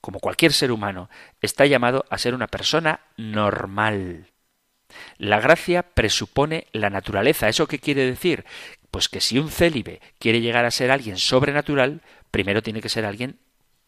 como 0.00 0.20
cualquier 0.20 0.54
ser 0.54 0.72
humano, 0.72 1.10
está 1.42 1.66
llamado 1.66 2.06
a 2.08 2.16
ser 2.16 2.32
una 2.32 2.46
persona 2.46 3.00
normal. 3.18 4.30
La 5.18 5.40
gracia 5.40 5.82
presupone 5.82 6.66
la 6.72 6.90
naturaleza. 6.90 7.48
¿Eso 7.48 7.66
qué 7.66 7.78
quiere 7.78 8.06
decir? 8.06 8.44
Pues 8.90 9.08
que 9.08 9.20
si 9.20 9.38
un 9.38 9.50
célibe 9.50 10.00
quiere 10.18 10.40
llegar 10.40 10.64
a 10.64 10.70
ser 10.70 10.90
alguien 10.90 11.18
sobrenatural, 11.18 12.02
primero 12.30 12.62
tiene 12.62 12.80
que 12.80 12.88
ser 12.88 13.04
alguien 13.04 13.38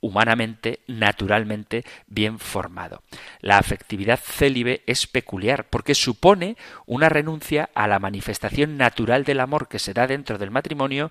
humanamente, 0.00 0.80
naturalmente 0.86 1.84
bien 2.06 2.38
formado. 2.38 3.02
La 3.40 3.58
afectividad 3.58 4.20
célibe 4.22 4.82
es 4.86 5.06
peculiar 5.06 5.66
porque 5.68 5.94
supone 5.94 6.56
una 6.86 7.08
renuncia 7.08 7.68
a 7.74 7.88
la 7.88 7.98
manifestación 7.98 8.76
natural 8.76 9.24
del 9.24 9.40
amor 9.40 9.68
que 9.68 9.78
se 9.78 9.94
da 9.94 10.06
dentro 10.06 10.38
del 10.38 10.50
matrimonio 10.50 11.10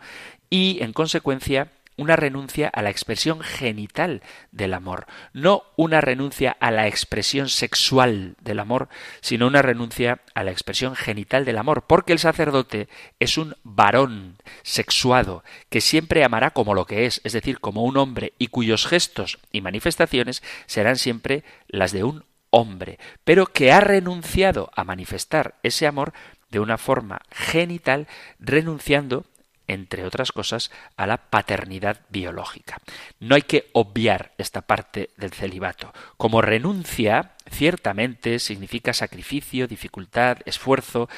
y, 0.49 0.79
en 0.81 0.93
consecuencia, 0.93 1.71
una 1.98 2.16
renuncia 2.16 2.70
a 2.70 2.82
la 2.82 2.89
expresión 2.89 3.41
genital 3.41 4.22
del 4.52 4.74
amor, 4.74 5.08
no 5.34 5.64
una 5.76 6.00
renuncia 6.00 6.56
a 6.60 6.72
la 6.72 6.88
expresión 6.88 7.50
sexual 7.50 8.36
del 8.41 8.60
amor, 8.60 8.88
sino 9.22 9.48
una 9.48 9.62
renuncia 9.62 10.22
a 10.34 10.43
la 10.43 10.52
expresión 10.52 10.95
genital 10.95 11.43
del 11.43 11.58
amor, 11.58 11.86
porque 11.88 12.14
el 12.14 12.20
sacerdote 12.20 12.88
es 13.20 13.38
un 13.38 13.56
varón 13.64 14.38
sexuado 14.64 15.43
que 15.70 15.82
siempre 15.82 16.24
amará 16.24 16.52
como 16.52 16.74
lo 16.74 16.86
que 16.86 17.06
es, 17.06 17.20
es 17.24 17.34
decir, 17.34 17.60
como 17.60 17.84
un 17.84 17.98
hombre, 17.98 18.34
y 18.38 18.48
cuyos 18.48 18.86
gestos 18.86 19.39
y 19.52 19.62
manifestaciones 19.62 20.43
serán 20.68 20.98
siempre 20.98 21.43
las 21.68 21.91
de 21.91 22.04
un 22.04 22.24
hombre, 22.52 23.00
pero 23.24 23.48
que 23.48 23.72
ha 23.72 23.80
renunciado 23.82 24.70
a 24.76 24.84
manifestar 24.84 25.56
ese 25.64 25.88
amor 25.88 26.14
de 26.50 26.60
una 26.60 26.78
forma 26.78 27.22
genital, 27.32 28.08
renunciando 28.39 29.26
entre 29.68 30.05
otras 30.05 30.32
cosas, 30.32 30.72
a 30.95 31.07
la 31.07 31.18
paternidad 31.18 32.01
biológica. 32.09 32.78
No 33.20 33.36
hay 33.36 33.41
que 33.43 33.70
obviar 33.74 34.32
esta 34.38 34.61
parte 34.61 35.09
del 35.18 35.32
celibato. 35.32 35.93
Como 36.18 36.41
renuncia, 36.41 37.34
ciertamente 37.49 38.39
significa 38.39 38.93
sacrificio, 38.93 39.68
dificultad, 39.68 40.38
esfuerzo, 40.45 41.09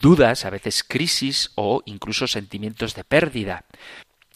dudas, 0.00 0.44
a 0.44 0.50
veces 0.50 0.84
crisis 0.84 1.52
o 1.54 1.82
incluso 1.86 2.26
sentimientos 2.26 2.94
de 2.94 3.04
pérdida. 3.04 3.64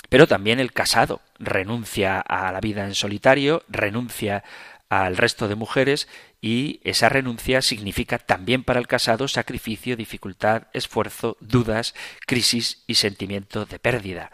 Pero 0.08 0.26
también 0.26 0.60
el 0.60 0.72
casado 0.72 1.20
renuncia 1.38 2.20
a 2.20 2.52
la 2.52 2.60
vida 2.60 2.84
en 2.84 2.94
solitario, 2.94 3.64
renuncia 3.68 4.44
al 4.88 5.16
resto 5.16 5.48
de 5.48 5.54
mujeres 5.54 6.08
y 6.40 6.80
esa 6.84 7.08
renuncia 7.08 7.62
significa 7.62 8.18
también 8.18 8.62
para 8.62 8.78
el 8.78 8.86
casado 8.86 9.28
sacrificio, 9.28 9.96
dificultad, 9.96 10.68
esfuerzo, 10.72 11.36
dudas, 11.40 11.94
crisis 12.26 12.84
y 12.86 12.94
sentimiento 12.94 13.64
de 13.64 13.78
pérdida. 13.78 14.30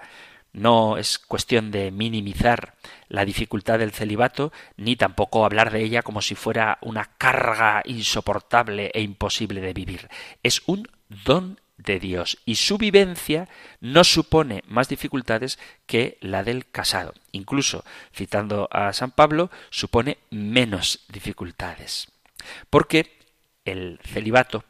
No 0.53 0.99
es 0.99 1.19
cuestión 1.19 1.71
de 1.71 1.91
minimizar 1.91 2.75
la 3.09 3.25
dificultad 3.25 3.79
del 3.79 3.93
celibato, 3.93 4.53
ni 4.77 4.97
tampoco 4.97 5.47
hablar 5.47 5.73
de 5.73 5.83
ella 5.83 6.03
como 6.03 6.21
si 6.21 6.35
fuera 6.35 6.77
una 6.83 7.11
carga 7.17 7.83
insoportable 7.87 8.91
e 8.93 9.01
imposible 9.01 9.63
de 9.63 9.73
vivir. 9.73 10.11
Es 10.43 10.63
un 10.67 10.87
don 11.25 11.59
de 11.77 11.99
Dios 11.99 12.39
y 12.45 12.57
su 12.57 12.79
vivencia 12.79 13.49
no 13.81 14.05
supone 14.05 14.63
más 14.67 14.89
dificultades 14.89 15.59
que 15.87 16.19
la 16.21 16.45
del 16.45 16.69
casado. 16.71 17.15
Incluso, 17.33 17.85
citando 18.15 18.69
a 18.71 18.93
San 18.93 19.11
Pablo, 19.11 19.51
supone 19.71 20.19
menos 20.31 21.01
dificultades. 21.09 22.09
Porque 22.71 23.19
el 23.65 24.01
celibato 24.05 24.65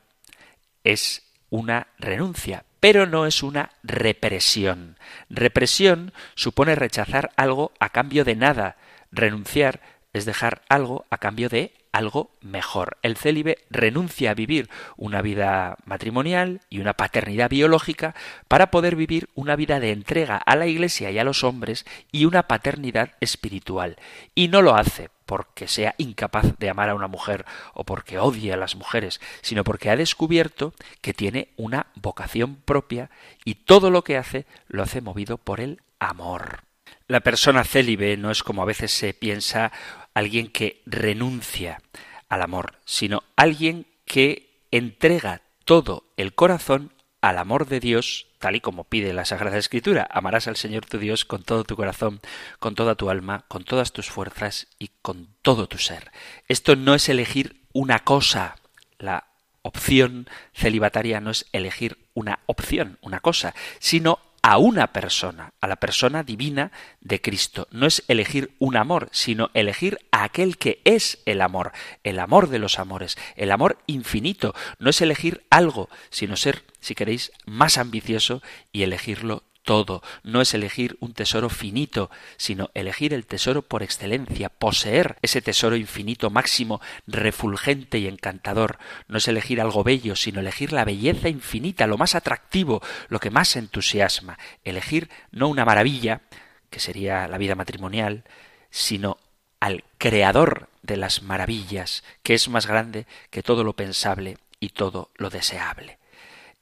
es 0.84 1.22
una 1.50 1.88
renuncia, 1.98 2.64
pero 2.80 3.07
no 3.07 3.26
es 3.26 3.42
una 3.42 3.70
represión. 3.82 4.98
Represión 5.28 6.12
supone 6.34 6.74
rechazar 6.74 7.30
algo 7.36 7.72
a 7.78 7.90
cambio 7.90 8.24
de 8.24 8.36
nada. 8.36 8.76
Renunciar 9.11 9.80
es 10.12 10.24
dejar 10.24 10.62
algo 10.68 11.07
a 11.11 11.18
cambio 11.18 11.48
de 11.48 11.74
algo 11.93 12.30
mejor. 12.40 12.97
El 13.03 13.16
célibe 13.16 13.59
renuncia 13.70 14.30
a 14.30 14.34
vivir 14.34 14.68
una 14.97 15.22
vida 15.22 15.76
matrimonial 15.84 16.61
y 16.70 16.80
una 16.80 16.95
paternidad 16.95 17.51
biológica 17.51 18.14
para 18.49 18.70
poder 18.70 18.97
vivir 18.97 19.28
una 19.34 19.57
vida 19.57 19.78
de 19.78 19.93
entrega 19.93 20.36
a 20.36 20.57
la 20.57 20.66
Iglesia 20.66 21.11
y 21.11 21.18
a 21.18 21.24
los 21.24 21.45
hombres 21.45 21.84
y 22.11 22.24
una 22.24 22.45
paternidad 22.45 23.12
espiritual. 23.20 23.97
Y 24.34 24.49
no 24.49 24.62
lo 24.62 24.74
hace 24.74 25.11
porque 25.26 25.68
sea 25.68 25.95
incapaz 25.99 26.59
de 26.59 26.70
amar 26.70 26.88
a 26.88 26.95
una 26.95 27.09
mujer 27.09 27.45
o 27.74 27.84
porque 27.84 28.18
odie 28.18 28.53
a 28.53 28.57
las 28.57 28.74
mujeres, 28.74 29.20
sino 29.40 29.64
porque 29.64 29.90
ha 29.90 29.97
descubierto 29.97 30.74
que 31.01 31.14
tiene 31.14 31.49
una 31.57 31.86
vocación 31.95 32.57
propia 32.57 33.11
y 33.45 33.55
todo 33.55 33.90
lo 33.90 34.03
que 34.03 34.16
hace 34.16 34.47
lo 34.68 34.82
hace 34.82 35.01
movido 35.01 35.38
por 35.38 35.61
el 35.61 35.80
amor. 35.99 36.64
La 37.09 37.20
persona 37.20 37.64
célibe 37.64 38.16
no 38.16 38.30
es 38.30 38.43
como 38.43 38.62
a 38.62 38.66
veces 38.66 38.93
se 38.93 39.12
piensa 39.12 39.72
alguien 40.14 40.48
que 40.48 40.82
renuncia 40.86 41.80
al 42.28 42.42
amor, 42.42 42.78
sino 42.84 43.22
alguien 43.36 43.86
que 44.04 44.66
entrega 44.70 45.42
todo 45.64 46.04
el 46.16 46.34
corazón 46.34 46.92
al 47.20 47.38
amor 47.38 47.66
de 47.66 47.78
Dios, 47.78 48.26
tal 48.38 48.56
y 48.56 48.60
como 48.60 48.84
pide 48.84 49.12
la 49.12 49.24
Sagrada 49.24 49.56
Escritura. 49.56 50.08
Amarás 50.10 50.48
al 50.48 50.56
Señor 50.56 50.86
tu 50.86 50.98
Dios 50.98 51.24
con 51.24 51.44
todo 51.44 51.62
tu 51.62 51.76
corazón, 51.76 52.20
con 52.58 52.74
toda 52.74 52.96
tu 52.96 53.10
alma, 53.10 53.44
con 53.48 53.64
todas 53.64 53.92
tus 53.92 54.10
fuerzas 54.10 54.66
y 54.78 54.90
con 55.02 55.28
todo 55.40 55.68
tu 55.68 55.78
ser. 55.78 56.10
Esto 56.48 56.74
no 56.74 56.94
es 56.94 57.08
elegir 57.08 57.62
una 57.72 58.00
cosa. 58.00 58.56
La 58.98 59.28
opción 59.62 60.28
celibataria 60.52 61.20
no 61.20 61.30
es 61.30 61.46
elegir 61.52 61.98
una 62.14 62.40
opción, 62.46 62.98
una 63.02 63.20
cosa, 63.20 63.54
sino 63.78 64.18
a 64.43 64.59
una 64.59 64.93
persona, 64.93 65.55
a 65.61 65.68
la 65.68 65.76
persona 65.76 66.24
divina 66.24 66.72
de 67.01 67.20
Cristo. 67.20 67.68
No 67.70 67.86
es 67.86 68.03
elegir 68.09 68.55
un 68.59 68.76
amor, 68.76 69.09
sino 69.12 69.51
elegir 69.55 69.99
a 70.11 70.24
aquel 70.24 70.59
que 70.59 70.80
es 70.84 71.20
el 71.26 71.40
amor, 71.40 71.72
el 72.03 72.18
amor 72.18 72.49
de 72.49 72.59
los 72.59 72.80
amores, 72.80 73.16
el 73.36 73.53
amor 73.53 73.78
infinito. 73.86 74.55
No 74.78 74.90
es 74.90 75.01
elegir 75.01 75.45
algo, 75.49 75.88
sino 76.11 76.36
ser, 76.36 76.64
si 76.80 76.95
queréis, 76.97 77.32
más 77.47 77.78
ambicioso 77.78 78.43
y 78.72 78.82
elegirlo 78.82 79.45
todo. 79.62 80.02
No 80.22 80.40
es 80.40 80.54
elegir 80.54 80.96
un 81.00 81.14
tesoro 81.14 81.48
finito, 81.48 82.10
sino 82.36 82.70
elegir 82.74 83.14
el 83.14 83.26
tesoro 83.26 83.62
por 83.62 83.82
excelencia, 83.82 84.48
poseer 84.48 85.16
ese 85.22 85.42
tesoro 85.42 85.76
infinito 85.76 86.30
máximo, 86.30 86.80
refulgente 87.06 87.98
y 87.98 88.06
encantador. 88.06 88.78
No 89.08 89.18
es 89.18 89.28
elegir 89.28 89.60
algo 89.60 89.84
bello, 89.84 90.16
sino 90.16 90.40
elegir 90.40 90.72
la 90.72 90.84
belleza 90.84 91.28
infinita, 91.28 91.86
lo 91.86 91.98
más 91.98 92.14
atractivo, 92.14 92.82
lo 93.08 93.20
que 93.20 93.30
más 93.30 93.56
entusiasma. 93.56 94.38
Elegir 94.64 95.08
no 95.30 95.48
una 95.48 95.64
maravilla, 95.64 96.22
que 96.70 96.80
sería 96.80 97.28
la 97.28 97.38
vida 97.38 97.54
matrimonial, 97.54 98.24
sino 98.70 99.18
al 99.60 99.84
creador 99.98 100.68
de 100.82 100.96
las 100.96 101.22
maravillas, 101.22 102.02
que 102.22 102.34
es 102.34 102.48
más 102.48 102.66
grande 102.66 103.06
que 103.30 103.42
todo 103.42 103.62
lo 103.62 103.74
pensable 103.74 104.38
y 104.58 104.70
todo 104.70 105.10
lo 105.14 105.30
deseable. 105.30 105.98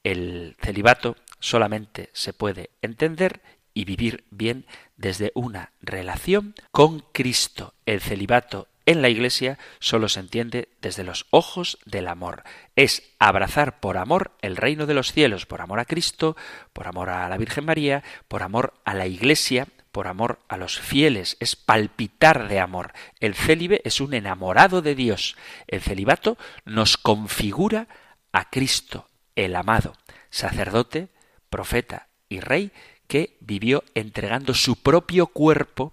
El 0.03 0.57
celibato 0.61 1.16
solamente 1.41 2.11
se 2.12 2.32
puede 2.32 2.70
entender 2.82 3.41
y 3.74 3.84
vivir 3.84 4.24
bien 4.30 4.66
desde 4.97 5.32
una 5.34 5.72
relación 5.80 6.55
con 6.70 7.01
Cristo. 7.12 7.74
El 7.86 8.01
celibato 8.01 8.68
en 8.86 9.03
la 9.03 9.09
Iglesia 9.09 9.59
solo 9.78 10.09
se 10.09 10.20
entiende 10.20 10.68
desde 10.80 11.05
los 11.05 11.26
ojos 11.30 11.78
del 11.84 12.09
amor. 12.09 12.43
Es 12.76 13.03
abrazar 13.18 13.80
por 13.80 13.99
amor 13.99 14.32
el 14.43 14.57
reino 14.57 14.86
de 14.86 14.95
los 14.95 15.12
cielos, 15.12 15.47
por 15.47 15.61
amor 15.61 15.78
a 15.80 15.84
Cristo, 15.84 16.36
por 16.72 16.88
amor 16.88 17.11
a 17.11 17.28
la 17.28 17.36
Virgen 17.36 17.64
María, 17.64 18.03
por 18.26 18.43
amor 18.43 18.74
a 18.84 18.95
la 18.95 19.07
Iglesia, 19.07 19.68
por 19.93 20.09
amor 20.09 20.41
a 20.49 20.57
los 20.57 20.78
fieles, 20.78 21.36
es 21.41 21.57
palpitar 21.57 22.49
de 22.49 22.61
amor. 22.61 22.93
El 23.18 23.34
célibe 23.34 23.80
es 23.84 24.01
un 24.01 24.14
enamorado 24.14 24.82
de 24.82 24.95
Dios. 24.95 25.36
El 25.66 25.80
celibato 25.80 26.38
nos 26.64 26.97
configura 26.97 27.88
a 28.32 28.51
Cristo, 28.51 29.09
el 29.34 29.57
amado, 29.57 29.95
sacerdote, 30.30 31.09
profeta 31.51 32.09
y 32.28 32.40
rey 32.40 32.72
que 33.07 33.36
vivió 33.40 33.84
entregando 33.94 34.55
su 34.55 34.76
propio 34.76 35.26
cuerpo 35.26 35.92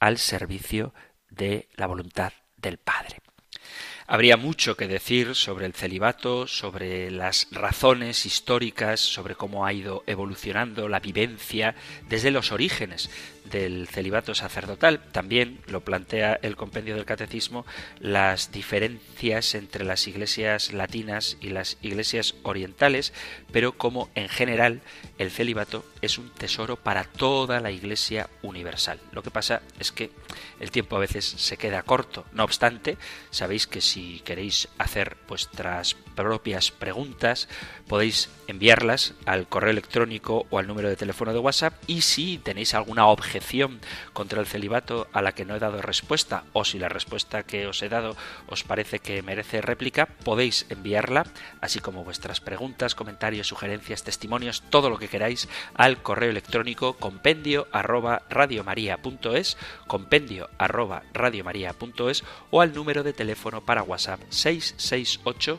al 0.00 0.18
servicio 0.18 0.94
de 1.30 1.68
la 1.76 1.86
voluntad 1.86 2.32
del 2.56 2.78
Padre. 2.78 3.20
Habría 4.06 4.36
mucho 4.36 4.76
que 4.76 4.86
decir 4.86 5.34
sobre 5.34 5.64
el 5.64 5.72
celibato, 5.72 6.46
sobre 6.46 7.10
las 7.10 7.48
razones 7.50 8.26
históricas, 8.26 9.00
sobre 9.00 9.34
cómo 9.34 9.64
ha 9.64 9.72
ido 9.72 10.04
evolucionando 10.06 10.88
la 10.88 11.00
vivencia 11.00 11.74
desde 12.08 12.30
los 12.30 12.52
orígenes 12.52 13.08
del 13.44 13.88
celibato 13.88 14.34
sacerdotal. 14.34 15.00
También 15.12 15.60
lo 15.66 15.82
plantea 15.82 16.38
el 16.42 16.56
compendio 16.56 16.96
del 16.96 17.04
catecismo 17.04 17.66
las 18.00 18.52
diferencias 18.52 19.54
entre 19.54 19.84
las 19.84 20.06
iglesias 20.06 20.72
latinas 20.72 21.36
y 21.40 21.50
las 21.50 21.78
iglesias 21.82 22.34
orientales, 22.42 23.12
pero 23.52 23.72
como 23.72 24.10
en 24.14 24.28
general 24.28 24.80
el 25.18 25.30
celibato 25.30 25.84
es 26.02 26.18
un 26.18 26.30
tesoro 26.30 26.76
para 26.76 27.04
toda 27.04 27.60
la 27.60 27.70
iglesia 27.70 28.28
universal. 28.42 29.00
Lo 29.12 29.22
que 29.22 29.30
pasa 29.30 29.62
es 29.78 29.92
que 29.92 30.10
el 30.60 30.70
tiempo 30.70 30.96
a 30.96 31.00
veces 31.00 31.24
se 31.24 31.56
queda 31.56 31.82
corto. 31.82 32.24
No 32.32 32.44
obstante, 32.44 32.96
sabéis 33.30 33.66
que 33.66 33.80
si 33.80 34.20
queréis 34.24 34.68
hacer 34.78 35.16
vuestras 35.28 35.96
propias 36.14 36.70
preguntas, 36.70 37.48
podéis 37.88 38.30
enviarlas 38.46 39.14
al 39.26 39.46
correo 39.48 39.70
electrónico 39.70 40.46
o 40.50 40.58
al 40.58 40.66
número 40.66 40.88
de 40.88 40.96
teléfono 40.96 41.32
de 41.32 41.38
WhatsApp 41.38 41.74
y 41.86 42.02
si 42.02 42.38
tenéis 42.38 42.74
alguna 42.74 43.06
objeción 43.06 43.80
contra 44.12 44.40
el 44.40 44.46
celibato 44.46 45.08
a 45.12 45.22
la 45.22 45.32
que 45.32 45.44
no 45.44 45.56
he 45.56 45.58
dado 45.58 45.82
respuesta 45.82 46.44
o 46.52 46.64
si 46.64 46.78
la 46.78 46.88
respuesta 46.88 47.42
que 47.42 47.66
os 47.66 47.82
he 47.82 47.88
dado 47.88 48.16
os 48.46 48.64
parece 48.64 48.98
que 48.98 49.22
merece 49.22 49.60
réplica, 49.60 50.06
podéis 50.06 50.66
enviarla, 50.68 51.26
así 51.60 51.80
como 51.80 52.04
vuestras 52.04 52.40
preguntas, 52.40 52.94
comentarios, 52.94 53.48
sugerencias, 53.48 54.04
testimonios, 54.04 54.62
todo 54.70 54.90
lo 54.90 54.98
que 54.98 55.08
queráis 55.08 55.48
al 55.74 56.02
correo 56.02 56.30
electrónico 56.30 56.94
compendio 56.94 57.66
arroba 57.72 58.22
radiomaria.es, 58.30 59.56
compendio 59.86 60.50
arroba 60.58 61.02
radiomaria.es 61.12 62.24
o 62.50 62.60
al 62.60 62.74
número 62.74 63.02
de 63.02 63.12
teléfono 63.12 63.64
para 63.64 63.82
WhatsApp 63.82 64.20
668 64.28 65.58